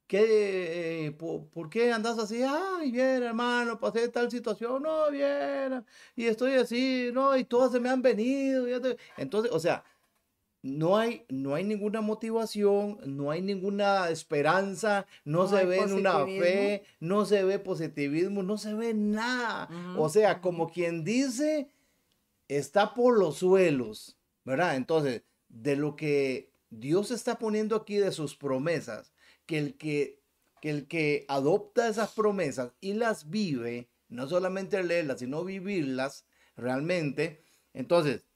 ¿Qué, 0.08 1.14
por, 1.16 1.70
qué 1.70 1.92
andas 1.92 2.18
así? 2.18 2.42
Ay, 2.42 2.90
bien, 2.90 3.22
hermano, 3.22 3.78
pasé 3.78 4.08
tal 4.08 4.28
situación, 4.28 4.82
no, 4.82 5.08
bien, 5.12 5.86
y 6.16 6.26
estoy 6.26 6.54
así, 6.54 7.10
no, 7.12 7.36
y 7.36 7.44
todas 7.44 7.70
se 7.70 7.78
me 7.78 7.88
han 7.88 8.02
venido. 8.02 8.66
Entonces, 9.16 9.52
o 9.52 9.60
sea, 9.60 9.84
no 10.62 10.96
hay, 10.96 11.24
no 11.28 11.56
hay 11.56 11.64
ninguna 11.64 12.00
motivación, 12.00 12.98
no 13.04 13.32
hay 13.32 13.42
ninguna 13.42 14.10
esperanza, 14.10 15.06
no, 15.24 15.48
se 15.48 15.64
ve 15.64 15.80
una 15.80 16.24
fe, 16.24 16.84
no 17.00 17.24
se 17.24 17.42
ve 17.42 17.58
positivismo, 17.58 18.44
no 18.44 18.56
se 18.56 18.72
ve 18.72 18.94
nada. 18.94 19.68
o 19.98 20.08
sea, 20.08 20.40
como 20.40 20.70
quien 20.70 21.02
dice, 21.02 21.68
está 22.46 22.94
por 22.94 23.18
los 23.18 23.38
suelos, 23.38 24.16
¿verdad? 24.44 24.76
Entonces, 24.76 25.22
de 25.48 25.74
lo 25.74 25.96
que 25.96 26.52
Dios 26.70 27.10
está 27.10 27.38
poniendo 27.38 27.74
aquí 27.74 27.96
de 27.96 28.12
sus 28.12 28.36
promesas, 28.36 29.12
que 29.46 29.58
el 29.58 29.76
que, 29.76 30.20
que 30.60 30.70
el 30.70 30.86
que 30.86 31.24
adopta 31.26 31.88
esas 31.88 32.12
promesas 32.12 32.72
y 32.80 32.94
las 32.94 33.30
vive, 33.30 33.88
no 34.08 34.28
solamente 34.28 34.80
leerlas, 34.84 35.18
sino 35.18 35.44
vivirlas 35.44 36.24
realmente, 36.56 37.42
entonces, 37.74 38.26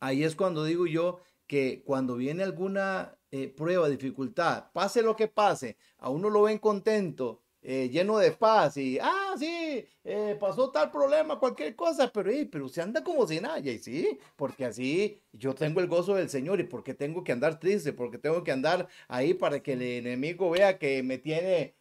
ahí 0.00 0.24
es 0.24 0.36
cuando 0.36 0.64
digo 0.64 0.86
yo 0.86 1.20
que 1.46 1.82
cuando 1.84 2.16
viene 2.16 2.42
alguna 2.42 3.16
eh, 3.30 3.48
prueba, 3.48 3.88
dificultad, 3.88 4.70
pase 4.72 5.02
lo 5.02 5.16
que 5.16 5.26
pase, 5.28 5.76
a 5.98 6.08
uno 6.08 6.30
lo 6.30 6.42
ven 6.42 6.58
contento, 6.58 7.42
eh, 7.62 7.88
lleno 7.88 8.18
de 8.18 8.30
paz 8.30 8.76
y, 8.76 8.98
ah, 9.00 9.34
sí, 9.38 9.84
eh, 10.04 10.36
pasó 10.38 10.70
tal 10.70 10.90
problema, 10.92 11.40
cualquier 11.40 11.74
cosa, 11.74 12.12
pero, 12.12 12.30
pero 12.52 12.68
se 12.68 12.82
anda 12.82 13.02
como 13.02 13.26
si 13.26 13.40
nada, 13.40 13.58
y 13.58 13.78
sí, 13.78 14.18
porque 14.36 14.66
así 14.66 15.20
yo 15.32 15.54
tengo 15.54 15.80
el 15.80 15.88
gozo 15.88 16.14
del 16.14 16.28
Señor 16.30 16.60
y 16.60 16.64
porque 16.64 16.94
tengo 16.94 17.24
que 17.24 17.32
andar 17.32 17.58
triste, 17.58 17.92
porque 17.92 18.18
tengo 18.18 18.44
que 18.44 18.52
andar 18.52 18.86
ahí 19.08 19.34
para 19.34 19.62
que 19.62 19.72
el 19.72 19.82
enemigo 19.82 20.50
vea 20.50 20.78
que 20.78 21.02
me 21.02 21.18
tiene 21.18 21.74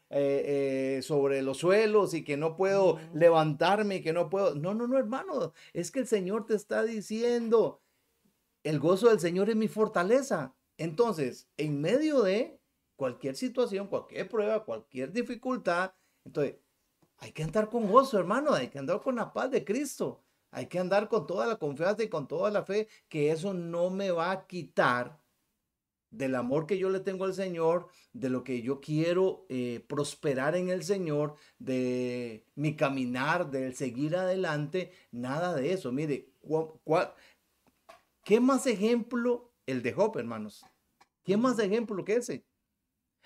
sobre 1.01 1.41
los 1.41 1.57
suelos 1.57 2.13
y 2.13 2.23
que 2.23 2.37
no 2.37 2.55
puedo 2.55 2.99
levantarme 3.13 3.95
y 3.95 4.01
que 4.01 4.13
no 4.13 4.29
puedo. 4.29 4.53
No, 4.55 4.73
no, 4.75 4.87
no, 4.87 4.97
hermano, 4.97 5.53
es 5.73 5.89
que 5.91 5.99
el 5.99 6.07
Señor 6.07 6.45
te 6.45 6.55
está 6.55 6.83
diciendo, 6.83 7.82
el 8.63 8.79
gozo 8.79 9.09
del 9.09 9.19
Señor 9.19 9.49
es 9.49 9.55
mi 9.55 9.67
fortaleza. 9.67 10.55
Entonces, 10.77 11.49
en 11.57 11.81
medio 11.81 12.21
de 12.21 12.59
cualquier 12.95 13.35
situación, 13.35 13.87
cualquier 13.87 14.27
prueba, 14.27 14.65
cualquier 14.65 15.11
dificultad, 15.11 15.93
entonces, 16.25 16.55
hay 17.17 17.31
que 17.31 17.43
andar 17.43 17.69
con 17.69 17.89
gozo, 17.89 18.17
hermano, 18.17 18.53
hay 18.53 18.69
que 18.69 18.79
andar 18.79 19.01
con 19.01 19.15
la 19.15 19.31
paz 19.33 19.51
de 19.51 19.63
Cristo. 19.63 20.23
Hay 20.51 20.67
que 20.67 20.77
andar 20.79 21.09
con 21.09 21.25
toda 21.25 21.47
la 21.47 21.57
confianza 21.57 22.03
y 22.03 22.09
con 22.09 22.27
toda 22.27 22.51
la 22.51 22.63
fe, 22.63 22.87
que 23.09 23.31
eso 23.31 23.53
no 23.53 23.89
me 23.89 24.11
va 24.11 24.31
a 24.31 24.45
quitar 24.45 25.19
del 26.11 26.35
amor 26.35 26.67
que 26.67 26.77
yo 26.77 26.89
le 26.89 26.99
tengo 26.99 27.25
al 27.25 27.33
Señor, 27.33 27.87
de 28.13 28.29
lo 28.29 28.43
que 28.43 28.61
yo 28.61 28.79
quiero 28.79 29.47
eh, 29.49 29.83
prosperar 29.87 30.55
en 30.55 30.69
el 30.69 30.83
Señor, 30.83 31.35
de 31.57 32.45
mi 32.53 32.75
caminar, 32.75 33.49
del 33.49 33.75
seguir 33.75 34.15
adelante, 34.15 34.91
nada 35.11 35.55
de 35.55 35.73
eso. 35.73 35.91
Mire, 35.91 36.29
¿cuál, 36.83 37.15
¿Qué 38.23 38.39
más 38.39 38.65
ejemplo 38.67 39.53
el 39.65 39.83
de 39.83 39.91
Job, 39.91 40.17
hermanos? 40.17 40.65
¿Qué 41.23 41.35
más 41.35 41.59
ejemplo 41.59 42.03
que 42.05 42.15
ese? 42.15 42.45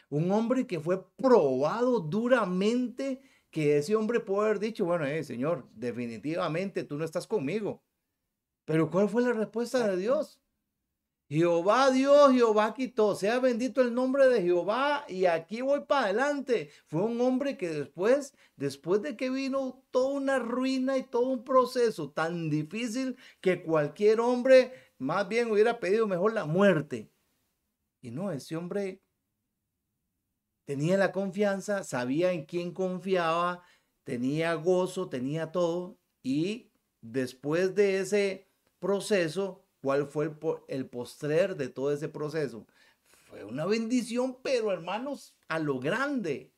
Un 0.10 0.32
hombre 0.32 0.66
que 0.66 0.80
fue 0.80 1.08
probado 1.18 2.00
duramente, 2.00 3.22
que 3.52 3.78
ese 3.78 3.95
hombre 3.95 4.20
puede 4.20 4.45
haber 4.45 4.60
dicho, 4.60 4.86
bueno, 4.86 5.06
eh, 5.06 5.24
Señor, 5.24 5.68
definitivamente 5.74 6.84
tú 6.84 6.98
no 6.98 7.06
estás 7.06 7.28
conmigo. 7.28 7.84
Pero 8.66 8.89
¿cuál 8.89 9.08
fue 9.08 9.22
la 9.22 9.34
respuesta 9.34 9.88
de 9.88 9.98
Dios? 9.98 10.39
Jehová 11.30 11.91
Dios, 11.91 12.32
Jehová 12.32 12.74
quitó, 12.74 13.14
sea 13.14 13.39
bendito 13.39 13.82
el 13.82 13.93
nombre 13.93 14.30
de 14.30 14.41
Jehová 14.41 15.04
y 15.10 15.26
aquí 15.26 15.60
voy 15.60 15.82
para 15.82 16.06
adelante. 16.06 16.70
Fue 16.86 17.02
un 17.02 17.20
hombre 17.20 17.58
que 17.58 17.68
después, 17.68 18.34
después 18.56 19.02
de 19.02 19.18
que 19.18 19.30
vino 19.30 19.84
toda 19.91 20.14
una 20.14 20.39
ruina 20.39 20.98
y 20.98 21.04
todo 21.04 21.28
un 21.28 21.43
proceso 21.43 22.12
tan 22.12 22.50
difícil 22.50 23.18
que 23.41 23.62
cualquier 23.62 24.22
hombre 24.22 24.72
más 24.98 25.28
bien 25.28 25.52
hubiera 25.52 25.80
pedido 25.80 26.08
mejor 26.08 26.34
la 26.34 26.45
muerte. 26.45 27.12
Y 28.02 28.12
no, 28.12 28.32
ese 28.32 28.56
hombre 28.56 29.02
tenía 30.66 30.98
la 30.98 31.12
confianza, 31.12 31.84
sabía 31.84 32.32
en 32.32 32.45
quién 32.45 32.74
confiaba, 32.74 33.64
tenía 34.04 34.54
gozo, 34.54 35.10
tenía 35.10 35.52
todo 35.52 35.98
y 36.24 36.72
después 37.02 37.76
de 37.76 38.00
ese 38.00 38.48
proceso 38.80 39.68
¿Cuál 39.82 40.08
fue 40.08 40.36
el, 40.68 40.88
postrer 40.88 41.56
de 41.56 41.70
todo 41.70 41.91
ese 41.91 42.10
proceso? 42.10 42.68
Fue 43.30 43.43
una 43.43 43.66
bendición, 43.66 44.38
pero 44.41 44.72
hermanos, 44.72 45.36
a 45.48 45.60
lo 45.60 45.80
grande. 45.80 46.52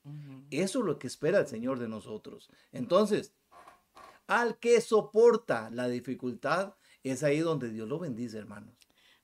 Eso 0.50 0.80
es 0.80 0.86
lo 0.86 0.98
que 0.98 1.08
espera 1.08 1.40
el 1.40 1.48
Señor 1.48 1.80
de 1.80 1.88
nosotros. 1.88 2.50
Entonces, 2.72 3.34
al 4.28 4.58
que 4.58 4.80
soporta 4.82 5.70
la 5.72 5.88
dificultad, 5.88 6.76
es 7.04 7.24
ahí 7.24 7.40
donde 7.40 7.70
Dios 7.70 7.88
lo 7.88 8.00
bendice, 8.00 8.38
hermanos. 8.38 8.76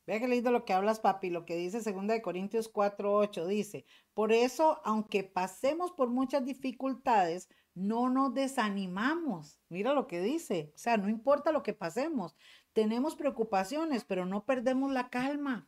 Vea 0.07 0.19
que 0.19 0.27
leído 0.27 0.51
lo 0.51 0.65
que 0.65 0.73
hablas, 0.73 0.99
papi, 0.99 1.31
lo 1.31 1.45
que 1.45 1.55
dice 1.55 1.81
2 1.81 2.21
Corintios 2.21 2.69
4, 2.69 3.13
8, 3.13 3.47
dice, 3.47 3.85
por 4.13 4.31
eso, 4.31 4.79
aunque 4.85 5.23
pasemos 5.23 5.91
por 5.91 6.09
muchas 6.09 6.45
dificultades, 6.45 7.49
no 7.73 8.09
nos 8.09 8.33
desanimamos. 8.33 9.59
Mira 9.67 9.93
lo 9.93 10.05
que 10.05 10.21
dice, 10.21 10.71
o 10.75 10.77
sea, 10.77 10.97
no 10.97 11.09
importa 11.09 11.51
lo 11.51 11.63
que 11.63 11.73
pasemos, 11.73 12.35
tenemos 12.73 13.15
preocupaciones, 13.15 14.05
pero 14.05 14.25
no 14.25 14.45
perdemos 14.45 14.91
la 14.91 15.09
calma. 15.09 15.67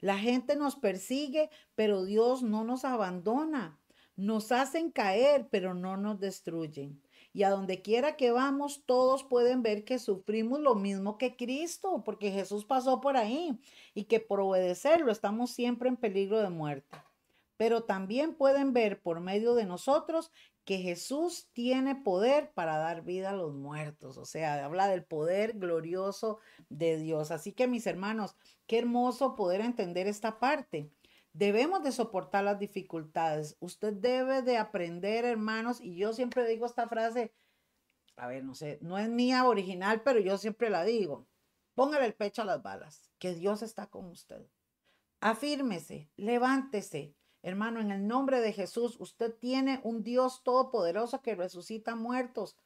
La 0.00 0.18
gente 0.18 0.56
nos 0.56 0.76
persigue, 0.76 1.48
pero 1.74 2.04
Dios 2.04 2.42
no 2.42 2.64
nos 2.64 2.84
abandona. 2.84 3.78
Nos 4.16 4.52
hacen 4.52 4.90
caer, 4.90 5.48
pero 5.50 5.74
no 5.74 5.96
nos 5.96 6.18
destruyen. 6.18 7.02
Y 7.36 7.42
a 7.42 7.50
donde 7.50 7.82
quiera 7.82 8.16
que 8.16 8.30
vamos, 8.30 8.82
todos 8.86 9.22
pueden 9.22 9.62
ver 9.62 9.84
que 9.84 9.98
sufrimos 9.98 10.58
lo 10.58 10.74
mismo 10.74 11.18
que 11.18 11.36
Cristo, 11.36 12.00
porque 12.02 12.30
Jesús 12.30 12.64
pasó 12.64 13.02
por 13.02 13.18
ahí 13.18 13.60
y 13.92 14.04
que 14.04 14.20
por 14.20 14.40
obedecerlo 14.40 15.12
estamos 15.12 15.50
siempre 15.50 15.90
en 15.90 15.98
peligro 15.98 16.40
de 16.40 16.48
muerte. 16.48 16.96
Pero 17.58 17.82
también 17.82 18.32
pueden 18.32 18.72
ver 18.72 19.02
por 19.02 19.20
medio 19.20 19.54
de 19.54 19.66
nosotros 19.66 20.30
que 20.64 20.78
Jesús 20.78 21.46
tiene 21.52 21.94
poder 21.94 22.52
para 22.52 22.78
dar 22.78 23.02
vida 23.04 23.28
a 23.28 23.36
los 23.36 23.52
muertos. 23.52 24.16
O 24.16 24.24
sea, 24.24 24.64
habla 24.64 24.88
del 24.88 25.04
poder 25.04 25.58
glorioso 25.58 26.38
de 26.70 26.96
Dios. 26.96 27.30
Así 27.30 27.52
que 27.52 27.68
mis 27.68 27.86
hermanos, 27.86 28.34
qué 28.66 28.78
hermoso 28.78 29.36
poder 29.36 29.60
entender 29.60 30.06
esta 30.06 30.38
parte. 30.38 30.90
Debemos 31.36 31.82
de 31.82 31.92
soportar 31.92 32.44
las 32.44 32.58
dificultades. 32.58 33.58
Usted 33.60 33.92
debe 33.92 34.40
de 34.40 34.56
aprender, 34.56 35.26
hermanos, 35.26 35.82
y 35.82 35.94
yo 35.94 36.14
siempre 36.14 36.48
digo 36.48 36.64
esta 36.64 36.88
frase, 36.88 37.34
a 38.16 38.26
ver, 38.26 38.42
no 38.42 38.54
sé, 38.54 38.78
no 38.80 38.96
es 38.96 39.10
mía 39.10 39.44
original, 39.44 40.00
pero 40.02 40.18
yo 40.18 40.38
siempre 40.38 40.70
la 40.70 40.82
digo. 40.84 41.28
Póngale 41.74 42.06
el 42.06 42.14
pecho 42.14 42.40
a 42.40 42.46
las 42.46 42.62
balas, 42.62 43.10
que 43.18 43.34
Dios 43.34 43.60
está 43.60 43.86
con 43.88 44.06
usted. 44.06 44.46
Afírmese, 45.20 46.10
levántese, 46.16 47.14
Hermano, 47.42 47.80
en 47.80 47.92
el 47.92 48.08
nombre 48.08 48.40
de 48.40 48.52
Jesús, 48.52 48.96
usted 48.98 49.32
tiene 49.32 49.80
un 49.84 50.02
Dios 50.02 50.42
todopoderoso 50.42 51.22
que 51.22 51.36
resucita 51.36 51.94
muertos. 51.94 52.56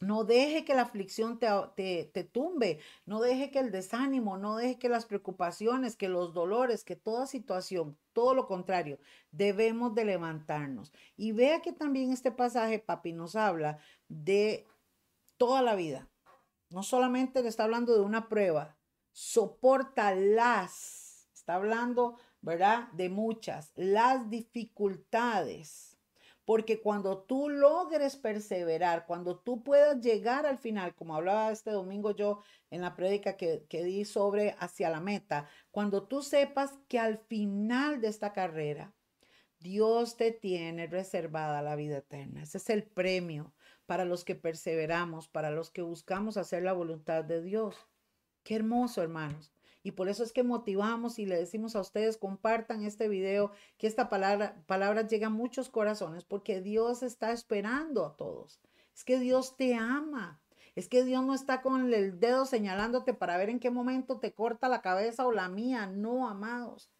No 0.00 0.24
deje 0.24 0.64
que 0.64 0.74
la 0.74 0.82
aflicción 0.82 1.38
te, 1.38 2.10
te, 2.12 2.24
tumbe, 2.24 2.80
no 3.04 3.20
deje 3.20 3.50
que 3.50 3.58
el 3.58 3.70
desánimo, 3.70 4.38
no 4.38 4.56
deje 4.56 4.78
que 4.78 4.88
las 4.88 5.04
preocupaciones, 5.04 5.94
que 5.94 6.08
los 6.08 6.32
dolores, 6.32 6.84
que 6.84 6.96
toda 6.96 7.26
situación, 7.26 7.98
todo 8.12 8.34
lo 8.34 8.46
contrario, 8.46 8.98
debemos 9.30 9.94
de 9.94 10.06
levantarnos. 10.06 10.92
Y 11.16 11.32
vea 11.32 11.60
que 11.60 11.72
también 11.72 12.12
este 12.12 12.32
pasaje, 12.32 12.78
papi, 12.78 13.12
nos 13.12 13.36
habla 13.36 13.78
de 14.08 14.66
toda 15.36 15.60
la 15.60 15.74
vida. 15.74 16.08
No 16.70 16.82
solamente 16.82 17.42
le 17.42 17.48
está 17.48 17.64
hablando 17.64 17.94
de 17.94 18.00
una 18.00 18.28
prueba, 18.28 18.78
soporta 19.12 20.14
las, 20.14 21.28
está 21.34 21.56
hablando 21.56 22.16
¿verdad? 22.42 22.88
De 22.92 23.08
muchas, 23.08 23.72
las 23.74 24.30
dificultades. 24.30 25.89
Porque 26.50 26.80
cuando 26.80 27.16
tú 27.16 27.48
logres 27.48 28.16
perseverar, 28.16 29.06
cuando 29.06 29.38
tú 29.38 29.62
puedas 29.62 30.00
llegar 30.00 30.46
al 30.46 30.58
final, 30.58 30.96
como 30.96 31.14
hablaba 31.14 31.52
este 31.52 31.70
domingo 31.70 32.10
yo 32.10 32.40
en 32.72 32.80
la 32.80 32.96
prédica 32.96 33.36
que, 33.36 33.64
que 33.68 33.84
di 33.84 34.04
sobre 34.04 34.56
hacia 34.58 34.90
la 34.90 34.98
meta, 34.98 35.48
cuando 35.70 36.08
tú 36.08 36.24
sepas 36.24 36.76
que 36.88 36.98
al 36.98 37.18
final 37.18 38.00
de 38.00 38.08
esta 38.08 38.32
carrera, 38.32 38.92
Dios 39.60 40.16
te 40.16 40.32
tiene 40.32 40.88
reservada 40.88 41.62
la 41.62 41.76
vida 41.76 41.98
eterna. 41.98 42.42
Ese 42.42 42.58
es 42.58 42.68
el 42.68 42.82
premio 42.82 43.54
para 43.86 44.04
los 44.04 44.24
que 44.24 44.34
perseveramos, 44.34 45.28
para 45.28 45.52
los 45.52 45.70
que 45.70 45.82
buscamos 45.82 46.36
hacer 46.36 46.64
la 46.64 46.72
voluntad 46.72 47.22
de 47.22 47.42
Dios. 47.42 47.76
Qué 48.42 48.56
hermoso, 48.56 49.02
hermanos. 49.02 49.52
Y 49.82 49.92
por 49.92 50.08
eso 50.08 50.22
es 50.22 50.32
que 50.32 50.42
motivamos 50.42 51.18
y 51.18 51.26
le 51.26 51.36
decimos 51.36 51.74
a 51.74 51.80
ustedes, 51.80 52.18
compartan 52.18 52.84
este 52.84 53.08
video, 53.08 53.52
que 53.78 53.86
esta 53.86 54.08
palabra, 54.08 55.06
llega 55.06 55.28
a 55.28 55.30
muchos 55.30 55.70
corazones, 55.70 56.24
porque 56.24 56.60
Dios 56.60 57.02
está 57.02 57.32
esperando 57.32 58.04
a 58.04 58.16
todos. 58.16 58.60
Es 58.94 59.04
que 59.04 59.18
Dios 59.18 59.56
te 59.56 59.74
ama. 59.74 60.40
Es 60.74 60.88
que 60.88 61.04
Dios 61.04 61.24
no 61.24 61.34
está 61.34 61.62
con 61.62 61.92
el 61.92 62.20
dedo 62.20 62.46
señalándote 62.46 63.14
para 63.14 63.36
ver 63.36 63.50
en 63.50 63.58
qué 63.58 63.70
momento 63.70 64.20
te 64.20 64.34
corta 64.34 64.68
la 64.68 64.82
cabeza 64.82 65.26
o 65.26 65.32
la 65.32 65.48
mía. 65.48 65.86
No, 65.86 66.28
amados. 66.28 66.90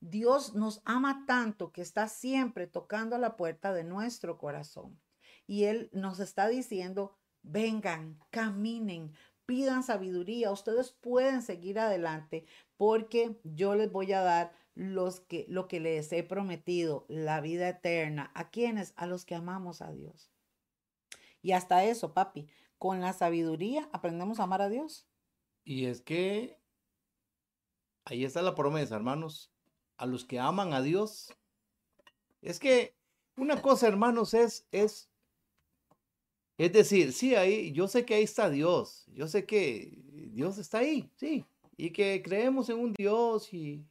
Dios 0.00 0.54
nos 0.54 0.80
ama 0.84 1.24
tanto 1.26 1.72
que 1.72 1.82
está 1.82 2.08
siempre 2.08 2.66
tocando 2.66 3.16
a 3.16 3.18
la 3.18 3.36
puerta 3.36 3.72
de 3.72 3.84
nuestro 3.84 4.38
corazón. 4.38 5.00
Y 5.46 5.64
Él 5.64 5.90
nos 5.92 6.20
está 6.20 6.48
diciendo, 6.48 7.18
vengan, 7.42 8.18
caminen, 8.30 9.12
pidan 9.50 9.82
sabiduría, 9.82 10.52
ustedes 10.52 10.92
pueden 10.92 11.42
seguir 11.42 11.80
adelante 11.80 12.44
porque 12.76 13.40
yo 13.42 13.74
les 13.74 13.90
voy 13.90 14.12
a 14.12 14.20
dar 14.20 14.52
los 14.76 15.18
que, 15.18 15.44
lo 15.48 15.66
que 15.66 15.80
les 15.80 16.12
he 16.12 16.22
prometido, 16.22 17.04
la 17.08 17.40
vida 17.40 17.68
eterna. 17.68 18.30
¿A 18.36 18.50
quienes? 18.50 18.92
A 18.94 19.06
los 19.06 19.24
que 19.24 19.34
amamos 19.34 19.82
a 19.82 19.90
Dios. 19.90 20.30
Y 21.42 21.50
hasta 21.50 21.82
eso, 21.84 22.14
papi, 22.14 22.46
con 22.78 23.00
la 23.00 23.12
sabiduría 23.12 23.88
aprendemos 23.92 24.38
a 24.38 24.44
amar 24.44 24.62
a 24.62 24.68
Dios. 24.68 25.08
Y 25.64 25.86
es 25.86 26.00
que 26.00 26.56
ahí 28.04 28.24
está 28.24 28.42
la 28.42 28.54
promesa, 28.54 28.94
hermanos. 28.94 29.50
A 29.96 30.06
los 30.06 30.24
que 30.24 30.38
aman 30.38 30.74
a 30.74 30.80
Dios. 30.80 31.36
Es 32.40 32.60
que 32.60 32.94
una 33.34 33.60
cosa, 33.60 33.88
hermanos, 33.88 34.32
es, 34.32 34.68
es 34.70 35.09
es 36.60 36.74
decir, 36.74 37.14
sí, 37.14 37.34
ahí, 37.34 37.72
yo 37.72 37.88
sé 37.88 38.04
que 38.04 38.14
ahí 38.14 38.24
está 38.24 38.50
Dios, 38.50 39.06
yo 39.14 39.26
sé 39.28 39.46
que 39.46 39.98
Dios 40.30 40.58
está 40.58 40.80
ahí, 40.80 41.10
sí, 41.16 41.46
y 41.78 41.88
que 41.90 42.20
creemos 42.22 42.68
en 42.68 42.78
un 42.78 42.92
Dios 42.92 43.54
y 43.54 43.86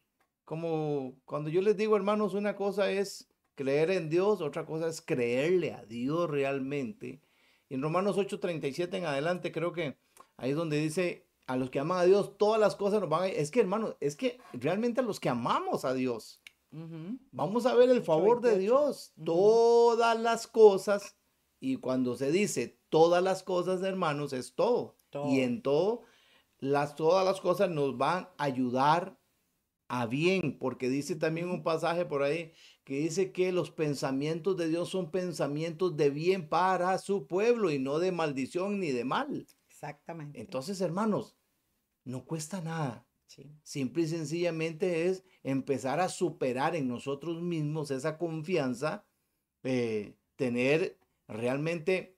como 0.46 1.16
cuando 1.26 1.50
yo 1.50 1.64
les 1.64 1.78
digo, 1.78 1.96
hermanos, 1.96 2.36
una 2.36 2.56
cosa 2.56 2.92
es 2.92 3.28
creer 3.56 3.90
en 3.90 4.12
Dios, 4.12 4.40
otra 4.42 4.68
cosa 4.68 4.88
es 4.88 5.02
creerle 5.02 5.74
a 5.74 5.84
Dios 5.84 6.30
realmente. 6.30 7.22
en 7.70 7.82
Romanos 7.82 8.18
8:37 8.18 8.98
en 8.98 9.06
adelante 9.06 9.52
creo 9.52 9.74
que 9.74 9.98
ahí 10.38 10.52
es 10.52 10.56
donde 10.56 10.78
dice, 10.78 11.26
a 11.48 11.58
los 11.58 11.72
que 11.72 11.80
aman 11.80 11.98
a 11.98 12.06
Dios, 12.06 12.38
todas 12.38 12.62
las 12.62 12.76
cosas 12.76 13.02
nos 13.02 13.10
van 13.10 13.24
a... 13.24 13.28
Es 13.30 13.50
que, 13.50 13.62
hermanos, 13.62 13.96
es 14.00 14.16
que 14.16 14.40
realmente 14.54 15.02
a 15.02 15.04
los 15.04 15.20
que 15.20 15.30
amamos 15.30 15.86
a 15.86 15.96
Dios, 15.96 16.40
vamos 17.32 17.66
a 17.66 17.74
ver 17.74 17.90
el 17.90 18.04
favor 18.04 18.42
de 18.42 18.60
Dios. 18.60 19.12
Todas 19.26 20.20
las 20.20 20.46
cosas 20.46 21.19
y 21.60 21.78
cuando 21.78 22.16
se 22.16 22.32
dice 22.32 22.80
todas 22.90 23.24
las 23.24 23.44
cosas, 23.44 23.82
hermanos, 23.84 24.34
es 24.34 24.56
todo. 24.56 24.98
Y 25.28 25.40
en 25.42 25.62
todo, 25.62 26.04
las, 26.60 26.96
todas 26.96 27.26
las 27.26 27.42
cosas 27.42 27.70
nos 27.70 27.98
van 27.98 28.30
a 28.38 28.44
ayudar 28.44 29.20
a 29.88 30.06
bien, 30.06 30.60
porque 30.60 30.88
dice 30.88 31.16
también 31.16 31.50
un 31.50 31.64
pasaje 31.64 32.06
por 32.06 32.22
ahí 32.22 32.54
que 32.84 33.00
dice 33.00 33.32
que 33.32 33.52
los 33.52 33.72
pensamientos 33.72 34.56
de 34.56 34.68
Dios 34.68 34.90
son 34.90 35.10
pensamientos 35.10 35.98
de 35.98 36.12
bien 36.12 36.48
para 36.48 36.98
su 37.00 37.26
pueblo 37.26 37.72
y 37.72 37.80
no 37.80 37.98
de 37.98 38.12
maldición 38.12 38.80
ni 38.80 38.92
de 38.92 39.04
mal. 39.04 39.48
Exactamente. 39.68 40.40
Entonces, 40.40 40.80
hermanos, 40.82 41.36
no 42.04 42.26
cuesta 42.26 42.62
nada. 42.62 43.08
Simple 43.64 44.04
y 44.04 44.08
sencillamente 44.08 45.08
es 45.08 45.24
empezar 45.44 46.00
a 46.00 46.10
superar 46.10 46.76
en 46.76 46.88
nosotros 46.88 47.42
mismos 47.42 47.92
esa 47.92 48.18
confianza, 48.18 49.06
eh, 49.64 50.18
tener 50.36 50.99
realmente 51.30 52.18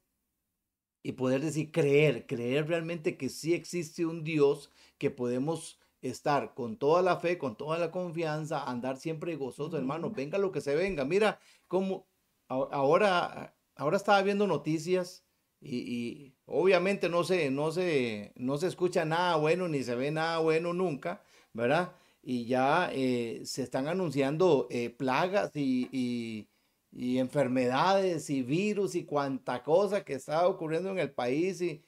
y 1.03 1.13
poder 1.13 1.41
decir, 1.41 1.71
creer, 1.71 2.25
creer 2.27 2.67
realmente 2.67 3.17
que 3.17 3.29
sí 3.29 3.53
existe 3.53 4.05
un 4.05 4.23
Dios, 4.23 4.71
que 4.97 5.09
podemos 5.09 5.79
estar 6.01 6.53
con 6.53 6.77
toda 6.77 7.01
la 7.01 7.17
fe, 7.17 7.37
con 7.37 7.55
toda 7.55 7.77
la 7.77 7.91
confianza, 7.91 8.63
andar 8.63 8.97
siempre 8.97 9.35
gozoso, 9.35 9.77
hermano, 9.77 10.11
venga 10.11 10.37
lo 10.37 10.51
que 10.51 10.61
se 10.61 10.75
venga. 10.75 11.05
Mira 11.05 11.39
cómo 11.67 12.07
ahora, 12.47 13.55
ahora 13.75 13.97
estaba 13.97 14.21
viendo 14.21 14.47
noticias 14.47 15.23
y, 15.59 16.33
obviamente 16.45 17.07
no 17.07 17.23
se, 17.23 17.51
no, 17.51 17.71
se, 17.71 18.33
no 18.35 18.57
se 18.57 18.67
escucha 18.67 19.05
nada 19.05 19.35
bueno 19.37 19.67
ni 19.67 19.83
se 19.83 19.95
ve 19.95 20.11
nada 20.11 20.39
bueno 20.39 20.73
nunca, 20.73 21.23
¿verdad? 21.53 21.93
Y 22.23 22.45
ya 22.45 22.89
eh, 22.93 23.41
se 23.45 23.63
están 23.63 23.87
anunciando 23.87 24.67
eh, 24.69 24.89
plagas 24.89 25.55
y, 25.55 25.87
y, 25.91 26.47
y, 26.91 27.17
enfermedades 27.17 28.29
y 28.29 28.43
virus 28.43 28.95
y 28.95 29.05
cuanta 29.05 29.63
cosa 29.63 30.03
que 30.03 30.13
está 30.13 30.47
ocurriendo 30.47 30.89
en 30.91 30.99
el 30.99 31.11
país. 31.11 31.61
Y, 31.61 31.83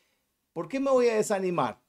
¿Por 0.54 0.68
qué 0.68 0.80
me 0.80 0.92
voy 0.92 1.08
a 1.10 1.16
desanimar? 1.16 1.82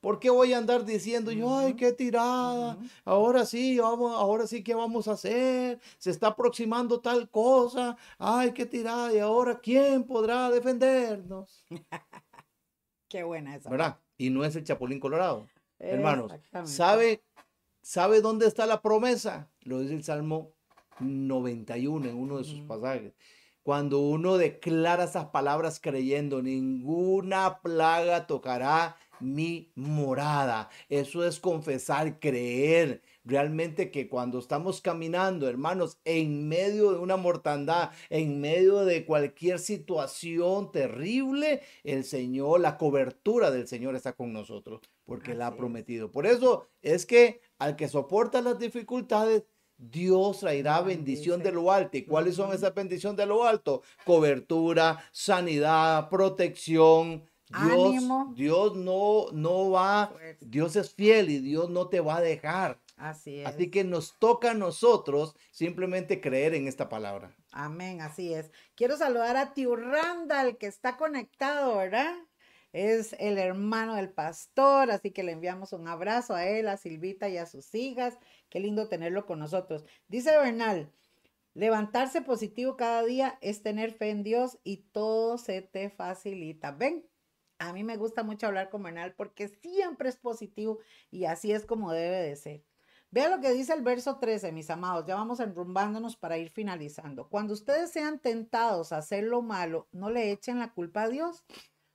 ¿Por 0.00 0.18
qué 0.18 0.30
voy 0.30 0.52
a 0.52 0.58
andar 0.58 0.84
diciendo 0.84 1.30
yo, 1.30 1.56
ay, 1.56 1.74
qué 1.74 1.92
tirada? 1.92 2.76
Ahora 3.04 3.46
sí, 3.46 3.78
vamos, 3.78 4.12
ahora 4.12 4.48
sí, 4.48 4.64
¿qué 4.64 4.74
vamos 4.74 5.06
a 5.06 5.12
hacer? 5.12 5.78
Se 5.98 6.10
está 6.10 6.26
aproximando 6.28 7.00
tal 7.00 7.30
cosa. 7.30 7.96
Ay, 8.18 8.50
qué 8.50 8.66
tirada. 8.66 9.14
¿Y 9.14 9.20
ahora 9.20 9.60
quién 9.60 10.02
podrá 10.02 10.50
defendernos? 10.50 11.64
qué 13.08 13.22
buena 13.22 13.54
esa. 13.54 13.70
¿Verdad? 13.70 14.00
Y 14.18 14.30
no 14.30 14.44
es 14.44 14.56
el 14.56 14.64
Chapulín 14.64 14.98
Colorado. 14.98 15.46
Hermanos, 15.78 16.32
¿sabe, 16.64 17.22
¿sabe 17.80 18.20
dónde 18.20 18.48
está 18.48 18.66
la 18.66 18.82
promesa? 18.82 19.50
Lo 19.60 19.78
dice 19.78 19.94
el 19.94 20.02
Salmo 20.02 20.52
91 21.00 22.08
en 22.08 22.16
uno 22.16 22.38
de 22.38 22.44
sus 22.44 22.60
pasajes. 22.60 23.12
Cuando 23.62 24.00
uno 24.00 24.38
declara 24.38 25.04
esas 25.04 25.26
palabras 25.26 25.78
creyendo, 25.80 26.42
ninguna 26.42 27.60
plaga 27.62 28.26
tocará 28.26 28.96
mi 29.20 29.70
morada. 29.76 30.68
Eso 30.88 31.24
es 31.24 31.38
confesar, 31.38 32.18
creer 32.18 33.02
realmente 33.24 33.90
que 33.90 34.08
cuando 34.08 34.38
estamos 34.38 34.80
caminando, 34.80 35.48
hermanos, 35.48 35.98
en 36.04 36.48
medio 36.48 36.92
de 36.92 36.98
una 36.98 37.16
mortandad, 37.16 37.90
en 38.10 38.40
medio 38.40 38.84
de 38.84 39.06
cualquier 39.06 39.58
situación 39.60 40.72
terrible, 40.72 41.62
el 41.84 42.04
Señor, 42.04 42.60
la 42.60 42.76
cobertura 42.78 43.50
del 43.50 43.68
Señor 43.68 43.94
está 43.94 44.14
con 44.14 44.32
nosotros, 44.32 44.80
porque 45.04 45.34
la 45.34 45.48
ha 45.48 45.56
prometido. 45.56 46.10
Por 46.10 46.26
eso 46.26 46.66
es 46.80 47.06
que 47.06 47.40
al 47.58 47.76
que 47.76 47.88
soporta 47.88 48.40
las 48.42 48.58
dificultades, 48.58 49.44
Dios 49.90 50.40
traerá 50.40 50.80
bendición 50.80 51.42
de 51.42 51.52
lo 51.52 51.72
alto. 51.72 51.96
¿Y 51.96 52.04
cuáles 52.04 52.36
son 52.36 52.52
esas 52.52 52.74
bendiciones 52.74 53.16
de 53.16 53.26
lo 53.26 53.44
alto? 53.44 53.82
Cobertura, 54.04 55.02
sanidad, 55.10 56.08
protección, 56.08 57.24
Dios, 57.66 58.04
Dios 58.34 58.76
no, 58.76 59.26
no 59.32 59.70
va, 59.70 60.14
Dios 60.40 60.76
es 60.76 60.94
fiel 60.94 61.30
y 61.30 61.38
Dios 61.38 61.68
no 61.68 61.88
te 61.88 62.00
va 62.00 62.16
a 62.16 62.20
dejar. 62.20 62.80
Así 62.96 63.40
es. 63.40 63.46
Así 63.46 63.70
que 63.70 63.84
nos 63.84 64.18
toca 64.18 64.52
a 64.52 64.54
nosotros 64.54 65.34
simplemente 65.50 66.20
creer 66.20 66.54
en 66.54 66.68
esta 66.68 66.88
palabra. 66.88 67.34
Amén, 67.50 68.00
así 68.00 68.32
es. 68.32 68.50
Quiero 68.74 68.96
saludar 68.96 69.36
a 69.36 69.52
Tío 69.52 69.76
Randall 69.76 70.56
que 70.56 70.66
está 70.66 70.96
conectado, 70.96 71.76
¿verdad? 71.76 72.14
Es 72.72 73.14
el 73.18 73.36
hermano 73.36 73.96
del 73.96 74.08
pastor, 74.08 74.90
así 74.90 75.10
que 75.10 75.22
le 75.22 75.32
enviamos 75.32 75.74
un 75.74 75.88
abrazo 75.88 76.34
a 76.34 76.46
él, 76.46 76.68
a 76.68 76.78
Silvita 76.78 77.28
y 77.28 77.36
a 77.36 77.44
sus 77.44 77.74
hijas. 77.74 78.16
Qué 78.52 78.60
lindo 78.60 78.86
tenerlo 78.86 79.24
con 79.24 79.38
nosotros. 79.38 79.82
Dice 80.08 80.36
Bernal, 80.36 80.92
levantarse 81.54 82.20
positivo 82.20 82.76
cada 82.76 83.02
día 83.02 83.38
es 83.40 83.62
tener 83.62 83.94
fe 83.94 84.10
en 84.10 84.22
Dios 84.22 84.58
y 84.62 84.88
todo 84.92 85.38
se 85.38 85.62
te 85.62 85.88
facilita. 85.88 86.70
Ven, 86.70 87.08
a 87.58 87.72
mí 87.72 87.82
me 87.82 87.96
gusta 87.96 88.22
mucho 88.22 88.46
hablar 88.46 88.68
con 88.68 88.82
Bernal 88.82 89.14
porque 89.14 89.48
siempre 89.48 90.10
es 90.10 90.18
positivo 90.18 90.80
y 91.10 91.24
así 91.24 91.50
es 91.50 91.64
como 91.64 91.94
debe 91.94 92.20
de 92.20 92.36
ser. 92.36 92.62
Vea 93.10 93.30
lo 93.30 93.40
que 93.40 93.52
dice 93.52 93.72
el 93.72 93.80
verso 93.80 94.18
13, 94.18 94.52
mis 94.52 94.68
amados. 94.68 95.06
Ya 95.06 95.14
vamos 95.14 95.40
enrumbándonos 95.40 96.14
para 96.16 96.36
ir 96.36 96.50
finalizando. 96.50 97.30
Cuando 97.30 97.54
ustedes 97.54 97.90
sean 97.90 98.18
tentados 98.18 98.92
a 98.92 98.98
hacer 98.98 99.24
lo 99.24 99.40
malo, 99.40 99.88
no 99.92 100.10
le 100.10 100.30
echen 100.30 100.58
la 100.58 100.74
culpa 100.74 101.04
a 101.04 101.08
Dios, 101.08 101.42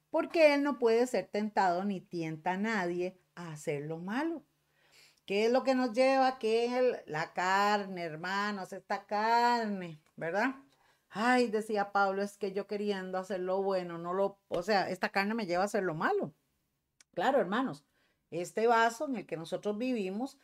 porque 0.09 0.55
Él 0.55 0.63
no 0.63 0.79
puede 0.79 1.05
ser 1.05 1.27
tentado 1.27 1.85
ni 1.85 2.01
tienta 2.01 2.53
a 2.53 2.57
nadie 2.57 3.15
a 3.35 3.51
hacer 3.51 3.83
lo 3.83 3.99
malo. 3.99 4.43
¿Qué 5.28 5.47
es 5.47 5.51
lo 5.51 5.63
que 5.63 5.75
nos 5.75 5.91
lleva? 5.91 6.39
Que 6.39 7.03
la 7.05 7.34
carne, 7.34 8.01
hermanos, 8.01 8.71
esta 8.71 9.05
carne, 9.05 10.01
¿verdad? 10.15 10.55
Ay, 11.09 11.49
decía 11.49 11.91
Pablo, 11.91 12.21
es 12.21 12.38
que 12.38 12.53
yo 12.53 12.65
queriendo 12.65 13.17
hacer 13.17 13.41
lo 13.41 13.61
bueno, 13.61 13.97
no 13.97 14.13
lo, 14.13 14.39
o 14.47 14.63
sea, 14.63 14.89
esta 14.89 15.09
carne 15.09 15.34
me 15.34 15.45
lleva 15.45 15.63
a 15.63 15.65
hacer 15.65 15.84
lo 15.84 15.95
malo. 15.95 16.34
Claro, 17.13 17.41
hermanos, 17.41 17.84
este 18.32 18.67
vaso 18.67 19.05
en 19.05 19.17
el 19.17 19.25
que 19.25 19.36
nosotros 19.36 19.78
vivimos 19.78 20.38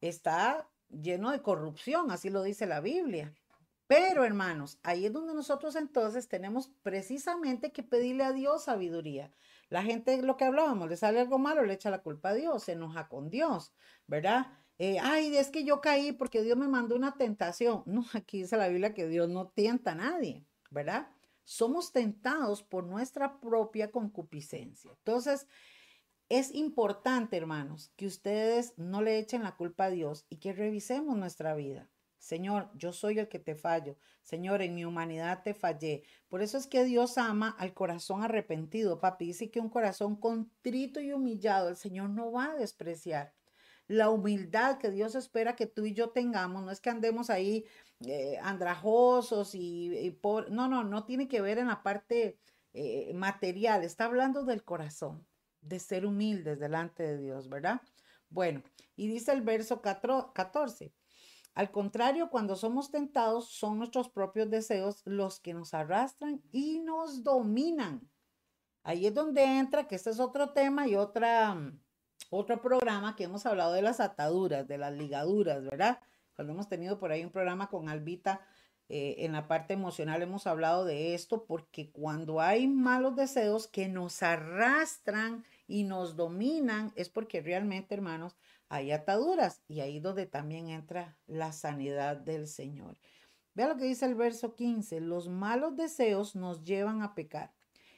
está 0.00 0.68
lleno 0.88 1.32
de 1.32 1.42
corrupción, 1.42 2.12
así 2.12 2.30
lo 2.30 2.44
dice 2.44 2.66
la 2.66 2.80
Biblia. 2.80 3.34
Pero, 3.88 4.22
hermanos, 4.22 4.78
ahí 4.84 5.06
es 5.06 5.12
donde 5.12 5.34
nosotros 5.34 5.74
entonces 5.74 6.28
tenemos 6.28 6.70
precisamente 6.84 7.72
que 7.72 7.82
pedirle 7.82 8.22
a 8.22 8.32
Dios 8.32 8.64
sabiduría. 8.64 9.32
La 9.68 9.82
gente, 9.82 10.22
lo 10.22 10.36
que 10.36 10.44
hablábamos, 10.44 10.88
le 10.88 10.96
sale 10.96 11.20
algo 11.20 11.38
malo, 11.38 11.64
le 11.64 11.74
echa 11.74 11.90
la 11.90 12.02
culpa 12.02 12.30
a 12.30 12.34
Dios, 12.34 12.64
se 12.64 12.72
enoja 12.72 13.08
con 13.08 13.28
Dios, 13.30 13.72
¿verdad? 14.06 14.46
Eh, 14.78 14.98
ay, 15.00 15.36
es 15.36 15.50
que 15.50 15.64
yo 15.64 15.80
caí 15.80 16.12
porque 16.12 16.42
Dios 16.42 16.56
me 16.56 16.68
mandó 16.68 16.96
una 16.96 17.16
tentación. 17.16 17.82
No, 17.86 18.04
aquí 18.14 18.42
dice 18.42 18.56
la 18.56 18.68
Biblia 18.68 18.94
que 18.94 19.08
Dios 19.08 19.28
no 19.28 19.48
tienta 19.48 19.92
a 19.92 19.96
nadie, 19.96 20.46
¿verdad? 20.70 21.08
Somos 21.44 21.92
tentados 21.92 22.62
por 22.62 22.84
nuestra 22.84 23.40
propia 23.40 23.90
concupiscencia. 23.90 24.90
Entonces, 24.92 25.46
es 26.28 26.54
importante, 26.54 27.36
hermanos, 27.36 27.90
que 27.96 28.06
ustedes 28.06 28.74
no 28.76 29.02
le 29.02 29.18
echen 29.18 29.42
la 29.42 29.56
culpa 29.56 29.84
a 29.84 29.90
Dios 29.90 30.26
y 30.28 30.36
que 30.36 30.52
revisemos 30.52 31.16
nuestra 31.16 31.54
vida. 31.54 31.90
Señor, 32.28 32.68
yo 32.74 32.92
soy 32.92 33.18
el 33.18 33.28
que 33.28 33.38
te 33.38 33.54
fallo. 33.54 33.96
Señor, 34.22 34.60
en 34.60 34.74
mi 34.74 34.84
humanidad 34.84 35.42
te 35.42 35.54
fallé. 35.54 36.02
Por 36.28 36.42
eso 36.42 36.58
es 36.58 36.66
que 36.66 36.84
Dios 36.84 37.16
ama 37.16 37.56
al 37.58 37.72
corazón 37.72 38.22
arrepentido. 38.22 39.00
Papi 39.00 39.28
dice 39.28 39.50
que 39.50 39.60
un 39.60 39.70
corazón 39.70 40.14
contrito 40.14 41.00
y 41.00 41.10
humillado 41.12 41.70
el 41.70 41.76
Señor 41.76 42.10
no 42.10 42.30
va 42.30 42.52
a 42.52 42.56
despreciar 42.56 43.32
la 43.86 44.10
humildad 44.10 44.76
que 44.76 44.90
Dios 44.90 45.14
espera 45.14 45.56
que 45.56 45.64
tú 45.66 45.86
y 45.86 45.94
yo 45.94 46.10
tengamos. 46.10 46.62
No 46.62 46.70
es 46.70 46.82
que 46.82 46.90
andemos 46.90 47.30
ahí 47.30 47.64
eh, 48.06 48.38
andrajosos 48.42 49.54
y, 49.54 50.10
por... 50.20 50.50
No, 50.50 50.68
no, 50.68 50.84
no 50.84 51.06
tiene 51.06 51.28
que 51.28 51.40
ver 51.40 51.56
en 51.56 51.68
la 51.68 51.82
parte 51.82 52.38
eh, 52.74 53.10
material. 53.14 53.84
Está 53.84 54.04
hablando 54.04 54.44
del 54.44 54.64
corazón, 54.64 55.26
de 55.62 55.78
ser 55.78 56.04
humildes 56.04 56.60
delante 56.60 57.04
de 57.04 57.16
Dios, 57.16 57.48
¿verdad? 57.48 57.80
Bueno, 58.28 58.62
y 58.96 59.08
dice 59.08 59.32
el 59.32 59.40
verso 59.40 59.80
14. 59.80 60.92
Al 61.58 61.72
contrario, 61.72 62.30
cuando 62.30 62.54
somos 62.54 62.92
tentados, 62.92 63.48
son 63.48 63.78
nuestros 63.78 64.08
propios 64.08 64.48
deseos 64.48 65.02
los 65.04 65.40
que 65.40 65.54
nos 65.54 65.74
arrastran 65.74 66.40
y 66.52 66.78
nos 66.78 67.24
dominan. 67.24 68.08
Ahí 68.84 69.08
es 69.08 69.12
donde 69.12 69.42
entra, 69.42 69.88
que 69.88 69.96
este 69.96 70.10
es 70.10 70.20
otro 70.20 70.52
tema 70.52 70.86
y 70.86 70.94
otra 70.94 71.56
otro 72.30 72.62
programa 72.62 73.16
que 73.16 73.24
hemos 73.24 73.44
hablado 73.44 73.72
de 73.72 73.82
las 73.82 73.98
ataduras, 73.98 74.68
de 74.68 74.78
las 74.78 74.92
ligaduras, 74.92 75.64
¿verdad? 75.64 75.98
Cuando 76.36 76.52
hemos 76.52 76.68
tenido 76.68 77.00
por 77.00 77.10
ahí 77.10 77.24
un 77.24 77.32
programa 77.32 77.68
con 77.68 77.88
Albita 77.88 78.40
eh, 78.88 79.16
en 79.26 79.32
la 79.32 79.48
parte 79.48 79.74
emocional 79.74 80.22
hemos 80.22 80.46
hablado 80.46 80.84
de 80.84 81.14
esto 81.14 81.44
porque 81.44 81.90
cuando 81.90 82.40
hay 82.40 82.68
malos 82.68 83.16
deseos 83.16 83.66
que 83.66 83.88
nos 83.88 84.22
arrastran 84.22 85.44
y 85.66 85.82
nos 85.82 86.14
dominan 86.14 86.92
es 86.94 87.08
porque 87.08 87.42
realmente, 87.42 87.94
hermanos, 87.94 88.36
hay 88.68 88.92
ataduras 88.92 89.62
y 89.66 89.80
ahí 89.80 90.00
donde 90.00 90.26
también 90.26 90.68
entra 90.68 91.16
la 91.26 91.52
sanidad 91.52 92.16
del 92.16 92.46
Señor. 92.46 92.98
Vea 93.54 93.68
lo 93.68 93.76
que 93.76 93.84
dice 93.84 94.06
el 94.06 94.14
verso 94.14 94.54
15, 94.54 95.00
los 95.00 95.28
malos 95.28 95.76
deseos 95.76 96.36
nos 96.36 96.64
llevan 96.64 97.02
a 97.02 97.14
pecar. 97.14 97.54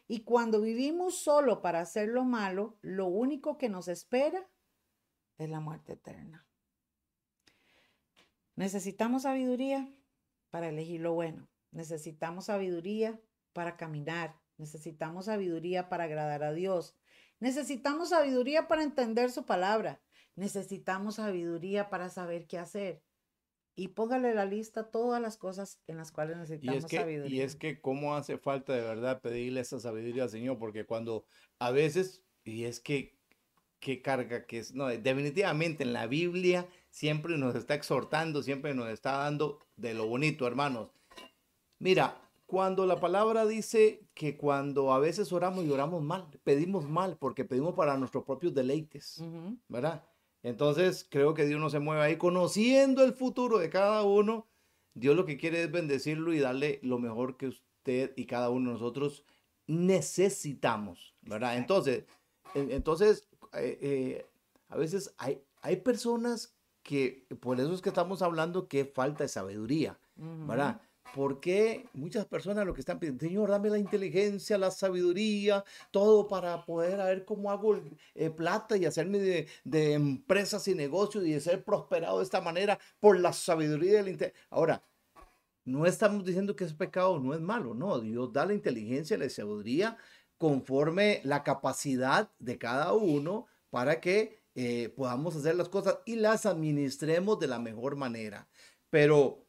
Y 0.08 0.24
cuando 0.24 0.60
vivimos 0.60 1.16
solo 1.16 1.60
para 1.62 1.80
hacer 1.80 2.08
lo 2.08 2.24
malo, 2.24 2.78
lo 2.82 3.06
único 3.06 3.58
que 3.58 3.68
nos 3.68 3.88
espera 3.88 4.48
es 5.38 5.48
la 5.48 5.60
muerte 5.60 5.92
eterna. 5.92 6.46
Necesitamos 8.56 9.22
sabiduría 9.22 9.88
para 10.50 10.68
elegir 10.68 11.00
lo 11.00 11.14
bueno. 11.14 11.48
Necesitamos 11.70 12.46
sabiduría 12.46 13.20
para 13.52 13.76
caminar. 13.76 14.36
Necesitamos 14.58 15.26
sabiduría 15.26 15.88
para 15.88 16.04
agradar 16.04 16.42
a 16.42 16.52
Dios. 16.52 16.94
Necesitamos 17.38 18.10
sabiduría 18.10 18.68
para 18.68 18.82
entender 18.82 19.30
su 19.30 19.46
palabra. 19.46 20.00
Necesitamos 20.40 21.16
sabiduría 21.16 21.90
para 21.90 22.08
saber 22.08 22.46
qué 22.46 22.56
hacer 22.56 23.02
y 23.76 23.88
póngale 23.88 24.34
la 24.34 24.46
lista 24.46 24.90
todas 24.90 25.20
las 25.20 25.36
cosas 25.36 25.82
en 25.86 25.98
las 25.98 26.12
cuales 26.12 26.38
necesitamos 26.38 26.84
sabiduría. 26.90 27.36
Y 27.36 27.42
es 27.42 27.56
que 27.56 27.78
cómo 27.78 28.16
hace 28.16 28.38
falta 28.38 28.72
de 28.72 28.80
verdad 28.80 29.20
pedirle 29.20 29.60
esa 29.60 29.78
sabiduría 29.78 30.22
al 30.22 30.30
Señor, 30.30 30.58
porque 30.58 30.86
cuando 30.86 31.26
a 31.58 31.70
veces, 31.70 32.22
y 32.42 32.64
es 32.64 32.80
que 32.80 33.18
qué 33.80 34.00
carga 34.00 34.46
que 34.46 34.60
es, 34.60 34.74
no, 34.74 34.86
definitivamente 34.88 35.82
en 35.82 35.92
la 35.92 36.06
Biblia 36.06 36.66
siempre 36.88 37.36
nos 37.36 37.54
está 37.54 37.74
exhortando, 37.74 38.42
siempre 38.42 38.72
nos 38.74 38.88
está 38.88 39.18
dando 39.18 39.58
de 39.76 39.92
lo 39.92 40.06
bonito, 40.06 40.46
hermanos. 40.46 40.88
Mira, 41.78 42.18
cuando 42.46 42.86
la 42.86 42.98
palabra 42.98 43.44
dice 43.44 44.08
que 44.14 44.38
cuando 44.38 44.94
a 44.94 45.00
veces 45.00 45.34
oramos 45.34 45.66
y 45.66 45.70
oramos 45.70 46.02
mal, 46.02 46.28
pedimos 46.44 46.88
mal, 46.88 47.18
porque 47.18 47.44
pedimos 47.44 47.74
para 47.74 47.98
nuestros 47.98 48.24
propios 48.24 48.54
deleites, 48.54 49.22
¿verdad? 49.68 50.02
Entonces, 50.42 51.06
creo 51.08 51.34
que 51.34 51.46
Dios 51.46 51.60
no 51.60 51.70
se 51.70 51.80
mueve 51.80 52.02
ahí 52.02 52.16
conociendo 52.16 53.04
el 53.04 53.12
futuro 53.12 53.58
de 53.58 53.70
cada 53.70 54.02
uno. 54.02 54.46
Dios 54.94 55.14
lo 55.16 55.26
que 55.26 55.36
quiere 55.36 55.62
es 55.62 55.70
bendecirlo 55.70 56.32
y 56.32 56.40
darle 56.40 56.80
lo 56.82 56.98
mejor 56.98 57.36
que 57.36 57.48
usted 57.48 58.12
y 58.16 58.26
cada 58.26 58.50
uno 58.50 58.70
de 58.70 58.74
nosotros 58.74 59.24
necesitamos, 59.66 61.14
¿verdad? 61.22 61.56
Entonces, 61.56 62.04
entonces 62.54 63.28
eh, 63.52 63.78
eh, 63.80 64.26
a 64.68 64.76
veces 64.76 65.14
hay, 65.18 65.42
hay 65.62 65.76
personas 65.76 66.56
que, 66.82 67.26
por 67.40 67.60
eso 67.60 67.72
es 67.72 67.82
que 67.82 67.90
estamos 67.90 68.22
hablando 68.22 68.66
que 68.66 68.84
falta 68.84 69.24
de 69.24 69.28
sabiduría, 69.28 69.98
¿verdad? 70.16 70.80
Porque 71.14 71.88
muchas 71.92 72.24
personas 72.26 72.66
lo 72.66 72.74
que 72.74 72.80
están 72.80 72.98
pidiendo, 72.98 73.24
Señor, 73.24 73.50
dame 73.50 73.70
la 73.70 73.78
inteligencia, 73.78 74.58
la 74.58 74.70
sabiduría, 74.70 75.64
todo 75.90 76.28
para 76.28 76.64
poder 76.64 76.98
ver 76.98 77.24
cómo 77.24 77.50
hago 77.50 77.80
eh, 78.14 78.30
plata 78.30 78.76
y 78.76 78.86
hacerme 78.86 79.18
de, 79.18 79.48
de, 79.64 79.94
empresas 79.94 80.68
y 80.68 80.74
negocios 80.74 81.24
y 81.26 81.32
de 81.32 81.40
ser 81.40 81.64
prosperado 81.64 82.18
de 82.18 82.24
esta 82.24 82.40
manera 82.40 82.78
por 83.00 83.18
la 83.18 83.32
sabiduría 83.32 83.94
del 83.94 84.08
inteligencia. 84.08 84.46
Ahora, 84.50 84.82
no 85.64 85.86
estamos 85.86 86.24
diciendo 86.24 86.56
que 86.56 86.64
es 86.64 86.72
pecado, 86.74 87.18
no 87.18 87.34
es 87.34 87.40
malo, 87.40 87.74
no. 87.74 88.00
Dios 88.00 88.32
da 88.32 88.46
la 88.46 88.54
inteligencia, 88.54 89.18
la 89.18 89.28
sabiduría 89.28 89.96
conforme 90.38 91.20
la 91.24 91.42
capacidad 91.44 92.30
de 92.38 92.56
cada 92.58 92.94
uno 92.94 93.46
para 93.68 94.00
que 94.00 94.40
eh, 94.54 94.92
podamos 94.96 95.36
hacer 95.36 95.54
las 95.54 95.68
cosas 95.68 95.98
y 96.06 96.16
las 96.16 96.46
administremos 96.46 97.38
de 97.38 97.46
la 97.46 97.58
mejor 97.58 97.96
manera. 97.96 98.48
Pero 98.88 99.44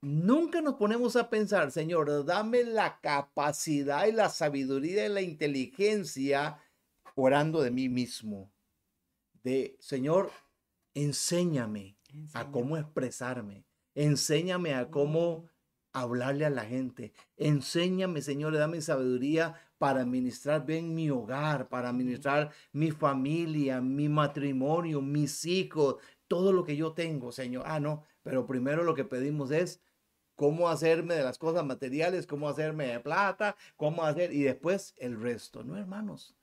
nunca 0.00 0.60
nos 0.60 0.74
ponemos 0.74 1.16
a 1.16 1.30
pensar, 1.30 1.70
Señor, 1.70 2.24
dame 2.24 2.64
la 2.64 3.00
capacidad 3.00 4.06
y 4.06 4.12
la 4.12 4.28
sabiduría 4.28 5.06
y 5.06 5.08
la 5.08 5.20
inteligencia 5.22 6.58
orando 7.14 7.62
de 7.62 7.70
mí 7.70 7.88
mismo. 7.88 8.52
De, 9.42 9.76
Señor, 9.80 10.30
enséñame. 10.94 11.96
a 12.32 12.50
cómo 12.50 12.76
expresarme. 12.76 13.66
Enséñame 13.94 14.74
a 14.74 14.90
cómo 14.90 15.48
hablarle 15.92 16.44
a 16.44 16.50
la 16.50 16.64
gente. 16.64 17.12
Enséñame, 17.36 18.20
Señor, 18.20 18.56
dame 18.56 18.80
sabiduría 18.80 19.54
para 19.78 20.00
administrar 20.00 20.66
bien 20.66 20.94
mi 20.94 21.10
hogar, 21.10 21.68
para 21.68 21.88
administrar 21.88 22.50
mi 22.72 22.90
familia, 22.90 23.80
mi 23.80 24.08
matrimonio, 24.08 25.00
mis 25.00 25.44
hijos, 25.44 25.96
todo 26.28 26.52
lo 26.52 26.64
que 26.64 26.76
yo 26.76 26.92
tengo, 26.92 27.32
Señor. 27.32 27.64
Ah, 27.66 27.80
no, 27.80 28.04
pero 28.24 28.46
primero 28.46 28.82
lo 28.82 28.96
que 28.96 29.04
pedimos 29.04 29.52
es 29.52 29.80
cómo 30.34 30.68
hacerme 30.68 31.14
de 31.14 31.22
las 31.22 31.38
cosas 31.38 31.64
materiales, 31.64 32.26
cómo 32.26 32.48
hacerme 32.48 32.86
de 32.86 32.98
plata, 32.98 33.56
cómo 33.76 34.02
hacer, 34.02 34.32
y 34.32 34.42
después 34.42 34.94
el 34.96 35.20
resto, 35.20 35.62
¿no, 35.62 35.76
hermanos? 35.76 36.34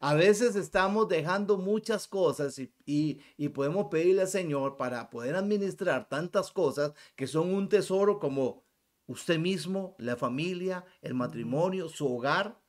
A 0.00 0.14
veces 0.14 0.56
estamos 0.56 1.08
dejando 1.08 1.58
muchas 1.58 2.08
cosas 2.08 2.58
y, 2.58 3.20
y, 3.36 3.48
podemos 3.50 3.86
pedirle 3.86 4.22
al 4.22 4.28
Señor 4.28 4.76
para 4.76 5.08
poder 5.10 5.36
administrar 5.36 6.08
tantas 6.08 6.50
cosas 6.50 6.92
que 7.14 7.26
son 7.26 7.54
un 7.54 7.68
tesoro 7.68 8.18
como 8.18 8.64
usted 9.06 9.38
mismo, 9.38 9.94
la 9.98 10.16
familia, 10.16 10.84
el 11.00 11.14
matrimonio, 11.14 11.88
su 11.88 12.12
hogar. 12.12 12.60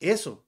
Eso 0.00 0.44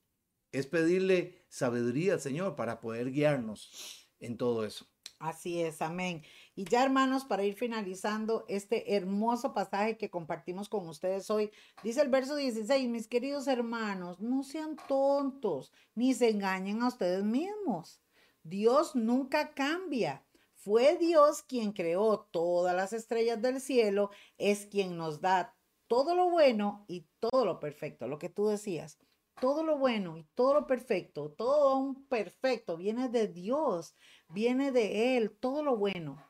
es 0.51 0.67
pedirle 0.67 1.45
sabiduría 1.49 2.15
al 2.15 2.21
Señor 2.21 2.57
para 2.57 2.81
poder 2.81 3.13
guiarnos 3.13 4.09
en 4.19 4.37
todo 4.37 4.65
eso. 4.65 4.87
Así 5.23 5.63
es, 5.63 5.81
amén. 5.81 6.25
Y 6.55 6.65
ya 6.65 6.85
hermanos, 6.85 7.25
para 7.25 7.45
ir 7.45 7.55
finalizando 7.55 8.45
este 8.47 8.95
hermoso 8.95 9.55
pasaje 9.55 9.97
que 9.97 10.11
compartimos 10.11 10.69
con 10.69 10.87
ustedes 10.87 11.31
hoy, 11.31 11.51
dice 11.83 12.03
el 12.03 12.11
verso 12.11 12.37
16, 12.37 12.91
mis 12.91 13.09
queridos 13.09 13.47
hermanos, 13.47 14.21
no 14.21 14.43
sean 14.43 14.77
tontos 14.87 15.73
ni 15.95 16.13
se 16.13 16.29
engañen 16.29 16.83
a 16.83 16.89
ustedes 16.89 17.25
mismos. 17.25 18.03
Dios 18.43 18.95
nunca 18.95 19.55
cambia. 19.55 20.25
Fue 20.55 20.99
Dios 20.99 21.43
quien 21.43 21.73
creó 21.73 22.29
todas 22.31 22.77
las 22.77 22.93
estrellas 22.93 23.41
del 23.41 23.61
cielo, 23.61 24.11
es 24.37 24.67
quien 24.67 24.99
nos 24.99 25.23
da 25.23 25.57
todo 25.89 26.15
lo 26.15 26.31
bueno 26.31 26.85
y 26.87 27.07
todo 27.19 27.47
lo 27.47 27.61
perfecto, 27.61 28.07
lo 28.09 28.19
que 28.19 28.29
tú 28.29 28.47
decías. 28.47 28.99
Todo 29.41 29.65
lo 29.65 29.79
bueno 29.79 30.19
y 30.19 30.25
todo 30.35 30.53
lo 30.55 30.67
perfecto, 30.67 31.31
todo 31.31 31.79
un 31.79 32.07
perfecto 32.07 32.77
viene 32.77 33.09
de 33.09 33.27
Dios, 33.27 33.97
viene 34.29 34.71
de 34.71 35.17
Él, 35.17 35.31
todo 35.31 35.65
lo 35.65 35.77
bueno. 35.79 36.23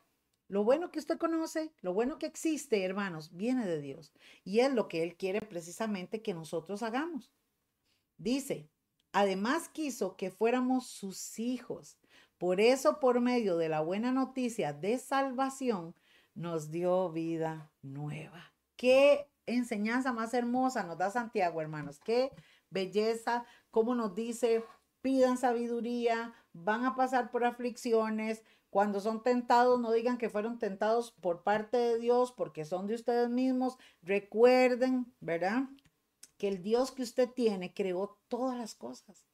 Lo 0.53 0.63
bueno 0.63 0.91
que 0.91 0.99
usted 0.99 1.17
conoce, 1.17 1.73
lo 1.81 1.93
bueno 1.93 2.19
que 2.19 2.27
existe, 2.27 2.83
hermanos, 2.83 3.31
viene 3.33 3.65
de 3.65 3.81
Dios. 3.81 4.13
Y 4.43 4.59
es 4.59 4.71
lo 4.71 4.87
que 4.87 5.01
Él 5.01 5.15
quiere 5.15 5.41
precisamente 5.41 6.21
que 6.21 6.35
nosotros 6.35 6.83
hagamos. 6.83 7.31
Dice, 8.17 8.69
además 9.13 9.67
quiso 9.67 10.15
que 10.15 10.29
fuéramos 10.29 10.85
sus 10.85 11.39
hijos 11.39 11.97
por 12.43 12.59
eso, 12.59 12.99
por 12.99 13.21
medio 13.21 13.55
de 13.55 13.69
la 13.69 13.79
buena 13.79 14.11
noticia 14.11 14.73
de 14.73 14.97
salvación, 14.97 15.95
nos 16.35 16.71
dio 16.71 17.09
vida 17.09 17.71
nueva. 17.81 18.53
Qué 18.75 19.29
enseñanza 19.45 20.11
más 20.11 20.33
hermosa 20.33 20.83
nos 20.83 20.97
da 20.97 21.09
Santiago, 21.09 21.61
hermanos. 21.61 22.01
Qué 22.03 22.33
belleza, 22.69 23.45
como 23.71 23.95
nos 23.95 24.13
dice, 24.13 24.65
pidan 25.01 25.37
sabiduría, 25.37 26.33
van 26.51 26.83
a 26.83 26.95
pasar 26.95 27.31
por 27.31 27.45
aflicciones. 27.45 28.43
Cuando 28.73 29.01
son 29.01 29.21
tentados, 29.21 29.79
no 29.79 29.91
digan 29.91 30.17
que 30.17 30.31
fueron 30.31 30.57
tentados 30.57 31.11
por 31.11 31.43
parte 31.43 31.77
de 31.77 31.99
Dios, 31.99 32.31
porque 32.31 32.65
son 32.65 32.87
de 32.87 32.95
ustedes 32.95 33.29
mismos. 33.29 33.77
Recuerden, 34.01 35.13
¿verdad? 35.19 35.65
Que 36.39 36.47
el 36.47 36.63
Dios 36.63 36.91
que 36.91 37.03
usted 37.03 37.29
tiene 37.29 37.71
creó 37.71 38.17
todas 38.29 38.57
las 38.57 38.73
cosas. 38.73 39.27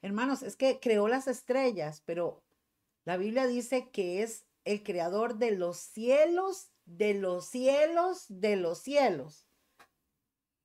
Hermanos, 0.00 0.42
es 0.42 0.56
que 0.56 0.80
creó 0.80 1.08
las 1.08 1.28
estrellas, 1.28 2.02
pero 2.06 2.42
la 3.04 3.18
Biblia 3.18 3.46
dice 3.46 3.90
que 3.90 4.22
es 4.22 4.46
el 4.64 4.82
creador 4.82 5.36
de 5.36 5.50
los 5.50 5.76
cielos, 5.76 6.70
de 6.86 7.12
los 7.12 7.44
cielos, 7.50 8.24
de 8.30 8.56
los 8.56 8.78
cielos. 8.78 9.46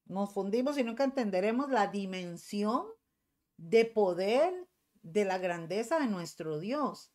Nos 0.05 0.31
fundimos 0.31 0.77
y 0.77 0.85
nunca 0.85 1.03
entenderemos 1.03 1.69
la 1.69 1.87
dimensión 1.87 2.85
de 3.57 3.83
poder 3.83 4.53
de 5.01 5.25
la 5.25 5.37
grandeza 5.37 5.99
de 5.99 6.07
nuestro 6.07 6.59
Dios. 6.59 7.11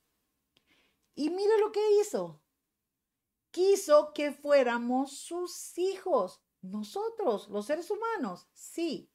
Y 1.14 1.30
mira 1.30 1.56
lo 1.58 1.72
que 1.72 2.00
hizo. 2.00 2.40
Quiso 3.50 4.12
que 4.14 4.32
fuéramos 4.32 5.18
sus 5.18 5.76
hijos, 5.78 6.40
nosotros, 6.62 7.48
los 7.48 7.66
seres 7.66 7.90
humanos, 7.90 8.48
sí. 8.52 9.10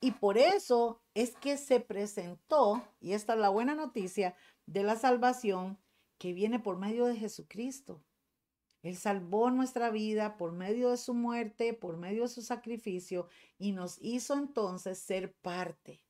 Y 0.00 0.12
por 0.12 0.38
eso 0.38 1.02
es 1.12 1.36
que 1.36 1.58
se 1.58 1.78
presentó, 1.78 2.82
y 3.00 3.12
esta 3.12 3.34
es 3.34 3.38
la 3.40 3.50
buena 3.50 3.74
noticia, 3.74 4.34
de 4.64 4.82
la 4.82 4.96
salvación 4.96 5.78
que 6.16 6.32
viene 6.32 6.58
por 6.58 6.78
medio 6.78 7.04
de 7.04 7.16
Jesucristo. 7.16 8.02
Él 8.82 8.96
salvó 8.96 9.50
nuestra 9.50 9.90
vida 9.90 10.38
por 10.38 10.52
medio 10.52 10.90
de 10.90 10.96
su 10.96 11.12
muerte, 11.12 11.74
por 11.74 11.98
medio 11.98 12.22
de 12.22 12.28
su 12.28 12.40
sacrificio, 12.40 13.28
y 13.58 13.72
nos 13.72 13.98
hizo 14.00 14.34
entonces 14.34 14.98
ser 14.98 15.34
parte 15.34 16.02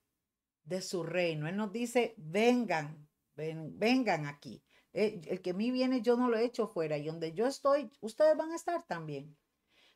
de 0.63 0.83
su 0.83 1.03
reino. 1.03 1.49
Él 1.49 1.57
nos 1.57 1.73
dice, 1.73 2.15
vengan, 2.17 3.09
vengan 3.35 4.27
aquí. 4.27 4.63
El, 4.93 5.27
el 5.29 5.41
que 5.41 5.51
a 5.51 5.55
mí 5.55 5.71
viene, 5.71 6.03
yo 6.03 6.17
no 6.17 6.29
lo 6.29 6.37
he 6.37 6.45
hecho 6.45 6.67
fuera, 6.67 6.99
y 6.99 7.07
donde 7.07 7.33
yo 7.33 7.47
estoy, 7.47 7.91
ustedes 8.01 8.37
van 8.37 8.53
a 8.53 8.57
estar 8.57 8.83
también. 8.83 9.37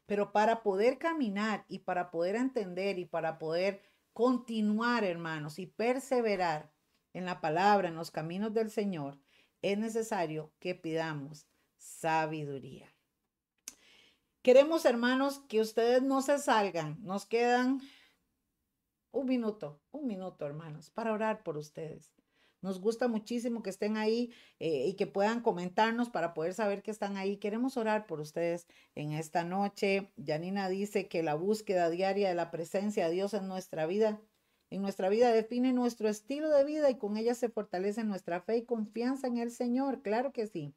Pero 0.07 0.33
para 0.33 0.63
poder 0.63 0.99
caminar 0.99 1.65
y 1.69 1.81
para 1.81 2.11
poder 2.11 2.37
entender 2.37 2.99
y 2.99 3.07
para 3.07 3.39
poder 3.39 3.83
continuar, 4.13 5.05
hermanos, 5.05 5.59
y 5.59 5.67
perseverar 5.67 6.73
en 7.13 7.25
la 7.25 7.41
palabra, 7.41 7.89
en 7.89 7.95
los 7.97 8.11
caminos 8.11 8.53
del 8.53 8.71
Señor, 8.71 9.19
es 9.63 9.79
necesario 9.79 10.53
que 10.59 10.75
pidamos 10.75 11.47
sabiduría. 11.77 12.95
Queremos, 14.43 14.85
hermanos, 14.85 15.41
que 15.49 15.61
ustedes 15.61 16.03
no 16.03 16.21
se 16.21 16.39
salgan. 16.39 16.99
Nos 17.03 17.25
quedan 17.25 17.81
un 19.11 19.27
minuto, 19.27 19.81
un 19.91 20.07
minuto, 20.07 20.45
hermanos, 20.45 20.91
para 20.91 21.13
orar 21.13 21.43
por 21.43 21.57
ustedes. 21.57 22.13
Nos 22.65 22.81
gusta 22.81 23.09
muchísimo 23.09 23.63
que 23.63 23.69
estén 23.69 23.99
ahí 23.99 24.33
eh, 24.59 24.87
y 24.89 24.95
que 24.95 25.07
puedan 25.07 25.43
comentarnos 25.43 26.09
para 26.09 26.33
poder 26.33 26.55
saber 26.55 26.83
que 26.83 26.91
están 26.91 27.19
ahí. 27.19 27.37
Queremos 27.37 27.77
orar 27.77 28.07
por 28.07 28.21
ustedes 28.21 28.67
en 28.95 29.13
esta 29.13 29.45
noche. 29.45 30.11
Janina 30.17 30.71
dice 30.71 31.07
que 31.07 31.23
la 31.23 31.35
búsqueda 31.35 31.91
diaria 31.91 32.31
de 32.31 32.35
la 32.35 32.51
presencia 32.51 33.07
de 33.07 33.13
Dios 33.13 33.35
en 33.35 33.49
nuestra 33.49 33.85
vida, 33.85 34.19
en 34.71 34.81
nuestra 34.81 35.11
vida 35.11 35.31
define 35.31 35.75
nuestro 35.75 36.09
estilo 36.09 36.49
de 36.49 36.65
vida 36.65 36.89
y 36.89 36.97
con 36.97 37.19
ella 37.19 37.35
se 37.35 37.51
fortalece 37.51 38.03
nuestra 38.03 38.41
fe 38.41 38.57
y 38.57 38.65
confianza 38.65 39.27
en 39.27 39.37
el 39.37 39.51
Señor. 39.51 40.01
Claro 40.01 40.33
que 40.33 40.47
sí. 40.47 40.73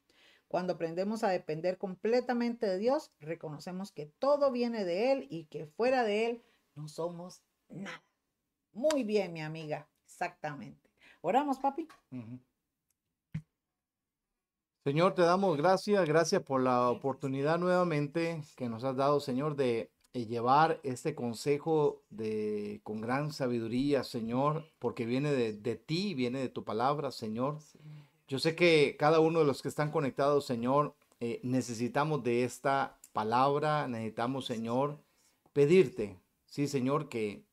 Cuando 0.49 0.73
aprendemos 0.73 1.23
a 1.23 1.29
depender 1.29 1.77
completamente 1.77 2.65
de 2.65 2.79
Dios, 2.79 3.13
reconocemos 3.21 3.93
que 3.93 4.07
todo 4.07 4.51
viene 4.51 4.83
de 4.83 5.13
Él 5.13 5.27
y 5.29 5.45
que 5.45 5.67
fuera 5.67 6.03
de 6.03 6.25
Él 6.25 6.43
no 6.75 6.89
somos 6.89 7.43
nada. 7.69 8.03
Muy 8.73 9.05
bien, 9.05 9.31
mi 9.31 9.39
amiga. 9.39 9.87
Exactamente. 10.03 10.86
Oramos, 11.21 11.59
papi. 11.59 11.87
Señor, 14.83 15.15
te 15.15 15.21
damos 15.21 15.57
gracias, 15.57 16.07
gracias 16.07 16.41
por 16.43 16.61
la 16.61 16.89
oportunidad 16.89 17.59
nuevamente 17.59 18.41
que 18.55 18.69
nos 18.69 18.83
has 18.85 18.95
dado, 18.95 19.19
Señor, 19.19 19.55
de 19.55 19.91
eh, 20.13 20.25
llevar 20.25 20.79
este 20.83 21.13
consejo 21.13 22.03
de, 22.09 22.79
con 22.83 23.01
gran 23.01 23.33
sabiduría, 23.33 24.03
Señor, 24.03 24.63
porque 24.79 25.05
viene 25.05 25.31
de, 25.31 25.75
ti, 25.75 26.13
viene 26.13 26.39
de 26.39 26.49
tu 26.49 26.63
palabra, 26.63 27.11
Señor. 27.11 27.57
Yo 28.27 28.39
sé 28.39 28.55
que 28.55 28.95
cada 28.97 29.19
uno 29.19 29.39
de 29.39 29.45
los 29.45 29.61
que 29.61 29.67
están 29.67 29.91
conectados, 29.91 30.45
Señor, 30.45 30.95
eh, 31.19 31.41
necesitamos 31.43 32.23
de 32.23 32.45
esta 32.45 32.97
palabra, 33.11 33.87
necesitamos, 33.87 34.45
Señor, 34.45 34.99
pedirte, 35.51 36.17
sí, 36.45 36.67
Señor, 36.67 37.09
que 37.09 37.43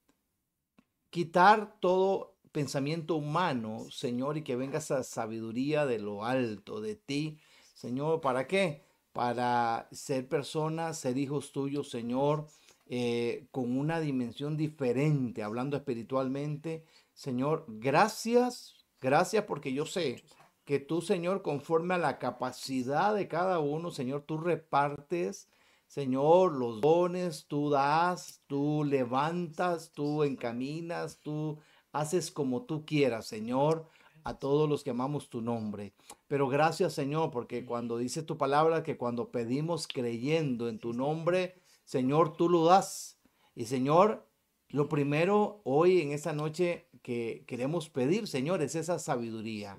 quitar 1.11 1.79
todo 1.81 2.34
pensamiento 2.55 3.17
humano, 3.17 3.85
Señor, 3.91 4.39
y 4.39 4.43
que 4.43 4.55
venga 4.55 4.79
esa 4.79 5.03
sabiduría 5.03 5.87
de 5.87 5.99
lo 5.99 6.25
alto, 6.25 6.81
de 6.81 6.95
ti, 6.95 7.41
Señor, 7.75 8.21
¿para 8.21 8.47
qué? 8.47 8.85
Para 9.13 9.89
ser 9.91 10.29
personas, 10.29 11.01
ser 11.01 11.19
hijos 11.19 11.51
tuyos, 11.51 11.91
Señor, 11.91 12.47
eh, 12.87 13.49
con 13.51 13.77
una 13.77 13.99
dimensión 13.99 14.57
diferente, 14.57 15.43
hablando 15.43 15.77
espiritualmente. 15.77 16.85
Señor, 17.13 17.65
gracias, 17.67 18.77
gracias 19.01 19.45
porque 19.47 19.73
yo 19.73 19.85
sé 19.85 20.23
que 20.65 20.79
tú, 20.79 21.03
Señor, 21.03 21.43
conforme 21.43 21.95
a 21.95 21.99
la 21.99 22.21
capacidad 22.21 23.17
de 23.17 23.27
cada 23.27 23.59
uno, 23.59 23.91
Señor, 23.91 24.23
tú 24.23 24.39
repartes, 24.39 25.49
Señor, 25.89 26.53
los 26.53 26.81
dones, 26.81 27.47
tú 27.49 27.69
das, 27.69 28.43
tú 28.47 28.85
levantas, 28.85 29.91
tú 29.93 30.23
encaminas, 30.23 31.19
tú 31.21 31.59
haces 31.95 32.31
como 32.31 32.65
tú 32.65 32.85
quieras, 32.85 33.27
Señor, 33.27 33.89
a 34.25 34.39
todos 34.39 34.69
los 34.69 34.85
que 34.85 34.91
amamos 34.91 35.31
tu 35.31 35.41
nombre. 35.41 35.95
Pero 36.29 36.49
gracias, 36.49 36.93
Señor, 36.93 37.31
porque 37.31 37.65
cuando 37.65 37.97
dice 37.97 38.23
tu 38.23 38.37
palabra 38.37 38.83
que 38.83 38.99
cuando 38.99 39.31
pedimos 39.31 39.87
creyendo 39.87 40.69
en 40.69 40.79
tu 40.79 40.93
nombre, 40.93 41.55
Señor, 41.85 42.37
tú 42.37 42.49
lo 42.49 42.65
das. 42.65 43.19
Y 43.55 43.67
Señor, 43.67 44.27
lo 44.69 44.89
primero 44.89 45.61
hoy 45.65 46.01
en 46.01 46.13
esta 46.13 46.33
noche 46.33 46.89
que 47.03 47.45
queremos 47.47 47.89
pedir, 47.89 48.27
Señor, 48.27 48.61
es 48.61 48.75
esa 48.75 48.99
sabiduría 48.99 49.79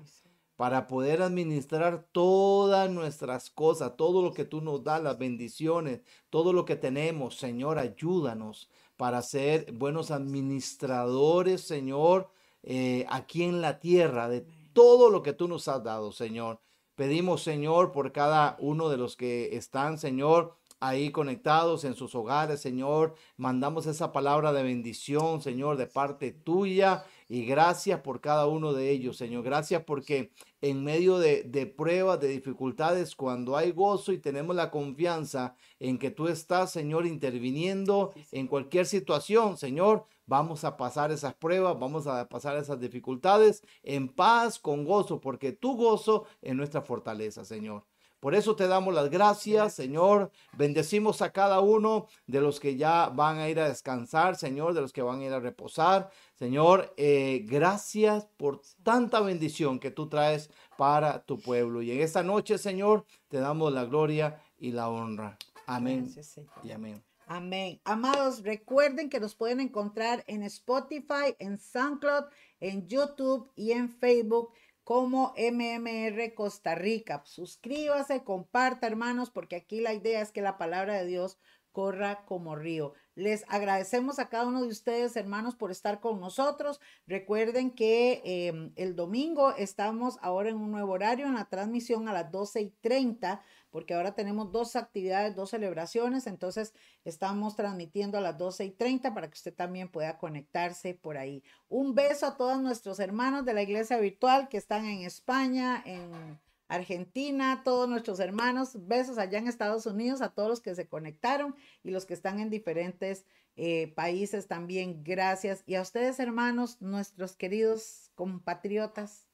para 0.56 0.86
poder 0.86 1.22
administrar 1.22 2.06
todas 2.12 2.90
nuestras 2.90 3.50
cosas, 3.50 3.96
todo 3.96 4.22
lo 4.22 4.32
que 4.32 4.44
tú 4.44 4.60
nos 4.60 4.82
das, 4.82 5.02
las 5.02 5.18
bendiciones, 5.18 6.00
todo 6.30 6.52
lo 6.52 6.64
que 6.64 6.76
tenemos. 6.76 7.36
Señor, 7.36 7.78
ayúdanos 7.78 8.70
para 8.96 9.20
ser 9.22 9.70
buenos 9.72 10.10
administradores, 10.10 11.60
Señor, 11.60 12.30
eh, 12.62 13.04
aquí 13.08 13.42
en 13.42 13.60
la 13.60 13.78
tierra, 13.80 14.28
de 14.28 14.46
todo 14.72 15.10
lo 15.10 15.22
que 15.22 15.34
tú 15.34 15.46
nos 15.46 15.68
has 15.68 15.84
dado, 15.84 16.12
Señor. 16.12 16.60
Pedimos, 16.94 17.42
Señor, 17.42 17.92
por 17.92 18.10
cada 18.12 18.56
uno 18.58 18.88
de 18.88 18.96
los 18.96 19.16
que 19.16 19.54
están, 19.56 19.98
Señor, 19.98 20.56
ahí 20.80 21.10
conectados 21.10 21.84
en 21.84 21.94
sus 21.94 22.14
hogares, 22.14 22.60
Señor. 22.60 23.14
Mandamos 23.36 23.86
esa 23.86 24.12
palabra 24.12 24.52
de 24.52 24.62
bendición, 24.62 25.42
Señor, 25.42 25.76
de 25.76 25.86
parte 25.86 26.32
tuya. 26.32 27.04
Y 27.28 27.44
gracias 27.44 28.00
por 28.00 28.20
cada 28.20 28.46
uno 28.46 28.72
de 28.72 28.90
ellos, 28.90 29.16
Señor. 29.16 29.42
Gracias 29.42 29.82
porque 29.84 30.30
en 30.60 30.84
medio 30.84 31.18
de, 31.18 31.42
de, 31.42 31.66
pruebas, 31.66 32.20
de 32.20 32.28
dificultades, 32.28 33.16
cuando 33.16 33.56
hay 33.56 33.72
gozo 33.72 34.12
y 34.12 34.18
tenemos 34.18 34.54
la 34.54 34.70
confianza 34.70 35.56
en 35.80 35.98
que 35.98 36.10
tú 36.10 36.28
estás, 36.28 36.72
Señor, 36.72 37.06
interviniendo 37.06 38.12
en 38.30 38.46
cualquier 38.46 38.86
situación, 38.86 39.56
Señor, 39.56 40.06
vamos 40.26 40.64
a 40.64 40.76
pasar 40.76 41.10
esas 41.10 41.34
pruebas, 41.34 41.78
vamos 41.78 42.06
a 42.06 42.28
pasar 42.28 42.56
esas 42.56 42.80
dificultades 42.80 43.62
en 43.82 44.08
paz, 44.08 44.58
con 44.58 44.84
gozo, 44.84 45.20
porque 45.20 45.52
tu 45.52 45.76
gozo 45.76 46.26
es 46.42 46.54
nuestra 46.54 46.82
fortaleza, 46.82 47.44
Señor. 47.44 47.84
Por 48.20 48.34
eso 48.34 48.56
te 48.56 48.66
damos 48.66 48.94
las 48.94 49.10
gracias, 49.10 49.74
Señor. 49.74 50.32
Bendecimos 50.56 51.20
a 51.22 51.32
cada 51.32 51.60
uno 51.60 52.06
de 52.26 52.40
los 52.40 52.60
que 52.60 52.76
ya 52.76 53.08
van 53.08 53.38
a 53.38 53.48
ir 53.48 53.60
a 53.60 53.68
descansar, 53.68 54.36
Señor, 54.36 54.74
de 54.74 54.80
los 54.80 54.92
que 54.92 55.02
van 55.02 55.20
a 55.20 55.24
ir 55.26 55.32
a 55.32 55.40
reposar. 55.40 56.10
Señor, 56.38 56.92
eh, 56.98 57.46
gracias 57.48 58.26
por 58.36 58.60
tanta 58.82 59.20
bendición 59.20 59.78
que 59.78 59.90
tú 59.90 60.08
traes 60.08 60.50
para 60.76 61.24
tu 61.24 61.40
pueblo. 61.40 61.80
Y 61.80 61.90
en 61.90 62.00
esta 62.00 62.22
noche, 62.22 62.58
Señor, 62.58 63.06
te 63.28 63.38
damos 63.38 63.72
la 63.72 63.86
gloria 63.86 64.42
y 64.58 64.72
la 64.72 64.90
honra. 64.90 65.38
Amén. 65.66 66.14
y 66.62 66.70
amén. 66.72 67.02
Amén. 67.26 67.80
Amados, 67.84 68.42
recuerden 68.42 69.08
que 69.08 69.18
nos 69.18 69.34
pueden 69.34 69.60
encontrar 69.60 70.24
en 70.28 70.42
Spotify, 70.42 71.34
en 71.38 71.58
SoundCloud, 71.58 72.26
en 72.60 72.86
YouTube 72.86 73.50
y 73.56 73.72
en 73.72 73.88
Facebook 73.88 74.52
como 74.84 75.34
MMR 75.36 76.34
Costa 76.34 76.76
Rica. 76.76 77.22
Suscríbase, 77.24 78.22
comparta, 78.22 78.86
hermanos, 78.86 79.30
porque 79.30 79.56
aquí 79.56 79.80
la 79.80 79.94
idea 79.94 80.20
es 80.20 80.30
que 80.30 80.42
la 80.42 80.58
palabra 80.58 80.94
de 80.94 81.06
Dios 81.06 81.38
corra 81.76 82.24
como 82.24 82.56
río. 82.56 82.94
Les 83.14 83.44
agradecemos 83.48 84.18
a 84.18 84.30
cada 84.30 84.46
uno 84.46 84.62
de 84.62 84.68
ustedes, 84.68 85.14
hermanos, 85.14 85.56
por 85.56 85.70
estar 85.70 86.00
con 86.00 86.18
nosotros. 86.20 86.80
Recuerden 87.06 87.70
que 87.70 88.22
em, 88.24 88.72
el 88.76 88.96
domingo 88.96 89.54
estamos 89.54 90.16
ahora 90.22 90.48
en 90.48 90.56
un 90.56 90.70
nuevo 90.70 90.94
horario 90.94 91.26
en 91.26 91.34
la 91.34 91.50
transmisión 91.50 92.08
a 92.08 92.14
las 92.14 92.32
12 92.32 92.62
y 92.62 92.70
30 92.80 93.42
porque 93.70 93.92
ahora 93.92 94.14
tenemos 94.14 94.52
dos 94.52 94.74
actividades, 94.74 95.36
dos 95.36 95.50
celebraciones, 95.50 96.26
entonces 96.26 96.72
estamos 97.04 97.56
transmitiendo 97.56 98.16
a 98.16 98.22
las 98.22 98.38
12 98.38 98.64
y 98.64 98.70
30 98.70 99.12
para 99.12 99.28
que 99.28 99.34
usted 99.34 99.52
también 99.52 99.90
pueda 99.90 100.16
conectarse 100.16 100.94
por 100.94 101.18
ahí. 101.18 101.42
Un 101.68 101.94
beso 101.94 102.24
a 102.24 102.38
todos 102.38 102.62
nuestros 102.62 103.00
hermanos 103.00 103.44
de 103.44 103.52
la 103.52 103.60
iglesia 103.60 103.98
virtual 103.98 104.48
que 104.48 104.56
están 104.56 104.86
en 104.86 105.02
España, 105.02 105.82
en 105.84 106.40
Argentina, 106.68 107.62
todos 107.64 107.88
nuestros 107.88 108.20
hermanos, 108.20 108.72
besos 108.86 109.18
allá 109.18 109.38
en 109.38 109.48
Estados 109.48 109.86
Unidos, 109.86 110.20
a 110.20 110.30
todos 110.30 110.48
los 110.48 110.60
que 110.60 110.74
se 110.74 110.88
conectaron 110.88 111.54
y 111.84 111.90
los 111.90 112.06
que 112.06 112.14
están 112.14 112.40
en 112.40 112.50
diferentes 112.50 113.24
eh, 113.56 113.92
países 113.94 114.48
también, 114.48 115.02
gracias. 115.04 115.62
Y 115.66 115.76
a 115.76 115.82
ustedes 115.82 116.18
hermanos, 116.18 116.80
nuestros 116.80 117.36
queridos 117.36 118.10
compatriotas, 118.14 119.26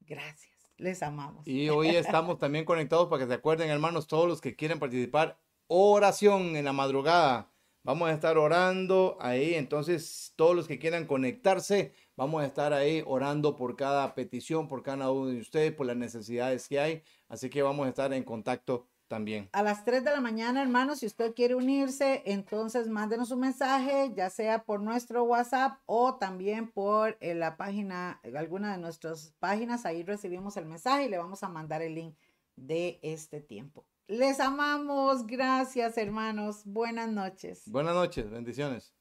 gracias. 0.00 0.52
Les 0.76 1.02
amamos. 1.02 1.46
Y 1.46 1.68
hoy 1.70 1.90
estamos 1.90 2.38
también 2.38 2.64
conectados 2.64 3.08
para 3.08 3.22
que 3.22 3.28
se 3.28 3.34
acuerden, 3.34 3.70
hermanos, 3.70 4.08
todos 4.08 4.28
los 4.28 4.40
que 4.40 4.56
quieren 4.56 4.80
participar. 4.80 5.38
Oración 5.68 6.56
en 6.56 6.64
la 6.64 6.72
madrugada. 6.72 7.53
Vamos 7.84 8.08
a 8.08 8.12
estar 8.12 8.38
orando 8.38 9.18
ahí. 9.20 9.54
Entonces, 9.54 10.32
todos 10.36 10.56
los 10.56 10.66
que 10.66 10.78
quieran 10.78 11.06
conectarse, 11.06 11.92
vamos 12.16 12.42
a 12.42 12.46
estar 12.46 12.72
ahí 12.72 13.04
orando 13.06 13.56
por 13.56 13.76
cada 13.76 14.14
petición, 14.14 14.68
por 14.68 14.82
cada 14.82 15.10
uno 15.10 15.26
de 15.26 15.38
ustedes, 15.38 15.72
por 15.72 15.86
las 15.86 15.96
necesidades 15.96 16.66
que 16.66 16.80
hay. 16.80 17.02
Así 17.28 17.50
que 17.50 17.60
vamos 17.62 17.84
a 17.84 17.90
estar 17.90 18.10
en 18.14 18.24
contacto 18.24 18.86
también. 19.06 19.50
A 19.52 19.62
las 19.62 19.84
3 19.84 20.02
de 20.02 20.12
la 20.12 20.22
mañana, 20.22 20.62
hermanos, 20.62 21.00
si 21.00 21.06
usted 21.06 21.34
quiere 21.34 21.54
unirse, 21.54 22.22
entonces 22.24 22.88
mándenos 22.88 23.30
un 23.30 23.40
mensaje, 23.40 24.10
ya 24.16 24.30
sea 24.30 24.64
por 24.64 24.80
nuestro 24.80 25.24
WhatsApp 25.24 25.78
o 25.84 26.14
también 26.14 26.70
por 26.70 27.18
eh, 27.20 27.34
la 27.34 27.58
página, 27.58 28.18
alguna 28.34 28.72
de 28.72 28.78
nuestras 28.78 29.34
páginas. 29.38 29.84
Ahí 29.84 30.02
recibimos 30.04 30.56
el 30.56 30.64
mensaje 30.64 31.04
y 31.04 31.08
le 31.10 31.18
vamos 31.18 31.42
a 31.42 31.50
mandar 31.50 31.82
el 31.82 31.94
link 31.94 32.16
de 32.56 32.98
este 33.02 33.42
tiempo. 33.42 33.84
Les 34.06 34.38
amamos. 34.38 35.26
Gracias, 35.26 35.96
hermanos. 35.96 36.62
Buenas 36.64 37.08
noches. 37.08 37.62
Buenas 37.66 37.94
noches. 37.94 38.30
Bendiciones. 38.30 38.92